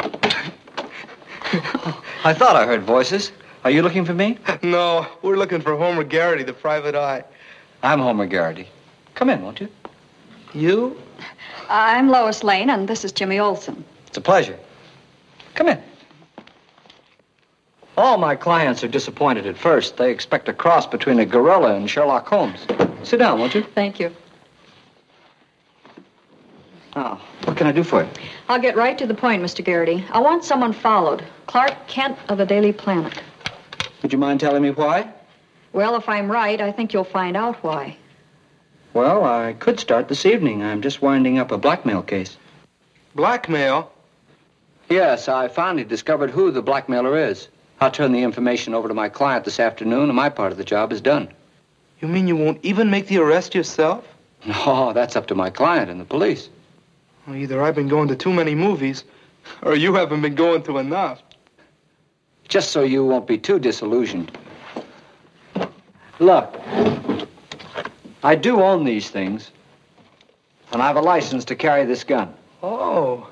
I 2.24 2.34
thought 2.34 2.56
I 2.56 2.66
heard 2.66 2.84
voices. 2.84 3.34
Are 3.66 3.72
you 3.72 3.82
looking 3.82 4.06
for 4.06 4.14
me? 4.14 4.38
No, 4.64 5.06
we're 5.22 5.36
looking 5.38 5.60
for 5.62 5.76
Homer 5.76 6.04
Garrity, 6.04 6.44
the 6.44 6.54
private 6.54 6.96
eye. 6.96 7.24
I'm 7.84 8.00
Homer 8.00 8.26
Garrity. 8.26 8.68
Come 9.16 9.30
in, 9.30 9.42
won't 9.42 9.60
you? 9.60 9.68
You? 10.54 10.98
I'm 11.70 12.10
Lois 12.10 12.44
Lane, 12.44 12.70
and 12.70 12.88
this 12.88 13.04
is 13.04 13.12
Jimmy 13.12 13.40
Olsen. 13.40 13.84
It's 14.18 14.26
a 14.26 14.32
pleasure. 14.32 14.58
Come 15.54 15.68
in. 15.70 15.80
All 17.96 18.18
my 18.18 18.36
clients 18.36 18.84
are 18.84 18.88
disappointed 18.88 19.46
at 19.46 19.56
first. 19.56 19.98
They 19.98 20.10
expect 20.10 20.50
a 20.50 20.54
cross 20.54 20.88
between 20.88 21.20
a 21.20 21.26
gorilla 21.26 21.76
and 21.76 21.88
Sherlock 21.88 22.28
Holmes. 22.28 22.66
Sit 23.04 23.18
down, 23.18 23.38
won't 23.38 23.54
you? 23.54 23.62
Thank 23.62 24.00
you. 24.00 24.12
Now, 26.96 27.22
what 27.44 27.58
can 27.58 27.68
I 27.68 27.72
do 27.72 27.84
for 27.84 28.02
you? 28.06 28.10
I'll 28.50 28.60
get 28.60 28.76
right 28.76 28.98
to 28.98 29.06
the 29.06 29.14
point, 29.14 29.44
Mr. 29.44 29.64
Garrity. 29.64 30.04
I 30.10 30.20
want 30.20 30.44
someone 30.44 30.74
followed. 30.74 31.24
Clark 31.46 31.88
Kent 31.88 32.18
of 32.28 32.40
the 32.40 32.46
Daily 32.48 32.74
Planet. 32.74 33.22
Would 34.02 34.12
you 34.12 34.18
mind 34.18 34.40
telling 34.40 34.64
me 34.64 34.72
why? 34.72 35.14
Well, 35.74 35.96
if 35.96 36.10
I'm 36.10 36.32
right, 36.32 36.60
I 36.60 36.72
think 36.72 36.92
you'll 36.92 37.04
find 37.04 37.38
out 37.38 37.64
why. 37.64 37.96
Well, 38.96 39.24
I 39.24 39.54
could 39.54 39.80
start 39.80 40.08
this 40.08 40.26
evening. 40.26 40.64
I'm 40.64 40.82
just 40.82 41.04
winding 41.04 41.38
up 41.38 41.52
a 41.52 41.58
blackmail 41.60 42.02
case. 42.02 42.36
Blackmail? 43.14 43.92
Yes, 44.90 45.28
I 45.28 45.50
finally 45.50 45.84
discovered 45.84 46.32
who 46.32 46.50
the 46.52 46.62
blackmailer 46.62 47.18
is. 47.18 47.50
I'll 47.82 47.92
turn 47.92 48.14
the 48.14 48.24
information 48.24 48.74
over 48.74 48.88
to 48.88 48.94
my 48.94 49.10
client 49.10 49.44
this 49.44 49.60
afternoon, 49.60 50.10
and 50.10 50.16
my 50.16 50.30
part 50.30 50.52
of 50.52 50.58
the 50.58 50.64
job 50.64 50.94
is 50.94 51.02
done. 51.02 51.30
You 52.02 52.08
mean 52.08 52.28
you 52.28 52.36
won't 52.36 52.64
even 52.64 52.90
make 52.90 53.08
the 53.08 53.18
arrest 53.18 53.56
yourself? 53.56 54.06
No, 54.46 54.94
that's 54.94 55.16
up 55.16 55.26
to 55.28 55.36
my 55.36 55.50
client 55.50 55.90
and 55.90 56.00
the 56.00 56.06
police. 56.06 56.50
Well, 57.26 57.36
either 57.36 57.62
I've 57.62 57.74
been 57.74 57.88
going 57.88 58.08
to 58.10 58.16
too 58.16 58.32
many 58.32 58.54
movies, 58.54 59.04
or 59.64 59.76
you 59.76 59.96
haven't 59.96 60.22
been 60.22 60.36
going 60.36 60.62
to 60.64 60.78
enough. 60.78 61.22
Just 62.48 62.72
so 62.72 62.84
you 62.84 63.04
won't 63.04 63.28
be 63.28 63.40
too 63.40 63.58
disillusioned. 63.58 64.32
Look, 66.20 66.56
I 68.24 68.36
do 68.36 68.62
own 68.62 68.86
these 68.86 69.10
things, 69.10 69.52
and 70.72 70.82
I 70.84 70.88
have 70.88 70.98
a 70.98 71.02
license 71.02 71.44
to 71.46 71.56
carry 71.56 71.84
this 71.84 72.04
gun. 72.04 72.34
Oh. 72.62 73.28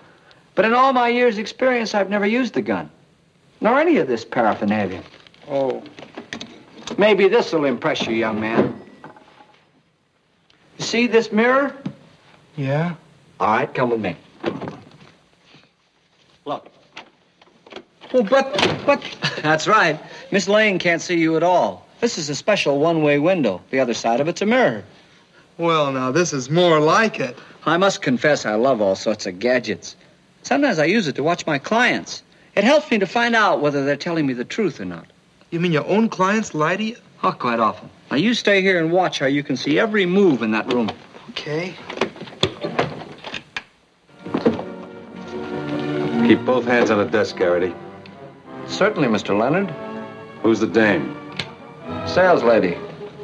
But 0.55 0.65
in 0.65 0.73
all 0.73 0.93
my 0.93 1.09
years' 1.09 1.37
experience, 1.37 1.93
I've 1.93 2.09
never 2.09 2.25
used 2.25 2.53
the 2.53 2.61
gun, 2.61 2.89
nor 3.59 3.79
any 3.79 3.97
of 3.97 4.07
this 4.07 4.23
paraphernalia. 4.23 5.03
Oh. 5.49 5.83
Maybe 6.97 7.27
this 7.27 7.51
will 7.51 7.65
impress 7.65 8.07
you, 8.07 8.13
young 8.13 8.39
man. 8.39 8.81
You 10.77 10.85
see 10.85 11.07
this 11.07 11.31
mirror? 11.31 11.75
Yeah? 12.55 12.95
All 13.39 13.47
right, 13.47 13.73
come 13.73 13.89
with 13.89 13.99
me. 13.99 14.15
Look. 16.45 16.67
Well, 18.13 18.23
but, 18.23 18.83
but... 18.85 19.03
That's 19.41 19.67
right. 19.67 19.99
Miss 20.31 20.47
Lane 20.47 20.79
can't 20.79 21.01
see 21.01 21.19
you 21.19 21.35
at 21.35 21.43
all. 21.43 21.85
This 21.99 22.17
is 22.17 22.29
a 22.29 22.35
special 22.35 22.79
one-way 22.79 23.19
window. 23.19 23.61
The 23.71 23.79
other 23.79 23.93
side 23.93 24.21
of 24.21 24.27
it's 24.27 24.41
a 24.41 24.45
mirror. 24.45 24.83
Well, 25.57 25.91
now, 25.91 26.11
this 26.11 26.33
is 26.33 26.49
more 26.49 26.79
like 26.79 27.19
it. 27.19 27.37
I 27.65 27.77
must 27.77 28.01
confess 28.01 28.45
I 28.45 28.55
love 28.55 28.81
all 28.81 28.95
sorts 28.95 29.25
of 29.25 29.39
gadgets. 29.39 29.95
Sometimes 30.45 30.77
I 30.77 30.85
use 30.85 31.07
it 31.07 31.15
to 31.15 31.23
watch 31.23 31.47
my 31.47 31.57
clients. 31.57 32.21
It 32.55 32.63
helps 32.63 32.91
me 32.91 32.99
to 32.99 33.07
find 33.07 33.35
out 33.35 33.61
whether 33.61 33.83
they're 33.83 33.95
telling 33.95 34.27
me 34.27 34.33
the 34.33 34.45
truth 34.45 34.79
or 34.79 34.85
not. 34.85 35.07
You 35.49 35.59
mean 35.59 35.71
your 35.71 35.87
own 35.87 36.07
clients 36.07 36.53
lie 36.53 36.77
to 36.77 36.83
you? 36.83 36.97
Oh, 37.23 37.31
quite 37.31 37.59
often. 37.59 37.89
Now, 38.11 38.17
you 38.17 38.35
stay 38.35 38.61
here 38.61 38.79
and 38.79 38.91
watch 38.91 39.17
how 39.17 39.25
you 39.25 39.41
can 39.41 39.57
see 39.57 39.79
every 39.79 40.05
move 40.05 40.43
in 40.43 40.51
that 40.51 40.71
room. 40.71 40.91
Okay. 41.31 41.73
Keep 46.27 46.45
both 46.45 46.65
hands 46.65 46.91
on 46.91 46.99
the 46.99 47.09
desk, 47.09 47.37
Garrity. 47.37 47.73
Certainly, 48.67 49.07
Mr. 49.07 49.35
Leonard. 49.35 49.71
Who's 50.43 50.59
the 50.59 50.67
dame? 50.67 51.17
Sales 52.05 52.43
lady. 52.43 52.77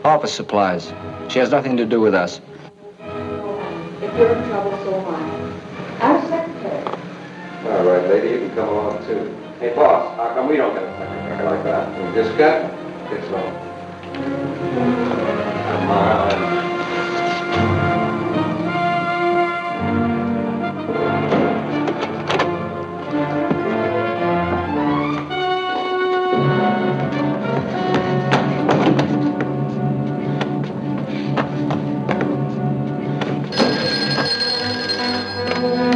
Office 0.03 0.33
supplies. 0.33 0.91
She 1.29 1.37
has 1.37 1.51
nothing 1.51 1.77
to 1.77 1.85
do 1.85 2.01
with 2.01 2.15
us. 2.15 2.41
If 2.99 4.17
you're 4.17 4.33
in 4.33 4.49
trouble, 4.49 4.71
so 4.71 4.95
am 4.95 5.15
I. 6.01 6.07
I'm 6.07 6.27
secretary. 6.27 6.97
All 7.81 7.87
right, 7.87 8.07
lady, 8.07 8.29
you 8.29 8.39
can 8.41 8.53
come 8.53 8.69
along, 8.69 9.03
too. 9.07 9.35
Hey, 9.59 9.73
boss, 9.73 10.15
how 10.15 10.35
come 10.35 10.47
we 10.47 10.55
don't 10.55 10.75
get 10.75 10.83
a 10.83 10.97
secretary 10.99 11.45
like 11.49 11.63
that? 11.63 11.89
We 11.97 12.13
just 12.13 12.37
got 12.37 12.69
Get 13.09 13.27
slow. 13.27 13.41
Come 15.65 15.89
on. 15.89 16.51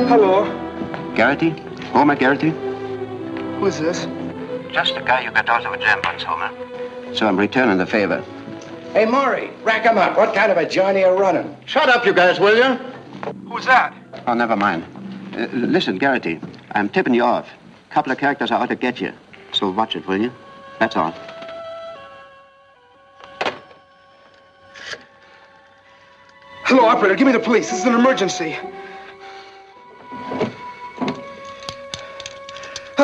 Hello. 0.07 1.13
Garrity? 1.15 1.64
Homer 1.95 2.15
Garrity? 2.17 2.49
Who's 3.59 3.79
this? 3.79 4.05
Just 4.73 4.95
the 4.95 5.01
guy 5.01 5.21
you 5.21 5.31
got 5.31 5.47
out 5.47 5.65
of 5.65 5.71
a 5.71 5.77
jam 5.77 6.01
once, 6.03 6.23
Homer. 6.23 6.51
So 7.15 7.25
I'm 7.25 7.37
returning 7.39 7.77
the 7.77 7.85
favor. 7.85 8.21
Hey, 8.91 9.05
Maury, 9.05 9.49
rack 9.63 9.85
'em 9.85 9.97
up. 9.97 10.17
What 10.17 10.35
kind 10.35 10.51
of 10.51 10.57
a 10.57 10.67
Johnny 10.67 11.05
are 11.05 11.15
running? 11.15 11.55
Shut 11.65 11.87
up, 11.87 12.05
you 12.05 12.11
guys, 12.13 12.37
will 12.37 12.57
you? 12.57 12.77
Who's 13.49 13.65
that? 13.65 13.93
Oh, 14.27 14.33
never 14.33 14.57
mind. 14.57 14.83
Uh, 15.33 15.47
listen, 15.53 15.97
Garrity, 15.97 16.41
I'm 16.73 16.89
tipping 16.89 17.13
you 17.13 17.23
off. 17.23 17.47
Couple 17.91 18.11
of 18.11 18.17
characters 18.17 18.51
are 18.51 18.61
out 18.61 18.67
to 18.69 18.75
get 18.75 18.99
you. 18.99 19.13
So 19.53 19.69
watch 19.69 19.95
it, 19.95 20.05
will 20.05 20.19
you? 20.21 20.33
That's 20.79 20.97
all. 20.97 21.13
Hello, 26.65 26.85
operator. 26.87 27.15
Give 27.15 27.25
me 27.27 27.31
the 27.31 27.39
police. 27.39 27.69
This 27.69 27.79
is 27.79 27.85
an 27.85 27.93
emergency. 27.95 28.57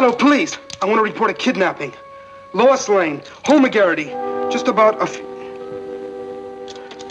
Hello, 0.02 0.16
please. 0.16 0.58
I 0.82 0.86
want 0.88 0.98
to 0.98 1.04
report 1.04 1.30
a 1.30 1.34
kidnapping. 1.36 1.94
Lois 2.54 2.90
Lane, 2.90 3.22
Homer 3.46 3.70
Garrity. 3.70 4.06
Just 4.52 4.68
about 4.68 5.00
a 5.00 5.06
few... 5.06 5.24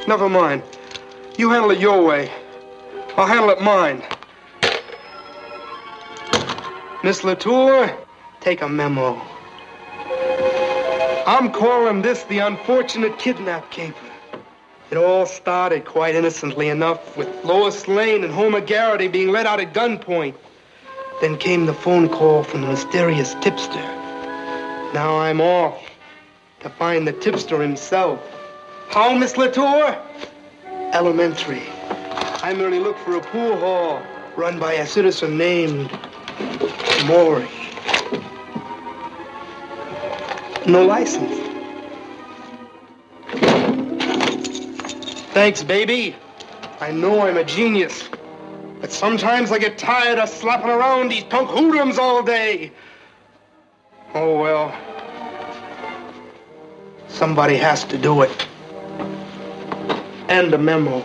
Never 0.09 0.29
mind. 0.29 0.65
You 1.39 1.51
handle 1.51 1.71
it 1.71 1.79
your 1.79 2.05
way. 2.05 2.29
I'll 3.17 3.29
handle 3.29 3.51
it 3.51 3.63
mine. 3.63 4.03
Miss 7.05 7.23
Latour, 7.23 7.97
take 8.41 8.61
a 8.61 8.69
memo. 8.69 9.23
I'm 11.29 11.53
calling 11.53 12.03
this 12.03 12.25
the 12.25 12.41
unfortunate 12.41 13.21
kidnap 13.21 13.71
caper. 13.71 13.95
It 14.91 14.97
all 14.97 15.27
started 15.27 15.85
quite 15.85 16.17
innocently 16.17 16.71
enough 16.71 17.17
with 17.17 17.29
Lois 17.45 17.87
Lane 17.87 18.25
and 18.25 18.33
Homer 18.33 18.61
Garrity 18.61 19.07
being 19.07 19.29
led 19.29 19.47
out 19.47 19.61
at 19.61 19.73
gunpoint. 19.75 20.35
Then 21.21 21.37
came 21.37 21.67
the 21.67 21.75
phone 21.75 22.09
call 22.09 22.43
from 22.43 22.63
the 22.63 22.69
mysterious 22.69 23.35
tipster. 23.41 23.85
Now 24.95 25.19
I'm 25.19 25.41
off 25.41 25.79
to 26.61 26.71
find 26.71 27.07
the 27.07 27.13
tipster 27.13 27.61
himself. 27.61 28.21
How, 28.89 29.15
Miss 29.17 29.37
Latour? 29.37 29.97
Elementary. 30.93 31.63
I 32.43 32.55
merely 32.55 32.79
look 32.79 32.97
for 32.99 33.17
a 33.17 33.21
pool 33.21 33.57
hall 33.59 34.03
run 34.37 34.59
by 34.59 34.73
a 34.73 34.87
citizen 34.87 35.37
named 35.37 35.91
Maury. 37.07 37.49
No 40.67 40.87
license. 40.87 41.39
Thanks, 45.33 45.63
baby. 45.63 46.17
I 46.81 46.93
know 46.93 47.21
I'm 47.27 47.37
a 47.37 47.45
genius. 47.45 48.09
But 48.81 48.93
sometimes 48.93 49.53
I 49.53 49.59
get 49.59 49.77
tired 49.77 50.19
of 50.19 50.29
slapping 50.29 50.71
around 50.71 51.11
these 51.11 51.25
punk 51.25 51.51
hoodlums 51.51 51.99
all 51.99 52.23
day. 52.23 52.73
Oh, 54.15 54.41
well. 54.41 54.75
Somebody 57.09 57.57
has 57.57 57.85
to 57.85 57.99
do 57.99 58.23
it. 58.23 58.47
And 60.29 60.55
a 60.55 60.59
memo. 60.59 61.05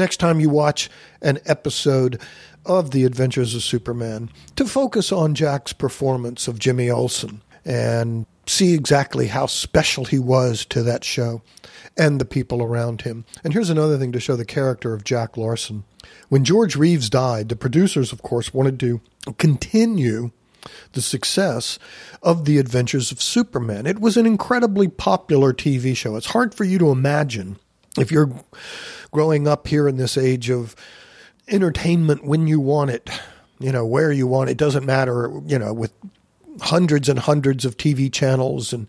Next 0.00 0.16
time 0.16 0.40
you 0.40 0.48
watch 0.48 0.90
an 1.22 1.38
episode 1.46 2.20
of 2.66 2.90
The 2.90 3.04
Adventures 3.04 3.54
of 3.54 3.62
Superman 3.62 4.30
to 4.56 4.64
focus 4.64 5.12
on 5.12 5.34
Jack's 5.34 5.72
performance 5.72 6.48
of 6.48 6.58
Jimmy 6.58 6.90
Olsen 6.90 7.42
and 7.64 8.26
see 8.46 8.74
exactly 8.74 9.28
how 9.28 9.46
special 9.46 10.06
he 10.06 10.18
was 10.18 10.64
to 10.66 10.82
that 10.82 11.04
show 11.04 11.42
and 11.96 12.20
the 12.20 12.24
people 12.24 12.62
around 12.62 13.02
him. 13.02 13.24
And 13.44 13.52
here's 13.52 13.70
another 13.70 13.98
thing 13.98 14.12
to 14.12 14.20
show 14.20 14.36
the 14.36 14.44
character 14.44 14.94
of 14.94 15.04
Jack 15.04 15.36
Larson. 15.36 15.84
When 16.30 16.44
George 16.44 16.76
Reeves 16.76 17.10
died, 17.10 17.48
the 17.48 17.56
producers, 17.56 18.12
of 18.12 18.22
course, 18.22 18.54
wanted 18.54 18.80
to 18.80 19.00
continue 19.36 20.30
the 20.92 21.02
success 21.02 21.78
of 22.22 22.44
The 22.46 22.58
Adventures 22.58 23.12
of 23.12 23.22
Superman. 23.22 23.86
It 23.86 24.00
was 24.00 24.16
an 24.16 24.26
incredibly 24.26 24.88
popular 24.88 25.52
TV 25.52 25.96
show. 25.96 26.16
It's 26.16 26.26
hard 26.26 26.54
for 26.54 26.64
you 26.64 26.78
to 26.78 26.90
imagine 26.90 27.58
if 27.98 28.10
you're 28.10 28.30
growing 29.10 29.48
up 29.48 29.66
here 29.66 29.88
in 29.88 29.96
this 29.96 30.16
age 30.16 30.50
of 30.50 30.76
entertainment 31.48 32.24
when 32.24 32.46
you 32.46 32.60
want 32.60 32.90
it, 32.90 33.10
you 33.58 33.72
know, 33.72 33.84
where 33.84 34.12
you 34.12 34.26
want 34.26 34.50
it, 34.50 34.56
doesn't 34.56 34.86
matter, 34.86 35.30
you 35.46 35.58
know, 35.58 35.72
with 35.72 35.92
hundreds 36.60 37.08
and 37.08 37.18
hundreds 37.18 37.64
of 37.64 37.76
TV 37.76 38.12
channels 38.12 38.72
and 38.72 38.86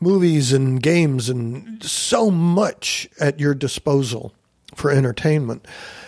movies 0.00 0.52
and 0.52 0.82
games 0.82 1.28
and 1.28 1.82
so 1.82 2.30
much 2.30 3.08
at 3.20 3.38
your 3.38 3.54
disposal 3.54 4.32
for 4.74 4.90
entertainment. 4.90 5.66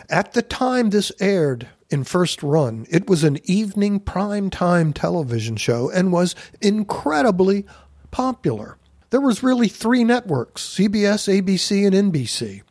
At 0.08 0.32
the 0.32 0.42
time 0.42 0.90
this 0.90 1.12
aired 1.20 1.68
in 1.90 2.04
first 2.04 2.42
run, 2.42 2.86
it 2.90 3.08
was 3.08 3.22
an 3.24 3.38
evening 3.44 4.00
prime 4.00 4.50
time 4.50 4.92
television 4.92 5.56
show 5.56 5.90
and 5.90 6.12
was 6.12 6.34
incredibly 6.60 7.66
popular. 8.10 8.78
There 9.12 9.20
was 9.20 9.42
really 9.42 9.68
three 9.68 10.04
networks 10.04 10.62
CBS, 10.62 11.28
ABC, 11.28 11.86
and 11.86 12.12
NBC. 12.12 12.62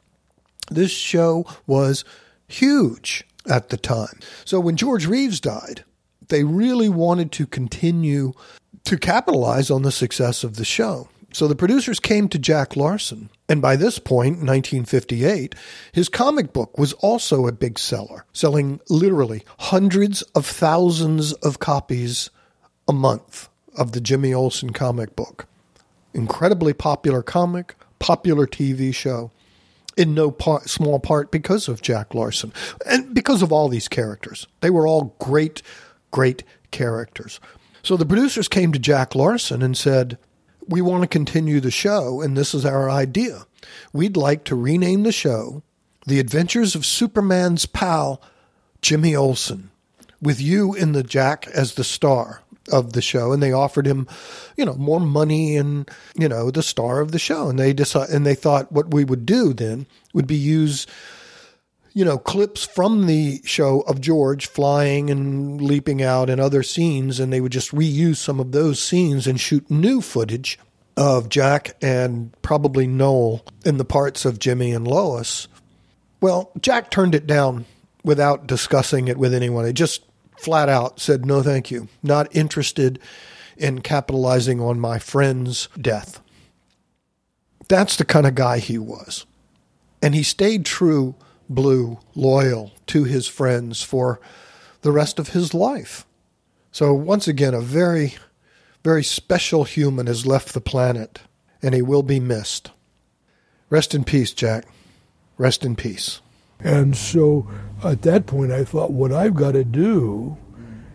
This 0.71 0.91
show 0.91 1.45
was 1.67 2.03
huge 2.47 3.23
at 3.47 3.69
the 3.69 3.77
time. 3.77 4.19
So 4.43 4.59
when 4.59 4.75
George 4.75 5.05
Reeves 5.05 5.39
died, 5.39 5.85
they 6.29 6.43
really 6.43 6.89
wanted 6.89 7.31
to 7.33 7.45
continue 7.45 8.33
to 8.85 8.97
capitalize 8.97 9.69
on 9.69 9.83
the 9.83 9.91
success 9.91 10.43
of 10.43 10.55
the 10.55 10.65
show. 10.65 11.09
So 11.31 11.47
the 11.47 11.55
producers 11.55 11.99
came 11.99 12.27
to 12.29 12.39
Jack 12.39 12.75
Larson, 12.75 13.29
and 13.47 13.61
by 13.61 13.75
this 13.75 13.99
point, 13.99 14.37
1958, 14.37 15.53
his 15.91 16.09
comic 16.09 16.53
book 16.53 16.75
was 16.75 16.93
also 16.93 17.45
a 17.45 17.51
big 17.51 17.77
seller, 17.77 18.25
selling 18.33 18.81
literally 18.89 19.43
hundreds 19.59 20.23
of 20.33 20.47
thousands 20.47 21.33
of 21.33 21.59
copies 21.59 22.31
a 22.87 22.93
month 22.93 23.47
of 23.77 23.91
the 23.91 24.01
Jimmy 24.01 24.33
Olsen 24.33 24.71
comic 24.71 25.15
book. 25.15 25.47
Incredibly 26.13 26.73
popular 26.73 27.23
comic, 27.23 27.75
popular 27.99 28.45
TV 28.45 28.93
show, 28.93 29.31
in 29.97 30.13
no 30.13 30.31
part, 30.31 30.69
small 30.69 30.99
part 30.99 31.31
because 31.31 31.67
of 31.67 31.81
Jack 31.81 32.13
Larson 32.13 32.53
and 32.85 33.13
because 33.13 33.41
of 33.41 33.51
all 33.51 33.69
these 33.69 33.87
characters. 33.87 34.47
They 34.61 34.69
were 34.69 34.87
all 34.87 35.15
great, 35.19 35.61
great 36.11 36.43
characters. 36.71 37.39
So 37.83 37.97
the 37.97 38.05
producers 38.05 38.47
came 38.47 38.71
to 38.71 38.79
Jack 38.79 39.15
Larson 39.15 39.61
and 39.61 39.77
said, 39.77 40.17
We 40.67 40.81
want 40.81 41.03
to 41.03 41.07
continue 41.07 41.59
the 41.59 41.71
show, 41.71 42.21
and 42.21 42.37
this 42.37 42.53
is 42.53 42.65
our 42.65 42.89
idea. 42.89 43.45
We'd 43.93 44.17
like 44.17 44.43
to 44.45 44.55
rename 44.55 45.03
the 45.03 45.11
show 45.11 45.63
The 46.07 46.19
Adventures 46.19 46.75
of 46.75 46.85
Superman's 46.85 47.65
Pal, 47.65 48.21
Jimmy 48.81 49.15
Olsen, 49.15 49.71
with 50.21 50.39
you 50.39 50.73
in 50.73 50.93
the 50.93 51.03
Jack 51.03 51.47
as 51.47 51.75
the 51.75 51.83
star 51.83 52.41
of 52.71 52.93
the 52.93 53.01
show 53.01 53.31
and 53.31 53.41
they 53.41 53.51
offered 53.51 53.85
him 53.85 54.07
you 54.57 54.65
know 54.65 54.75
more 54.75 54.99
money 54.99 55.55
and 55.55 55.89
you 56.17 56.27
know 56.27 56.51
the 56.51 56.63
star 56.63 56.99
of 56.99 57.11
the 57.11 57.19
show. 57.19 57.49
And 57.49 57.59
they 57.59 57.73
decided 57.73 58.15
and 58.15 58.25
they 58.25 58.35
thought 58.35 58.71
what 58.71 58.93
we 58.93 59.03
would 59.03 59.25
do 59.25 59.53
then 59.53 59.85
would 60.13 60.27
be 60.27 60.35
use 60.35 60.87
you 61.93 62.05
know 62.05 62.17
clips 62.17 62.65
from 62.65 63.05
the 63.05 63.41
show 63.43 63.81
of 63.81 64.01
George 64.01 64.47
flying 64.47 65.09
and 65.09 65.61
leaping 65.61 66.01
out 66.01 66.29
and 66.29 66.39
other 66.39 66.63
scenes 66.63 67.19
and 67.19 67.31
they 67.31 67.41
would 67.41 67.51
just 67.51 67.71
reuse 67.71 68.17
some 68.17 68.39
of 68.39 68.51
those 68.51 68.81
scenes 68.81 69.27
and 69.27 69.39
shoot 69.39 69.69
new 69.69 70.01
footage 70.01 70.57
of 70.97 71.29
Jack 71.29 71.75
and 71.81 72.35
probably 72.41 72.85
Noel 72.85 73.43
in 73.65 73.77
the 73.77 73.85
parts 73.85 74.25
of 74.25 74.39
Jimmy 74.39 74.71
and 74.71 74.87
Lois. 74.87 75.47
Well 76.21 76.51
Jack 76.59 76.91
turned 76.91 77.15
it 77.15 77.27
down 77.27 77.65
without 78.03 78.47
discussing 78.47 79.07
it 79.07 79.17
with 79.17 79.33
anyone. 79.33 79.65
It 79.65 79.73
just 79.73 80.03
flat 80.41 80.69
out 80.69 80.99
said, 80.99 81.25
no, 81.25 81.43
thank 81.43 81.71
you. 81.71 81.87
Not 82.01 82.35
interested 82.35 82.99
in 83.57 83.81
capitalizing 83.81 84.59
on 84.59 84.79
my 84.79 84.97
friend's 84.97 85.69
death. 85.79 86.19
That's 87.67 87.95
the 87.95 88.05
kind 88.05 88.25
of 88.25 88.35
guy 88.35 88.57
he 88.57 88.77
was. 88.77 89.25
And 90.01 90.15
he 90.15 90.23
stayed 90.23 90.65
true, 90.65 91.15
blue, 91.47 91.99
loyal 92.15 92.71
to 92.87 93.03
his 93.03 93.27
friends 93.27 93.83
for 93.83 94.19
the 94.81 94.91
rest 94.91 95.19
of 95.19 95.29
his 95.29 95.53
life. 95.53 96.05
So, 96.71 96.93
once 96.93 97.27
again, 97.27 97.53
a 97.53 97.61
very, 97.61 98.15
very 98.83 99.03
special 99.03 99.63
human 99.63 100.07
has 100.07 100.25
left 100.25 100.53
the 100.53 100.61
planet, 100.61 101.19
and 101.61 101.75
he 101.75 101.81
will 101.81 102.03
be 102.03 102.19
missed. 102.19 102.71
Rest 103.69 103.93
in 103.93 104.03
peace, 104.03 104.33
Jack. 104.33 104.65
Rest 105.37 105.63
in 105.63 105.75
peace. 105.75 106.21
And 106.63 106.95
so 106.95 107.47
at 107.83 108.01
that 108.03 108.25
point, 108.25 108.51
I 108.51 108.63
thought, 108.63 108.91
what 108.91 109.11
I've 109.11 109.35
got 109.35 109.53
to 109.53 109.63
do 109.63 110.37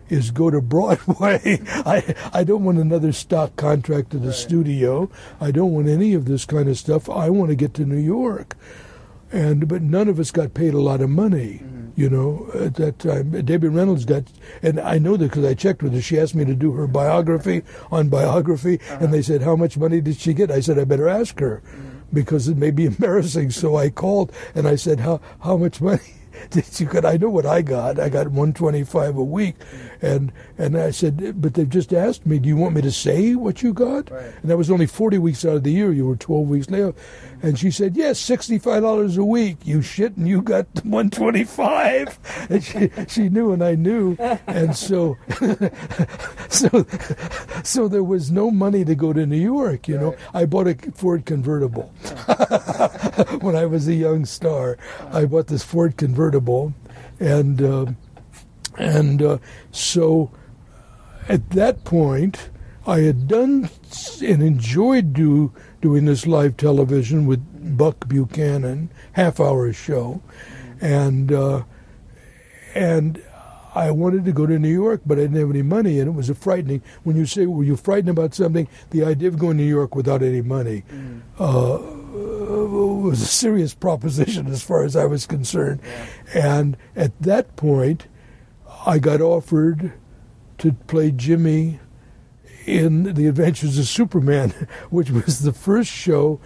is 0.09 0.31
go 0.31 0.49
to 0.49 0.61
Broadway. 0.61 1.61
I, 1.67 2.15
I 2.33 2.43
don't 2.43 2.63
want 2.63 2.77
another 2.77 3.11
stock 3.11 3.55
contract 3.55 4.13
at 4.15 4.21
the 4.21 4.27
right. 4.27 4.35
studio. 4.35 5.09
I 5.41 5.51
don't 5.51 5.73
want 5.73 5.87
any 5.87 6.13
of 6.13 6.25
this 6.25 6.45
kind 6.45 6.69
of 6.69 6.77
stuff. 6.77 7.09
I 7.09 7.29
want 7.29 7.49
to 7.49 7.55
get 7.55 7.73
to 7.75 7.85
New 7.85 7.97
York. 7.97 8.55
And 9.29 9.67
but 9.67 9.81
none 9.81 10.07
of 10.07 10.21
us 10.21 10.31
got 10.31 10.53
paid 10.53 10.73
a 10.73 10.79
lot 10.79 11.01
of 11.01 11.09
money, 11.09 11.59
mm-hmm. 11.61 11.99
you 11.99 12.09
know, 12.09 12.49
at 12.53 12.75
that 12.75 12.97
time. 12.97 13.31
Debbie 13.43 13.67
Reynolds 13.67 14.05
got, 14.05 14.23
and 14.61 14.79
I 14.79 14.99
know 14.99 15.17
that 15.17 15.27
because 15.27 15.43
I 15.43 15.53
checked 15.53 15.83
with 15.83 15.93
her. 15.93 16.01
She 16.01 16.17
asked 16.17 16.33
me 16.33 16.45
to 16.45 16.55
do 16.55 16.71
her 16.71 16.87
biography 16.87 17.63
on 17.91 18.07
biography, 18.07 18.79
uh-huh. 18.79 18.99
and 19.01 19.13
they 19.13 19.21
said, 19.21 19.41
"How 19.41 19.57
much 19.57 19.77
money 19.77 19.99
did 19.99 20.15
she 20.15 20.33
get?" 20.33 20.49
I 20.49 20.61
said, 20.61 20.79
"I 20.79 20.85
better 20.85 21.09
ask 21.09 21.37
her." 21.41 21.61
Mm-hmm 21.65 21.86
because 22.13 22.47
it 22.47 22.57
may 22.57 22.71
be 22.71 22.85
embarrassing. 22.93 23.51
So 23.51 23.75
I 23.75 23.89
called 23.89 24.31
and 24.55 24.67
I 24.67 24.75
said, 24.75 24.99
"How 24.99 25.21
how 25.41 25.57
much 25.57 25.81
money 25.81 26.13
did 26.49 26.79
you 26.79 26.87
get?" 26.87 27.05
I 27.05 27.17
know 27.17 27.29
what 27.29 27.45
I 27.45 27.61
got. 27.61 27.99
I 27.99 28.09
got 28.09 28.29
one 28.29 28.53
twenty 28.53 28.83
five 28.83 29.17
a 29.17 29.23
week, 29.23 29.55
and 30.01 30.31
and 30.57 30.77
I 30.77 30.91
said, 30.91 31.41
"But 31.41 31.53
they've 31.53 31.69
just 31.69 31.93
asked 31.93 32.25
me, 32.25 32.39
do 32.39 32.47
you 32.47 32.55
want 32.55 32.75
me 32.75 32.81
to 32.81 32.91
say 32.91 33.35
what 33.35 33.63
you 33.63 33.73
got?" 33.73 34.09
Right. 34.11 34.33
And 34.41 34.49
that 34.51 34.57
was 34.57 34.71
only 34.71 34.87
forty 34.87 35.17
weeks 35.17 35.45
out 35.45 35.55
of 35.57 35.63
the 35.63 35.71
year. 35.71 35.91
You 35.91 36.05
were 36.07 36.15
twelve 36.15 36.47
weeks 36.47 36.69
later, 36.69 36.93
and 37.41 37.57
she 37.57 37.71
said, 37.71 37.95
"Yes, 37.95 38.19
sixty 38.19 38.57
five 38.57 38.81
dollars 38.81 39.17
a 39.17 39.23
week. 39.23 39.57
You 39.63 39.81
shit, 39.81 40.17
and 40.17 40.27
you 40.27 40.41
got 40.41 40.67
one 40.83 41.09
twenty 41.09 41.43
five. 41.43 42.17
And 42.49 42.63
she 42.63 42.91
she 43.07 43.29
knew, 43.29 43.51
and 43.51 43.63
I 43.63 43.75
knew, 43.75 44.15
and 44.47 44.75
so 44.75 45.17
so 46.49 46.85
so 47.63 47.87
there 47.87 48.03
was 48.03 48.31
no 48.31 48.51
money 48.51 48.83
to 48.85 48.95
go 48.95 49.13
to 49.13 49.25
New 49.25 49.37
York. 49.37 49.87
You 49.87 49.95
right. 49.95 50.01
know, 50.01 50.15
I 50.33 50.45
bought 50.45 50.67
a 50.67 50.75
Ford 50.93 51.25
convertible. 51.25 51.93
when 53.41 53.55
I 53.55 53.65
was 53.65 53.87
a 53.87 53.93
young 53.93 54.25
star. 54.25 54.77
I 55.11 55.25
bought 55.25 55.47
this 55.47 55.63
Ford 55.63 55.97
convertible, 55.97 56.73
and 57.19 57.61
uh, 57.61 57.85
and 58.77 59.21
uh, 59.21 59.37
so 59.71 60.31
at 61.27 61.49
that 61.51 61.83
point, 61.83 62.49
I 62.87 62.99
had 63.01 63.27
done 63.27 63.69
and 64.23 64.41
enjoyed 64.41 65.11
do 65.11 65.51
doing 65.81 66.05
this 66.05 66.25
live 66.25 66.55
television 66.55 67.25
with 67.25 67.77
Buck 67.77 68.07
Buchanan, 68.07 68.89
half 69.11 69.41
hour 69.41 69.73
show, 69.73 70.21
and 70.79 71.31
uh, 71.33 71.63
and 72.73 73.21
I 73.75 73.91
wanted 73.91 74.23
to 74.25 74.31
go 74.31 74.45
to 74.45 74.57
New 74.57 74.73
York, 74.73 75.01
but 75.05 75.17
I 75.17 75.23
didn't 75.23 75.37
have 75.37 75.49
any 75.49 75.63
money, 75.63 75.99
and 75.99 76.07
it 76.07 76.13
was 76.13 76.29
a 76.29 76.35
frightening. 76.35 76.81
When 77.03 77.17
you 77.17 77.25
say, 77.25 77.45
"Were 77.45 77.65
you 77.65 77.75
frightened 77.75 78.09
about 78.09 78.33
something?" 78.33 78.69
The 78.91 79.03
idea 79.03 79.27
of 79.27 79.37
going 79.37 79.57
to 79.57 79.63
New 79.63 79.69
York 79.69 79.93
without 79.93 80.23
any 80.23 80.41
money 80.41 80.85
mm. 80.89 81.21
uh, 81.37 81.79
was 83.01 83.21
a 83.21 83.25
serious 83.25 83.73
proposition 83.73 84.47
as 84.47 84.63
far 84.63 84.83
as 84.83 84.95
I 84.95 85.05
was 85.05 85.25
concerned. 85.25 85.81
Yeah. 86.33 86.57
And 86.57 86.77
at 86.95 87.21
that 87.21 87.57
point, 87.57 88.07
I 88.85 88.97
got 88.99 89.19
offered 89.19 89.91
to 90.59 90.71
play 90.71 91.11
Jimmy 91.11 91.81
in 92.67 93.15
The 93.15 93.27
Adventures 93.27 93.79
of 93.79 93.87
Superman, 93.87 94.49
which 94.91 95.09
was 95.09 95.39
the 95.39 95.53
first 95.53 95.89
show 95.89 96.39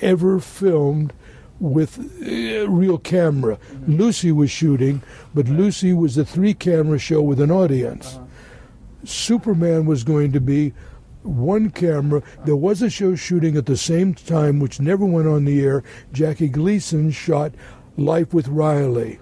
ever 0.00 0.38
filmed 0.38 1.12
with 1.58 1.98
a 2.22 2.66
real 2.66 2.98
camera. 2.98 3.56
Mm-hmm. 3.56 3.96
Lucy 3.96 4.32
was 4.32 4.50
shooting, 4.50 5.02
but 5.34 5.48
Lucy 5.48 5.92
was 5.92 6.18
a 6.18 6.24
three 6.24 6.54
camera 6.54 6.98
show 6.98 7.22
with 7.22 7.40
an 7.40 7.50
audience. 7.50 8.14
Uh-huh. 8.14 8.26
Superman 9.04 9.86
was 9.86 10.04
going 10.04 10.32
to 10.32 10.40
be 10.40 10.74
one 11.22 11.70
camera. 11.70 12.22
There 12.44 12.56
was 12.56 12.82
a 12.82 12.90
show 12.90 13.14
shooting 13.14 13.56
at 13.56 13.66
the 13.66 13.76
same 13.76 14.14
time, 14.14 14.58
which 14.58 14.80
never 14.80 15.04
went 15.04 15.28
on 15.28 15.44
the 15.44 15.64
air. 15.64 15.82
Jackie 16.12 16.48
Gleason 16.48 17.10
shot 17.10 17.52
Life 17.96 18.32
with 18.34 18.48
Riley. 18.48 19.20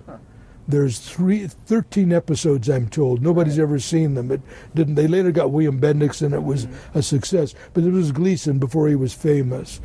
There's 0.70 0.98
three, 0.98 1.46
13 1.46 2.12
episodes, 2.12 2.68
I'm 2.68 2.88
told. 2.88 3.22
Nobody's 3.22 3.58
right. 3.58 3.64
ever 3.64 3.78
seen 3.78 4.14
them. 4.14 4.30
It 4.30 4.40
didn't. 4.74 4.94
They 4.94 5.08
later 5.08 5.32
got 5.32 5.50
William 5.50 5.80
Bendix, 5.80 6.22
and 6.22 6.34
it 6.34 6.42
was 6.42 6.66
mm-hmm. 6.66 6.98
a 6.98 7.02
success. 7.02 7.54
But 7.74 7.84
it 7.84 7.90
was 7.90 8.12
Gleason 8.12 8.58
before 8.58 8.88
he 8.88 8.94
was 8.94 9.12
famous, 9.12 9.80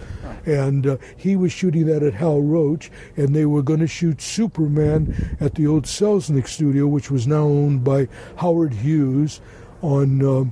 and 0.46 0.86
uh, 0.86 0.98
he 1.18 1.36
was 1.36 1.52
shooting 1.52 1.88
that 1.88 2.04
at 2.04 2.14
Hal 2.14 2.42
Roach, 2.42 2.92
and 3.18 3.36
they 3.36 3.46
were 3.46 3.64
going 3.64 3.80
to 3.80 3.88
shoot 3.88 4.22
Superman 4.22 5.38
at 5.40 5.56
the 5.56 5.68
old 5.68 5.86
Selznick 5.86 6.48
studio, 6.48 6.88
which 6.88 7.10
was 7.10 7.26
now 7.26 7.44
owned 7.44 7.84
by 7.84 8.08
Howard 8.38 8.74
Hughes, 8.74 9.42
on 9.82 10.22
uh, 10.24 10.46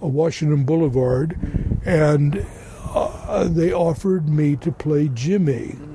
Washington 0.00 0.64
Boulevard, 0.64 1.38
and 1.84 2.46
uh, 2.94 3.44
they 3.44 3.72
offered 3.72 4.28
me 4.28 4.56
to 4.56 4.72
play 4.72 5.08
Jimmy. 5.08 5.76
Mm-hmm. 5.76 5.90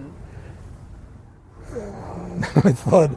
I 2.67 2.71
thought 2.71 3.11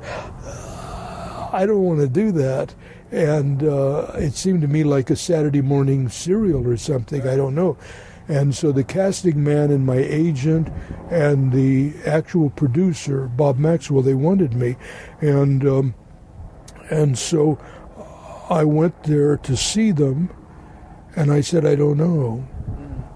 I 1.52 1.66
don't 1.66 1.82
want 1.82 2.00
to 2.00 2.08
do 2.08 2.32
that. 2.32 2.74
And 3.10 3.62
uh, 3.62 4.12
it 4.14 4.34
seemed 4.34 4.60
to 4.62 4.68
me 4.68 4.84
like 4.84 5.10
a 5.10 5.16
Saturday 5.16 5.62
morning 5.62 6.08
serial 6.08 6.66
or 6.66 6.76
something. 6.76 7.26
I 7.26 7.36
don't 7.36 7.54
know. 7.54 7.76
And 8.28 8.54
so 8.54 8.72
the 8.72 8.84
casting 8.84 9.42
man 9.42 9.70
and 9.70 9.86
my 9.86 9.96
agent 9.96 10.68
and 11.10 11.50
the 11.50 11.94
actual 12.04 12.50
producer, 12.50 13.26
Bob 13.26 13.58
Maxwell, 13.58 14.02
they 14.02 14.14
wanted 14.14 14.52
me. 14.52 14.76
And, 15.22 15.66
um, 15.66 15.94
and 16.90 17.18
so 17.18 17.58
I 18.50 18.64
went 18.64 19.04
there 19.04 19.38
to 19.38 19.56
see 19.56 19.92
them. 19.92 20.30
And 21.16 21.32
I 21.32 21.40
said, 21.40 21.64
I 21.64 21.74
don't 21.74 21.96
know. 21.96 22.46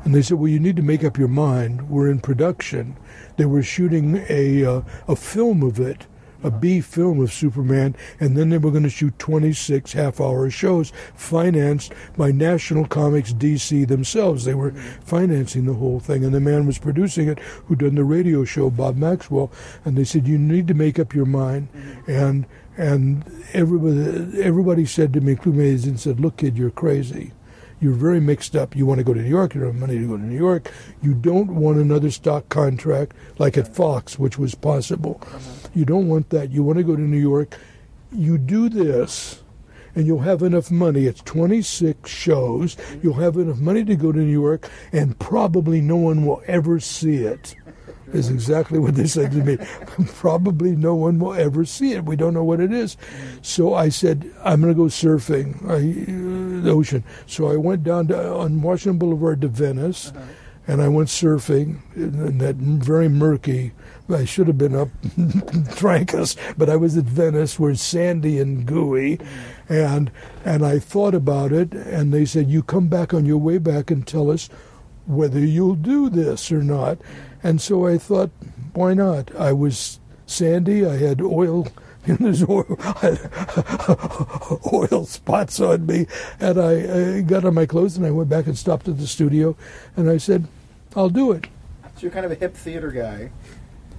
And 0.05 0.15
they 0.15 0.23
said, 0.23 0.39
Well, 0.39 0.49
you 0.49 0.59
need 0.59 0.77
to 0.77 0.83
make 0.83 1.05
up 1.05 1.19
your 1.19 1.29
mind. 1.29 1.89
We're 1.91 2.11
in 2.11 2.21
production. 2.21 2.97
They 3.37 3.45
were 3.45 3.63
shooting 3.63 4.25
a, 4.29 4.65
uh, 4.65 4.83
a 5.07 5.15
film 5.15 5.63
of 5.63 5.79
it 5.79 6.07
a 6.43 6.51
B 6.51 6.81
film 6.81 7.21
of 7.21 7.33
Superman, 7.33 7.95
and 8.21 8.37
then 8.37 8.51
they 8.51 8.59
were 8.59 8.71
going 8.71 8.83
to 8.83 8.91
shoot 8.91 9.19
26 9.19 9.93
half 9.93 10.21
hour 10.21 10.51
shows 10.51 10.93
financed 11.15 11.93
by 12.17 12.31
National 12.31 12.87
Comics 12.87 13.33
DC 13.33 13.87
themselves. 13.89 14.45
They 14.45 14.55
were 14.55 14.73
financing 15.05 15.67
the 15.67 15.75
whole 15.75 16.01
thing, 16.01 16.25
and 16.25 16.35
the 16.35 16.41
man 16.41 16.67
was 16.67 16.79
producing 16.79 17.29
it 17.29 17.39
who'd 17.39 17.81
done 17.81 17.95
the 17.95 18.05
radio 18.05 18.45
show, 18.45 18.71
Bob 18.71 18.97
Maxwell, 18.97 19.51
and 19.85 19.97
they 19.97 20.05
said, 20.05 20.29
You 20.29 20.39
need 20.39 20.69
to 20.69 20.75
make 20.75 20.99
up 20.99 21.15
your 21.15 21.27
mind. 21.27 21.69
And 22.07 22.47
and 22.77 23.25
everybody, 23.53 24.43
everybody 24.43 24.87
said 24.87 25.13
to 25.13 25.21
me, 25.21 25.33
including 25.33 25.61
and 25.61 26.01
said, 26.01 26.21
Look, 26.21 26.39
kid, 26.39 26.57
you're 26.57 26.71
crazy 26.71 27.33
you're 27.83 27.93
very 27.93 28.21
mixed 28.21 28.55
up. 28.55 28.77
You 28.77 28.87
want 28.87 28.99
to 28.99 29.05
go 29.05 29.13
to 29.13 29.21
New 29.21 29.29
York, 29.29 29.55
you 29.55 29.61
don't 29.61 29.73
have 29.73 29.81
money 29.81 29.99
to 29.99 30.07
go 30.07 30.17
to 30.17 30.23
New 30.23 30.39
York. 30.39 30.71
You 31.03 31.15
don't 31.15 31.57
want 31.57 31.79
another 31.79 32.13
stock 32.13 32.49
contract 32.49 33.17
like 33.39 33.59
at 33.59 33.75
Fox, 33.75 34.19
which 34.19 34.39
was 34.39 34.55
possible. 34.55 35.21
Uh-huh. 35.23 35.69
You 35.75 35.85
don't 35.85 36.07
want 36.07 36.31
that. 36.31 36.53
You 36.53 36.63
want 36.63 36.79
to 36.79 36.85
go 36.85 36.95
to 36.95 37.03
New 37.03 37.19
York. 37.19 37.59
You 38.13 38.39
do 38.39 38.69
this, 38.69 39.43
and 39.97 40.07
you'll 40.07 40.21
have 40.21 40.43
enough 40.43 40.71
money. 40.71 41.07
It's 41.07 41.23
26 41.23 42.09
shows. 42.09 42.77
You'll 43.03 43.15
have 43.15 43.37
enough 43.37 43.59
money 43.59 43.85
to 43.85 43.97
go 43.97 44.13
to 44.13 44.19
New 44.19 44.31
York, 44.31 44.71
and 44.93 45.19
probably 45.19 45.81
no 45.81 45.97
one 45.97 46.25
will 46.25 46.43
ever 46.47 46.79
see 46.79 47.17
it 47.17 47.57
is 48.13 48.31
exactly 48.31 48.79
what 48.79 48.95
they 48.95 49.07
said 49.07 49.33
to 49.33 49.39
me. 49.39 49.57
Probably 50.15 50.77
no 50.77 50.95
one 50.95 51.19
will 51.19 51.35
ever 51.35 51.65
see 51.65 51.93
it. 51.93 52.05
We 52.05 52.17
don't 52.17 52.35
know 52.35 52.45
what 52.45 52.61
it 52.61 52.73
is. 52.73 52.97
So 53.41 53.75
I 53.75 53.89
said, 53.89 54.31
I'm 54.43 54.61
going 54.61 54.73
to 54.73 54.77
go 54.77 54.85
surfing 54.85 55.57
I, 55.65 56.42
ocean. 56.71 57.05
So 57.27 57.51
I 57.51 57.57
went 57.57 57.85
down 57.85 58.09
to, 58.09 58.35
on 58.35 58.63
Washington 58.63 58.99
Boulevard 58.99 59.41
to 59.43 59.49
Venice, 59.49 60.09
uh-huh. 60.09 60.25
and 60.67 60.83
I 60.83 60.89
went 60.89 61.09
surfing 61.09 61.81
in, 61.95 62.39
that 62.39 62.57
very 62.57 63.09
murky. 63.09 63.73
I 64.09 64.25
should 64.25 64.47
have 64.47 64.59
been 64.59 64.75
up 64.75 64.89
Trancas, 65.77 66.37
but 66.59 66.69
I 66.69 66.77
was 66.77 66.97
at 66.97 67.05
Venice, 67.05 67.59
where 67.59 67.71
it's 67.71 67.83
sandy 67.83 68.39
and 68.39 68.67
gooey, 68.67 69.19
and 69.69 70.11
and 70.45 70.67
I 70.67 70.79
thought 70.79 71.15
about 71.15 71.53
it, 71.53 71.73
and 71.73 72.13
they 72.13 72.25
said, 72.27 72.51
you 72.51 72.63
come 72.63 72.89
back 72.89 73.15
on 73.15 73.25
your 73.25 73.39
way 73.39 73.59
back 73.59 73.91
and 73.91 74.07
tell 74.07 74.31
us 74.31 74.49
whether 75.07 75.41
you'll 75.41 75.75
do 75.75 76.09
this 76.09 76.53
or 76.53 76.63
not. 76.63 76.99
And 77.43 77.61
so 77.61 77.87
I 77.87 77.99
thought, 77.99 78.31
why 78.75 78.95
not? 78.95 79.35
I 79.35 79.53
was 79.53 80.01
sandy. 80.27 80.87
I 80.87 80.97
had 80.97 81.21
oil. 81.21 81.69
Know, 82.07 82.17
there's 82.19 82.43
oil, 82.43 82.67
oil 84.73 85.05
spots 85.05 85.61
on 85.61 85.87
me, 85.87 86.09
and 86.41 86.61
I, 86.61 87.19
I 87.19 87.21
got 87.21 87.45
on 87.45 87.55
my 87.55 87.65
clothes 87.65 87.97
and 87.97 88.05
I 88.05 88.11
went 88.11 88.29
back 88.29 88.47
and 88.47 88.59
stopped 88.59 88.89
at 88.89 88.99
the 88.99 89.07
studio, 89.07 89.57
and 89.97 90.11
I 90.11 90.17
said, 90.17 90.49
"I'll 90.97 91.11
do 91.11 91.31
it." 91.31 91.47
So 91.95 92.01
you're 92.01 92.11
kind 92.11 92.27
of 92.27 92.33
a 92.33 92.35
hip 92.35 92.57
theater 92.57 92.91
guy, 92.91 93.31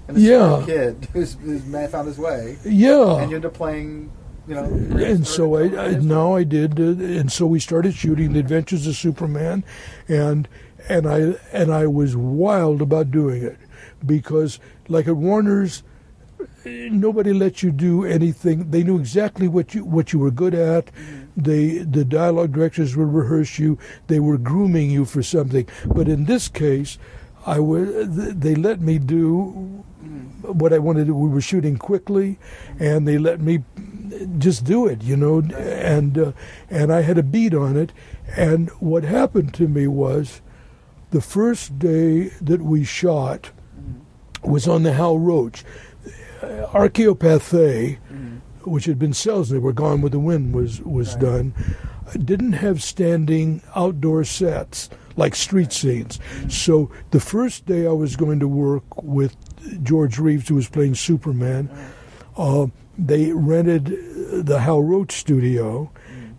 and 0.10 0.18
a 0.18 0.20
yeah, 0.20 0.64
kid 0.66 1.08
who's, 1.14 1.36
who's 1.36 1.64
found 1.89 2.10
his 2.10 2.18
way. 2.18 2.58
Yeah, 2.66 3.22
and 3.22 3.32
you 3.32 3.38
end 3.38 3.45
up 3.45 3.54
playing 3.54 4.12
you 4.47 4.56
know, 4.56 4.64
and 4.64 5.26
so 5.26 5.56
I, 5.56 5.86
I 5.86 5.91
now 5.93 6.36
I 6.36 6.43
did, 6.43 6.78
uh, 6.78 6.84
and 6.84 7.32
so 7.32 7.45
we 7.45 7.62
started 7.62 7.93
shooting 7.93 8.34
the 8.34 8.39
Adventures 8.39 8.86
of 8.86 8.97
Superman, 8.97 9.64
and 10.10 10.49
and 10.89 11.08
I 11.08 11.36
and 11.54 11.72
I 11.72 11.88
was 11.88 12.18
wild 12.18 12.82
about 12.82 13.12
doing 13.12 13.43
it 13.43 13.58
because, 14.06 14.60
like 14.89 15.08
at 15.08 15.16
Warner's, 15.16 15.84
nobody 16.66 17.34
let 17.34 17.64
you 17.64 17.72
do 17.72 18.05
anything. 18.05 18.72
They 18.72 18.84
knew 18.84 18.97
exactly 18.99 19.47
what 19.47 19.74
you 19.74 19.86
what 19.86 20.14
you 20.14 20.20
were 20.20 20.32
good 20.32 20.53
at. 20.53 20.88
Mm-hmm. 20.88 21.24
They 21.38 21.78
the 21.80 22.05
dialogue 22.05 22.53
directors 22.53 22.95
would 22.95 23.14
rehearse 23.14 23.59
you. 23.59 23.78
They 24.07 24.20
were 24.20 24.38
grooming 24.38 24.91
you 24.91 25.05
for 25.05 25.24
something. 25.24 25.68
But 25.86 26.07
in 26.07 26.26
this 26.26 26.47
case, 26.47 26.97
I 27.45 27.59
was 27.59 27.89
they 28.07 28.55
let 28.55 28.82
me 28.82 28.99
do 28.99 29.82
mm-hmm. 30.03 30.57
what 30.57 30.74
I 30.74 30.80
wanted. 30.80 31.01
to 31.01 31.05
do. 31.05 31.16
We 31.16 31.30
were 31.30 31.41
shooting 31.41 31.78
quickly, 31.78 32.39
mm-hmm. 32.76 32.84
and 32.84 33.07
they 33.07 33.18
let 33.18 33.41
me 33.41 33.64
just 34.38 34.64
do 34.64 34.88
it, 34.88 35.03
you 35.03 35.18
know. 35.18 35.39
And 35.39 36.18
uh, 36.18 36.32
and 36.70 36.93
I 36.93 37.01
had 37.01 37.18
a 37.18 37.24
beat 37.24 37.53
on 37.53 37.78
it. 37.78 37.91
And 38.36 38.70
what 38.80 39.03
happened 39.03 39.53
to 39.55 39.68
me 39.68 39.88
was 39.88 40.41
the 41.11 41.22
first 41.22 41.78
day 41.78 42.30
that 42.41 42.61
we 42.61 42.84
shot 42.84 43.51
was 44.43 44.68
on 44.68 44.84
the 44.84 44.93
Hal 44.93 45.20
Roach. 45.20 45.64
RKO 46.74 47.16
Pathé, 47.16 47.98
mm-hmm. 48.12 48.70
which 48.70 48.86
had 48.86 49.00
been 49.00 49.12
Selznick, 49.12 49.62
were 49.62 49.74
Gone 49.74 50.02
with 50.02 50.12
the 50.12 50.20
Wind 50.20 50.54
was, 50.54 50.82
was 50.82 51.14
right. 51.14 51.22
done, 51.22 51.54
didn't 52.24 52.54
have 52.54 52.84
standing 52.84 53.62
outdoor 53.76 54.24
sets 54.24 54.89
like 55.16 55.36
street 55.36 55.72
scenes. 55.72 56.18
Mm-hmm. 56.18 56.50
So 56.50 56.91
the 57.12 57.20
first 57.20 57.66
day 57.66 57.86
I 57.86 57.91
was 57.91 58.16
going 58.16 58.39
to 58.39 58.48
work 58.48 59.04
with 59.04 59.36
George 59.84 60.20
Reeves, 60.20 60.48
who 60.48 60.56
was 60.56 60.70
playing 60.70 60.96
Superman, 60.96 61.70
uh, 62.38 62.68
they 62.98 63.32
rented 63.32 63.86
the 64.46 64.60
Hal 64.60 64.84
Roach 64.84 65.14
studio 65.14 65.91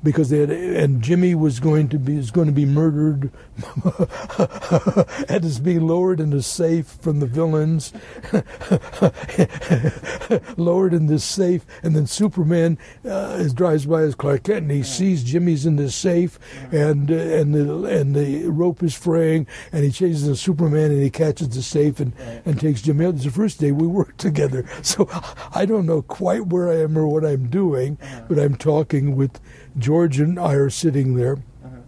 because 0.04 0.28
they 0.28 0.38
had, 0.38 0.50
and 0.50 1.02
Jimmy 1.02 1.34
was 1.34 1.58
going 1.58 1.88
to 1.88 1.98
be 1.98 2.16
is 2.16 2.30
going 2.30 2.46
to 2.46 2.52
be 2.52 2.66
murdered 2.66 3.32
and 5.28 5.44
is 5.44 5.58
being 5.58 5.86
lowered 5.86 6.20
in 6.20 6.30
the 6.30 6.42
safe 6.42 6.86
from 6.86 7.20
the 7.20 7.26
villains, 7.26 7.92
lowered 10.58 10.92
in 10.92 11.06
this 11.06 11.24
safe, 11.24 11.64
and 11.82 11.96
then 11.96 12.06
Superman 12.06 12.78
uh, 13.08 13.42
drives 13.54 13.86
by 13.86 14.02
as 14.02 14.14
Clark 14.14 14.44
Kent 14.44 14.64
and 14.64 14.70
he 14.70 14.82
sees 14.82 15.24
Jimmy's 15.24 15.64
in 15.64 15.76
the 15.76 15.90
safe, 15.90 16.38
and 16.70 17.10
uh, 17.10 17.14
and 17.14 17.54
the 17.54 17.84
and 17.84 18.14
the 18.14 18.46
rope 18.48 18.82
is 18.82 18.94
fraying, 18.94 19.46
and 19.72 19.84
he 19.84 19.90
chases 19.90 20.26
the 20.26 20.36
Superman 20.36 20.90
and 20.90 21.02
he 21.02 21.10
catches 21.10 21.48
the 21.48 21.62
safe 21.62 21.98
and 21.98 22.12
and 22.44 22.60
takes 22.60 22.82
Jimmy 22.82 23.06
out. 23.06 23.14
It's 23.14 23.24
the 23.24 23.30
first 23.30 23.58
day 23.58 23.72
we 23.72 23.86
worked 23.86 24.18
together, 24.18 24.66
so 24.82 25.08
I 25.54 25.64
don't 25.64 25.86
know 25.86 26.02
quite 26.02 26.46
where 26.46 26.68
I 26.68 26.82
am 26.82 26.98
or 26.98 27.08
what 27.08 27.24
I'm 27.24 27.48
doing, 27.48 27.96
but 28.28 28.38
I'm 28.38 28.56
talking 28.56 29.16
with. 29.16 29.40
George 29.78 30.20
and 30.20 30.38
I 30.38 30.54
are 30.54 30.70
sitting 30.70 31.14
there 31.14 31.34
uh-huh. 31.64 31.80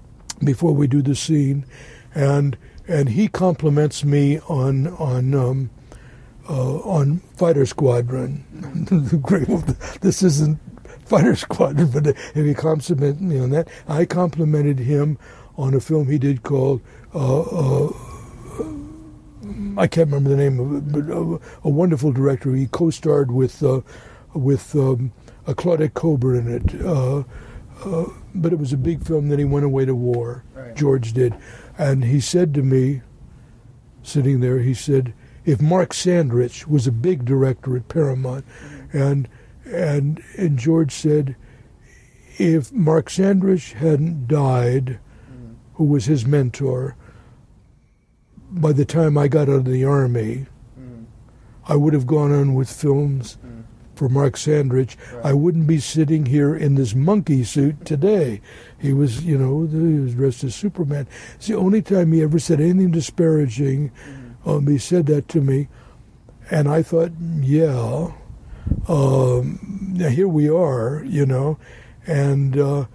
before 0.45 0.72
we 0.72 0.87
do 0.87 1.03
the 1.03 1.14
scene, 1.14 1.64
and 2.14 2.57
and 2.89 3.11
he 3.11 3.28
compliments 3.28 4.05
me 4.05 4.41
on 4.49 4.89
on 4.89 5.34
um, 5.34 5.70
uh, 6.49 6.76
on 6.78 7.18
Fighter 7.37 7.66
Squadron. 7.66 8.45
Great, 9.22 9.49
this 10.01 10.22
isn't 10.22 10.59
Fighter 11.05 11.37
Squadron, 11.37 11.91
but 11.91 12.07
if 12.07 12.34
he 12.34 12.55
complimented 12.55 13.20
me 13.20 13.39
on 13.39 13.51
that, 13.51 13.68
I 13.89 14.05
complimented 14.05 14.80
him 14.80 15.18
on 15.57 15.74
a 15.74 15.80
film 15.80 16.09
he 16.09 16.18
did 16.18 16.43
called. 16.43 16.80
Uh, 17.14 17.41
uh, 17.41 17.93
I 19.78 19.87
can't 19.87 20.11
remember 20.11 20.30
the 20.30 20.37
name 20.37 20.59
of 20.59 20.74
it, 20.74 20.93
but 20.93 21.14
uh, 21.14 21.39
a 21.64 21.70
wonderful 21.70 22.12
director. 22.12 22.55
He 22.55 22.66
co-starred 22.66 23.30
with 23.30 23.62
uh, 23.62 23.82
with 24.34 24.74
um, 24.74 25.12
Claudette 25.47 25.95
Colbert 25.95 26.37
in 26.37 26.49
it. 26.49 27.26
Uh, 27.85 28.07
but 28.35 28.53
it 28.53 28.59
was 28.59 28.72
a 28.72 28.79
big 28.79 29.05
film. 29.05 29.29
Then 29.29 29.39
he 29.39 29.45
went 29.45 29.64
away 29.64 29.85
to 29.85 29.95
war. 29.95 30.45
Right. 30.55 30.74
George 30.74 31.12
did, 31.12 31.35
and 31.79 32.05
he 32.05 32.20
said 32.20 32.55
to 32.55 32.62
me, 32.62 33.03
sitting 34.03 34.41
there, 34.41 34.61
he 34.61 34.74
said, 34.74 35.12
"If 35.45 35.61
Mark 35.61 35.93
Sandrich 35.93 36.66
was 36.66 36.87
a 36.87 36.93
big 36.93 37.24
director 37.24 37.77
at 37.77 37.89
Paramount, 37.89 38.45
mm-hmm. 38.47 38.99
and 38.99 39.29
and 39.66 40.22
and 40.37 40.59
George 40.59 40.93
said, 40.93 41.37
if 42.39 42.72
Mark 42.72 43.09
Sandrich 43.09 43.72
hadn't 43.72 44.29
died, 44.29 44.99
mm-hmm. 45.31 45.55
who 45.74 45.85
was 45.85 46.07
his 46.07 46.27
mentor, 46.27 46.97
by 48.51 48.72
the 48.72 48.85
time 48.85 49.18
I 49.18 49.29
got 49.29 49.49
out 49.49 49.57
of 49.57 49.64
the 49.64 49.85
army, 49.85 50.47
mm-hmm. 50.79 51.05
I 51.66 51.77
would 51.77 51.95
have 51.95 52.07
gone 52.07 52.33
on 52.33 52.55
with 52.55 52.70
films." 52.70 53.39
Mm 53.45 53.55
for 53.97 54.09
Mark 54.09 54.34
Sandrich, 54.34 54.97
right. 55.12 55.26
I 55.26 55.32
wouldn't 55.32 55.66
be 55.66 55.80
sitting 55.80 56.26
here 56.26 56.55
in 56.55 56.74
this 56.74 56.94
monkey 56.94 57.42
suit 57.44 57.84
today. 57.84 58.40
He 58.78 58.92
was, 58.92 59.24
you 59.24 59.38
know, 59.38 59.66
he 59.66 60.01
was 60.01 60.14
dressed 60.14 60.44
as 60.44 60.55
Superman. 60.55 61.07
It's 61.36 61.47
the 61.47 61.57
only 61.57 61.82
time 61.82 62.12
he 62.12 62.22
ever 62.22 62.38
said 62.38 62.61
anything 62.61 62.90
disparaging. 62.90 63.90
Mm-hmm. 63.90 64.49
Um, 64.49 64.66
he 64.66 64.78
said 64.78 65.07
that 65.07 65.28
to 65.28 65.40
me, 65.40 65.68
and 66.51 66.68
I 66.68 66.82
thought, 66.82 67.11
yeah, 67.40 68.12
um, 68.86 69.97
here 69.99 70.28
we 70.28 70.49
are, 70.49 71.03
you 71.05 71.26
know, 71.26 71.59
and 72.07 72.57
uh, 72.59 72.86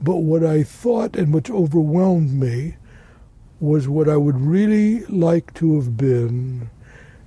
but 0.00 0.16
what 0.16 0.44
I 0.44 0.62
thought 0.62 1.16
and 1.16 1.32
which 1.32 1.50
overwhelmed 1.50 2.32
me 2.34 2.76
was 3.60 3.88
what 3.88 4.08
I 4.08 4.16
would 4.16 4.40
really 4.40 5.04
like 5.06 5.54
to 5.54 5.76
have 5.76 5.96
been, 5.96 6.70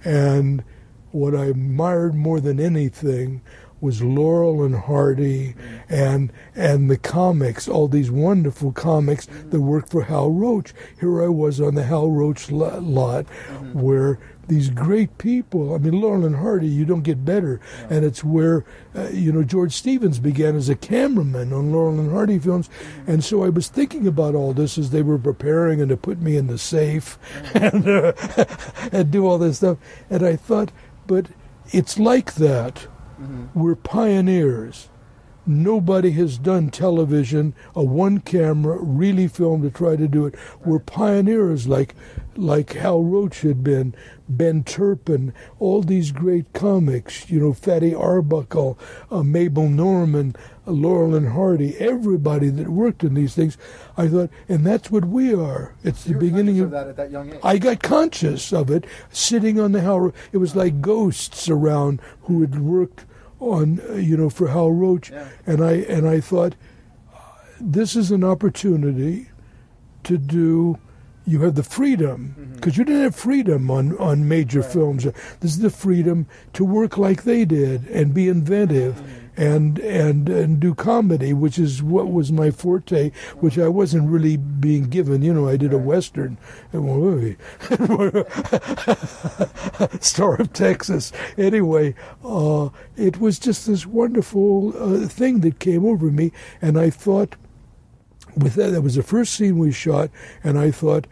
and 0.03 0.63
what 1.11 1.35
I 1.35 1.45
admired 1.45 2.15
more 2.15 2.39
than 2.39 2.59
anything 2.59 3.41
was 3.81 4.03
Laurel 4.03 4.63
and 4.63 4.75
Hardy 4.75 5.55
and 5.89 6.31
and 6.55 6.89
the 6.89 6.97
comics, 6.97 7.67
all 7.67 7.87
these 7.87 8.11
wonderful 8.11 8.71
comics 8.71 9.27
that 9.49 9.59
worked 9.59 9.89
for 9.89 10.03
Hal 10.03 10.31
Roach. 10.31 10.73
Here 10.99 11.23
I 11.23 11.27
was 11.27 11.59
on 11.59 11.73
the 11.73 11.83
Hal 11.83 12.11
Roach 12.11 12.51
lot, 12.51 13.25
where 13.73 14.19
these 14.47 14.69
great 14.69 15.17
people. 15.17 15.73
I 15.73 15.77
mean, 15.77 15.99
Laurel 15.99 16.25
and 16.25 16.35
Hardy, 16.35 16.67
you 16.67 16.83
don't 16.83 17.03
get 17.03 17.23
better. 17.23 17.61
And 17.89 18.03
it's 18.03 18.21
where, 18.21 18.65
uh, 18.93 19.07
you 19.09 19.31
know, 19.31 19.43
George 19.43 19.71
Stevens 19.71 20.19
began 20.19 20.57
as 20.57 20.67
a 20.67 20.75
cameraman 20.75 21.53
on 21.53 21.71
Laurel 21.71 21.99
and 21.99 22.11
Hardy 22.11 22.37
films. 22.37 22.69
And 23.07 23.23
so 23.23 23.43
I 23.43 23.49
was 23.49 23.69
thinking 23.69 24.05
about 24.07 24.35
all 24.35 24.53
this 24.53 24.77
as 24.77 24.89
they 24.89 25.03
were 25.03 25.17
preparing 25.17 25.79
and 25.79 25.87
to 25.87 25.95
put 25.95 26.19
me 26.21 26.35
in 26.35 26.47
the 26.47 26.57
safe 26.57 27.17
and, 27.55 27.87
uh, 27.87 28.13
and 28.91 29.09
do 29.09 29.25
all 29.25 29.37
this 29.37 29.57
stuff. 29.57 29.77
And 30.09 30.21
I 30.21 30.35
thought, 30.35 30.71
but 31.07 31.27
it's 31.71 31.97
like 31.99 32.35
that 32.35 32.87
mm-hmm. 33.19 33.45
we're 33.53 33.75
pioneers. 33.75 34.89
Nobody 35.45 36.11
has 36.11 36.37
done 36.37 36.69
television, 36.69 37.55
a 37.75 37.83
one 37.83 38.19
camera, 38.19 38.77
really 38.79 39.27
film 39.27 39.63
to 39.63 39.71
try 39.71 39.95
to 39.95 40.07
do 40.07 40.27
it. 40.27 40.35
We're 40.63 40.79
pioneers 40.79 41.67
like 41.67 41.95
like 42.37 42.73
Hal 42.73 43.03
Roach 43.03 43.41
had 43.41 43.63
been, 43.63 43.93
Ben 44.29 44.63
Turpin, 44.63 45.33
all 45.59 45.81
these 45.81 46.11
great 46.11 46.53
comics, 46.53 47.29
you 47.29 47.39
know, 47.39 47.53
Fatty 47.53 47.93
Arbuckle, 47.93 48.79
uh, 49.09 49.21
Mabel 49.21 49.67
Normand, 49.67 50.37
uh, 50.65 50.71
Laurel 50.71 51.15
and 51.15 51.29
Hardy, 51.29 51.75
everybody 51.77 52.49
that 52.49 52.69
worked 52.69 53.03
in 53.03 53.15
these 53.15 53.35
things. 53.35 53.57
I 53.97 54.07
thought, 54.07 54.29
and 54.47 54.65
that's 54.65 54.89
what 54.89 55.05
we 55.05 55.33
are. 55.33 55.75
It's 55.83 56.03
the 56.03 56.13
beginning 56.13 56.59
of 56.59 56.65
of 56.65 56.71
that 56.71 56.87
at 56.87 56.95
that 56.97 57.11
young 57.11 57.31
age. 57.31 57.39
I 57.43 57.57
got 57.57 57.81
conscious 57.81 58.53
of 58.53 58.69
it 58.69 58.85
sitting 59.09 59.59
on 59.59 59.71
the 59.71 59.81
Hal. 59.81 60.13
It 60.31 60.37
was 60.37 60.55
like 60.55 60.81
ghosts 60.81 61.49
around 61.49 61.99
who 62.21 62.41
had 62.41 62.59
worked 62.59 63.05
on, 63.41 63.81
uh, 63.89 63.93
you 63.95 64.15
know, 64.15 64.29
for 64.29 64.47
Hal 64.47 64.71
Roach, 64.71 65.11
and 65.45 65.63
I 65.63 65.73
and 65.89 66.07
I 66.07 66.19
thought, 66.21 66.55
uh, 67.13 67.17
this 67.59 67.95
is 67.95 68.11
an 68.11 68.23
opportunity 68.23 69.29
to 70.03 70.17
do. 70.17 70.77
You 71.25 71.41
have 71.41 71.53
the 71.55 71.63
freedom 71.63 72.51
because 72.55 72.77
you 72.77 72.83
didn't 72.83 73.03
have 73.03 73.15
freedom 73.15 73.69
on 73.69 73.97
on 73.97 74.27
major 74.27 74.63
films. 74.63 75.03
This 75.03 75.51
is 75.51 75.59
the 75.59 75.69
freedom 75.69 76.25
to 76.53 76.65
work 76.65 76.97
like 76.97 77.23
they 77.23 77.45
did 77.45 77.87
and 77.87 78.13
be 78.13 78.27
inventive. 78.27 79.01
And, 79.37 79.79
and 79.79 80.27
and 80.27 80.59
do 80.59 80.75
comedy, 80.75 81.31
which 81.31 81.57
is 81.57 81.81
what 81.81 82.11
was 82.11 82.33
my 82.33 82.51
forte, 82.51 83.11
which 83.39 83.57
I 83.57 83.69
wasn't 83.69 84.09
really 84.09 84.35
being 84.35 84.89
given. 84.89 85.21
You 85.21 85.33
know, 85.33 85.47
I 85.47 85.55
did 85.55 85.73
a 85.73 85.77
western, 85.77 86.37
movie, 86.73 87.37
Star 90.01 90.35
of 90.35 90.51
Texas. 90.51 91.13
Anyway, 91.37 91.95
uh, 92.25 92.69
it 92.97 93.21
was 93.21 93.39
just 93.39 93.67
this 93.67 93.85
wonderful 93.85 94.73
uh, 94.77 95.07
thing 95.07 95.39
that 95.39 95.59
came 95.59 95.85
over 95.85 96.11
me, 96.11 96.33
and 96.61 96.77
I 96.77 96.89
thought, 96.89 97.37
with 98.35 98.55
that, 98.55 98.71
that 98.71 98.81
was 98.81 98.95
the 98.95 99.03
first 99.03 99.33
scene 99.33 99.57
we 99.57 99.71
shot, 99.71 100.09
and 100.43 100.59
I 100.59 100.71
thought, 100.71 101.07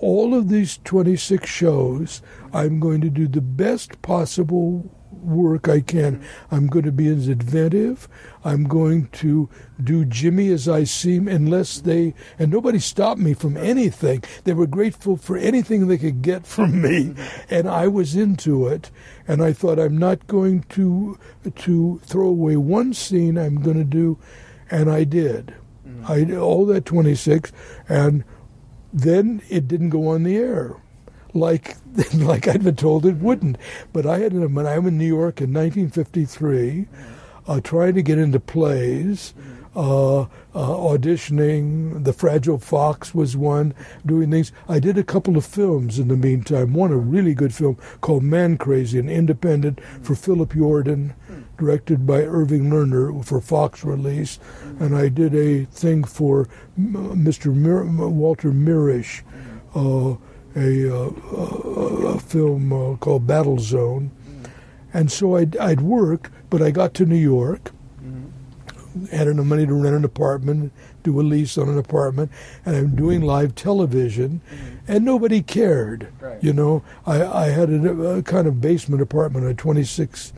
all 0.00 0.34
of 0.34 0.48
these 0.48 0.80
26 0.84 1.48
shows, 1.48 2.22
I'm 2.52 2.80
going 2.80 3.00
to 3.02 3.08
do 3.08 3.28
the 3.28 3.40
best 3.40 4.02
possible 4.02 4.90
work 5.22 5.68
I 5.68 5.80
can. 5.80 6.22
I'm 6.50 6.66
going 6.66 6.84
to 6.84 6.92
be 6.92 7.08
as 7.08 7.28
inventive. 7.28 8.08
I'm 8.44 8.64
going 8.64 9.08
to 9.08 9.48
do 9.82 10.04
Jimmy 10.04 10.48
as 10.48 10.68
I 10.68 10.84
seem, 10.84 11.28
unless 11.28 11.80
they, 11.80 12.14
and 12.38 12.50
nobody 12.50 12.78
stopped 12.78 13.20
me 13.20 13.34
from 13.34 13.56
anything. 13.56 14.24
They 14.44 14.52
were 14.52 14.66
grateful 14.66 15.16
for 15.16 15.36
anything 15.36 15.86
they 15.86 15.98
could 15.98 16.22
get 16.22 16.46
from 16.46 16.82
me, 16.82 17.04
mm-hmm. 17.04 17.54
and 17.54 17.68
I 17.68 17.88
was 17.88 18.16
into 18.16 18.66
it. 18.66 18.90
And 19.26 19.42
I 19.42 19.52
thought, 19.52 19.78
I'm 19.78 19.96
not 19.96 20.26
going 20.26 20.64
to 20.70 21.18
to 21.54 22.00
throw 22.04 22.26
away 22.26 22.56
one 22.56 22.92
scene. 22.92 23.38
I'm 23.38 23.62
going 23.62 23.78
to 23.78 23.84
do, 23.84 24.18
and 24.70 24.90
I 24.90 25.04
did. 25.04 25.54
Mm-hmm. 25.86 26.10
I 26.10 26.24
did 26.24 26.38
all 26.38 26.66
that 26.66 26.84
26, 26.84 27.52
and 27.88 28.24
then 28.92 29.42
it 29.48 29.68
didn't 29.68 29.90
go 29.90 30.08
on 30.08 30.24
the 30.24 30.36
air 30.36 30.81
like 31.34 31.76
like 32.14 32.48
I'd 32.48 32.64
been 32.64 32.76
told 32.76 33.06
it 33.06 33.16
wouldn't. 33.16 33.56
But 33.92 34.06
I 34.06 34.18
had 34.18 34.32
when 34.32 34.66
I'm 34.66 34.86
in 34.86 34.98
New 34.98 35.06
York 35.06 35.40
in 35.40 35.52
1953, 35.52 36.86
uh, 37.46 37.60
trying 37.60 37.94
to 37.94 38.02
get 38.02 38.18
into 38.18 38.40
plays, 38.40 39.34
uh, 39.74 40.20
uh, 40.20 40.26
auditioning. 40.54 42.04
The 42.04 42.12
Fragile 42.12 42.58
Fox 42.58 43.14
was 43.14 43.36
one. 43.36 43.74
Doing 44.04 44.30
things. 44.30 44.52
I 44.68 44.78
did 44.78 44.98
a 44.98 45.04
couple 45.04 45.36
of 45.36 45.44
films 45.44 45.98
in 45.98 46.08
the 46.08 46.16
meantime. 46.16 46.74
One 46.74 46.92
a 46.92 46.96
really 46.96 47.34
good 47.34 47.54
film 47.54 47.78
called 48.00 48.22
Man 48.22 48.58
Crazy, 48.58 48.98
an 48.98 49.08
independent 49.08 49.80
for 50.02 50.14
Philip 50.14 50.50
Yordan, 50.50 51.14
directed 51.58 52.06
by 52.06 52.22
Irving 52.22 52.70
Lerner 52.70 53.24
for 53.24 53.40
Fox 53.40 53.84
release, 53.84 54.38
and 54.78 54.96
I 54.96 55.08
did 55.08 55.34
a 55.34 55.64
thing 55.66 56.04
for 56.04 56.48
Mr. 56.78 57.54
Mir- 57.54 57.84
Walter 57.84 58.50
Mirisch. 58.52 59.22
Uh, 59.74 60.16
a, 60.56 60.94
uh, 60.94 61.08
a, 61.08 62.18
film 62.18 62.72
uh, 62.72 62.96
called 62.96 63.26
Battle 63.26 63.58
Zone. 63.58 64.10
And 64.94 65.10
so 65.10 65.36
I'd, 65.36 65.56
I'd 65.56 65.80
work, 65.80 66.30
but 66.50 66.60
I 66.60 66.70
got 66.70 66.92
to 66.94 67.06
New 67.06 67.16
York, 67.16 67.72
had 69.10 69.26
enough 69.26 69.46
money 69.46 69.66
to 69.66 69.72
rent 69.72 69.96
an 69.96 70.04
apartment, 70.04 70.72
do 71.02 71.18
a 71.18 71.22
lease 71.22 71.56
on 71.56 71.68
an 71.68 71.78
apartment, 71.78 72.30
and 72.64 72.76
I'm 72.76 72.94
doing 72.94 73.22
live 73.22 73.54
television, 73.54 74.42
and 74.86 75.04
nobody 75.04 75.42
cared. 75.42 76.12
Right. 76.20 76.42
You 76.44 76.52
know, 76.52 76.82
I, 77.06 77.24
I 77.24 77.46
had 77.46 77.70
a, 77.70 78.16
a 78.16 78.22
kind 78.22 78.46
of 78.46 78.60
basement 78.60 79.00
apartment 79.00 79.46
at 79.46 79.56
26 79.56 80.34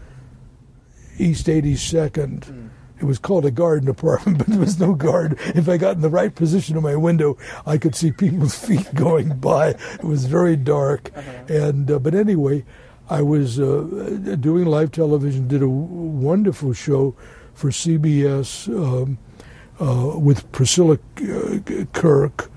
East 1.19 1.47
82nd. 1.47 2.71
It 3.05 3.07
was 3.07 3.19
called 3.19 3.45
a 3.45 3.51
garden 3.51 3.87
apartment, 3.91 4.39
but 4.39 4.47
there 4.47 4.59
was 4.59 4.81
no 4.81 4.95
garden. 4.95 5.37
If 5.55 5.69
I 5.69 5.77
got 5.77 5.97
in 5.97 6.01
the 6.01 6.09
right 6.09 6.35
position 6.35 6.75
of 6.79 6.83
my 6.83 6.97
window, 6.97 7.37
I 7.67 7.77
could 7.77 7.95
see 7.95 8.11
people's 8.11 8.55
feet 8.67 8.95
going 8.95 9.37
by. 9.37 9.69
It 9.69 10.05
was 10.05 10.25
very 10.25 10.57
dark, 10.57 11.11
and 11.47 11.91
uh, 11.91 11.99
but 11.99 12.15
anyway, 12.15 12.65
I 13.11 13.21
was 13.21 13.61
uh, 13.61 14.17
doing 14.41 14.65
live 14.65 14.91
television. 14.91 15.49
Did 15.49 15.61
a 15.61 15.69
wonderful 15.69 16.73
show 16.73 17.15
for 17.53 17.69
CBS 17.69 18.69
um, 18.69 19.19
uh, 19.79 20.19
with 20.19 20.51
Priscilla 20.51 20.99
uh, 21.19 21.59
Kirk 21.93 22.51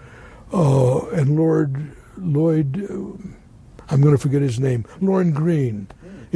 uh, 0.53 1.07
and 1.09 1.35
Lord 1.35 1.91
Lloyd. 2.15 2.89
Uh, 2.89 3.17
I'm 3.89 4.01
going 4.01 4.15
to 4.15 4.21
forget 4.21 4.41
his 4.41 4.61
name. 4.61 4.85
Lorne 5.01 5.31
Greene. 5.31 5.87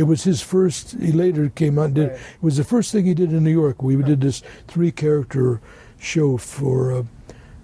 It 0.02 0.06
was 0.06 0.24
his 0.24 0.42
first. 0.42 1.00
He 1.00 1.12
later 1.12 1.50
came 1.50 1.78
out 1.78 1.86
and 1.86 1.94
did. 1.94 2.10
It 2.14 2.20
was 2.42 2.58
the 2.58 2.64
first 2.64 2.92
thing 2.92 3.06
he 3.06 3.14
did 3.14 3.32
in 3.32 3.44
New 3.44 3.52
York. 3.52 3.84
We 3.84 3.96
did 4.02 4.22
this 4.22 4.42
three-character 4.68 5.62
show 6.00 6.38
for 6.38 6.92
uh, 6.92 7.04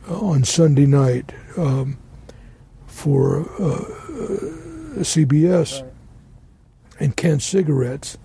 on 0.08 0.44
Sunday 0.44 0.86
night 0.86 1.34
um, 1.58 1.98
for 2.86 3.42
uh, 3.60 3.82
CBS 5.02 5.84
and 7.00 7.18
canned 7.18 7.42
cigarettes. 7.42 8.20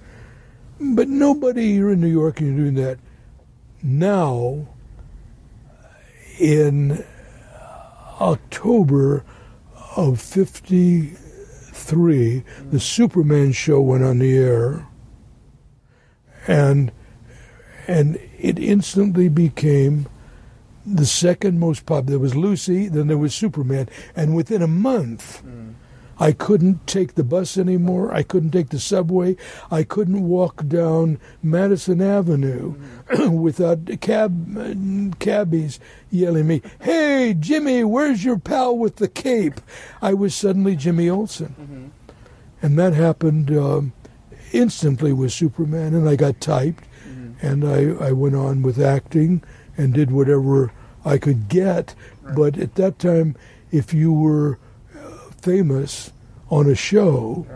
But 0.79 1.09
nobody. 1.09 1.69
You're 1.69 1.93
in 1.93 2.03
New 2.03 2.07
York 2.07 2.43
is 2.43 2.55
doing 2.55 2.75
that. 2.75 2.99
Now, 3.83 4.69
in 6.39 7.03
October 8.21 9.25
of 9.97 10.21
53, 11.83 12.45
the 12.71 12.81
Superman 12.81 13.53
show 13.53 13.81
went 13.81 14.05
on 14.05 14.21
the 14.21 14.39
air, 14.39 14.87
and 16.47 16.93
and 17.89 18.19
it 18.39 18.59
instantly 18.59 19.29
became 19.29 20.07
the 20.87 21.05
second 21.07 21.59
most 21.59 21.85
popular. 21.85 22.13
There 22.13 22.19
was 22.21 22.37
Lucy, 22.37 22.89
then 22.89 23.09
there 23.09 23.19
was 23.19 23.35
Superman, 23.35 23.89
and 24.15 24.37
within 24.37 24.63
a 24.63 24.69
month, 24.69 25.43
mm. 25.45 25.75
I 26.23 26.31
couldn't 26.31 26.87
take 26.87 27.17
the 27.17 27.25
bus 27.25 27.59
anymore. 27.59 28.15
I 28.15 28.23
couldn't 28.23 28.53
take 28.53 28.69
the 28.69 28.79
subway. 28.79 29.37
I 29.73 29.83
couldn't 29.83 30.23
walk 30.23 30.69
down 30.69 31.19
Madison 31.43 32.01
Avenue 32.01 32.77
without 33.29 33.91
cab 34.01 35.19
cabbies 35.19 35.81
yelling 36.13 36.47
me, 36.47 36.63
"Hey, 36.81 37.35
Jimmy, 37.37 37.83
where's 37.83 38.25
your 38.25 38.39
pal 38.39 38.79
with 38.79 38.97
the 38.97 39.09
cape?" 39.09 39.61
I 40.01 40.15
was 40.15 40.33
suddenly 40.33 40.77
Jimmy 40.77 41.11
Olsen, 41.11 41.57
mm-hmm. 41.61 42.15
and 42.65 42.79
that 42.79 42.93
happened 42.93 43.51
um, 43.51 43.93
instantly 44.53 45.13
with 45.13 45.33
Superman, 45.33 45.93
and 45.93 46.09
I 46.09 46.15
got 46.15 46.41
typed, 46.41 46.85
mm-hmm. 47.05 47.45
and 47.45 47.65
I, 47.65 48.07
I 48.11 48.13
went 48.13 48.37
on 48.37 48.63
with 48.63 48.81
acting 48.81 49.43
and 49.77 49.93
did 49.93 50.13
whatever 50.13 50.73
I 51.05 51.19
could 51.19 51.49
get. 51.49 51.97
But 52.37 52.59
at 52.59 52.77
that 52.77 53.01
time, 53.01 53.35
if 53.73 53.93
you 53.93 54.13
were 54.13 54.61
uh, 54.97 55.33
famous 55.41 56.12
on 56.53 56.71
a 56.71 56.75
show. 56.75 57.47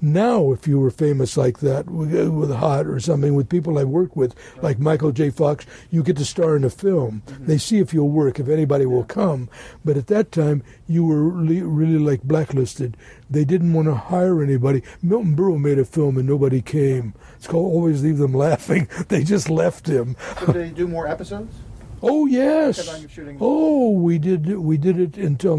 Now, 0.00 0.52
if 0.52 0.68
you 0.68 0.78
were 0.80 0.90
famous 0.90 1.36
like 1.36 1.60
that 1.60 1.88
with, 1.88 2.12
with 2.28 2.50
Hot 2.50 2.86
or 2.86 3.00
something, 3.00 3.34
with 3.34 3.48
people 3.48 3.78
I 3.78 3.84
work 3.84 4.16
with, 4.16 4.34
like 4.60 4.78
Michael 4.78 5.12
J. 5.12 5.30
Fox, 5.30 5.64
you 5.90 6.02
get 6.02 6.18
to 6.18 6.26
star 6.26 6.56
in 6.56 6.64
a 6.64 6.68
film. 6.68 7.22
Mm-hmm. 7.26 7.46
They 7.46 7.56
see 7.56 7.78
if 7.78 7.94
you'll 7.94 8.10
work, 8.10 8.38
if 8.38 8.48
anybody 8.48 8.84
will 8.84 9.04
come. 9.04 9.48
But 9.82 9.96
at 9.96 10.08
that 10.08 10.30
time, 10.30 10.62
you 10.86 11.06
were 11.06 11.22
really, 11.22 11.62
really 11.62 11.98
like 11.98 12.22
blacklisted. 12.22 12.98
They 13.30 13.46
didn't 13.46 13.72
want 13.72 13.88
to 13.88 13.94
hire 13.94 14.42
anybody. 14.42 14.82
Milton 15.00 15.36
Berle 15.36 15.58
made 15.58 15.78
a 15.78 15.86
film 15.86 16.18
and 16.18 16.28
nobody 16.28 16.60
came. 16.60 17.14
It's 17.36 17.46
called 17.46 17.72
Always 17.72 18.02
Leave 18.02 18.18
Them 18.18 18.34
Laughing. 18.34 18.88
They 19.08 19.22
just 19.22 19.48
left 19.48 19.86
him. 19.86 20.16
Did 20.40 20.54
they 20.54 20.70
do 20.70 20.88
more 20.88 21.06
episodes? 21.06 21.54
Oh 22.06 22.26
yes. 22.26 22.84
Kept 22.84 23.02
on 23.02 23.08
shooting. 23.08 23.38
Oh, 23.40 23.88
we 23.88 24.18
did. 24.18 24.58
We 24.58 24.76
did 24.76 25.00
it 25.00 25.16
until 25.16 25.56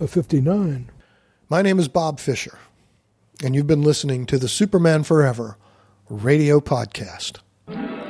1959. 0.00 0.90
My 1.50 1.60
name 1.60 1.78
is 1.78 1.86
Bob 1.86 2.18
Fisher, 2.18 2.58
and 3.44 3.54
you've 3.54 3.66
been 3.66 3.82
listening 3.82 4.24
to 4.24 4.38
the 4.38 4.48
Superman 4.48 5.02
Forever 5.02 5.58
radio 6.08 6.58
podcast. 6.58 7.40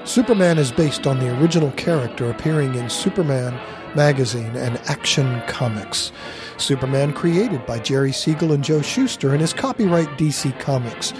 Superman 0.05 0.57
is 0.59 0.71
based 0.71 1.09
on 1.09 1.19
the 1.19 1.37
original 1.41 1.73
character 1.73 2.31
appearing 2.31 2.77
in 2.77 2.89
Superman 2.89 3.59
magazine 3.97 4.55
and 4.55 4.81
Action 4.89 5.43
Comics. 5.49 6.13
Superman 6.59 7.13
created 7.13 7.67
by 7.67 7.81
Jerry 7.81 8.13
Siegel 8.13 8.53
and 8.53 8.63
Joe 8.63 8.83
Shuster 8.83 9.35
and 9.35 9.43
is 9.43 9.53
copyright 9.53 10.11
DC 10.11 10.57
Comics. 10.61 11.13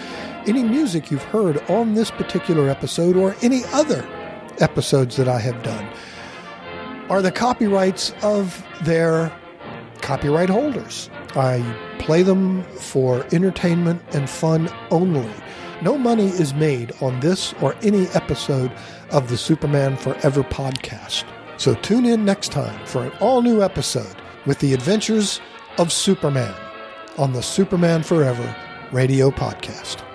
Any 0.47 0.63
music 0.63 1.11
you've 1.11 1.25
heard 1.25 1.59
on 1.69 1.95
this 1.95 2.13
particular 2.13 2.69
episode 2.69 3.17
or 3.17 3.35
any 3.43 3.65
other 3.73 4.09
episodes 4.61 5.17
that 5.17 5.27
I 5.27 5.41
have 5.41 5.65
done 5.65 5.91
are 7.11 7.23
the 7.23 7.33
copyrights 7.33 8.15
of 8.23 8.65
their 8.83 9.33
copyright 10.01 10.49
holders. 10.49 11.11
I 11.37 11.63
play 11.99 12.23
them 12.23 12.63
for 12.79 13.25
entertainment 13.33 14.03
and 14.13 14.29
fun 14.29 14.69
only. 14.91 15.31
No 15.83 15.97
money 15.97 16.27
is 16.27 16.53
made 16.55 16.93
on 17.01 17.21
this 17.21 17.55
or 17.63 17.75
any 17.83 18.07
episode 18.09 18.73
of 19.11 19.29
the 19.29 19.39
Superman 19.39 19.97
Forever 19.97 20.43
podcast. 20.43 21.25
So 21.57 21.75
tune 21.75 22.07
in 22.07 22.25
next 22.25 22.53
time 22.53 22.87
for 22.87 23.05
an 23.05 23.13
all 23.21 23.43
new 23.43 23.63
episode 23.63 24.17
with 24.47 24.59
the 24.59 24.75
adventures 24.75 25.41
of 25.79 25.93
Superman 25.93 26.55
on 27.19 27.33
the 27.33 27.43
Superman 27.43 28.03
Forever 28.03 28.57
radio 28.93 29.31
podcast. 29.31 30.10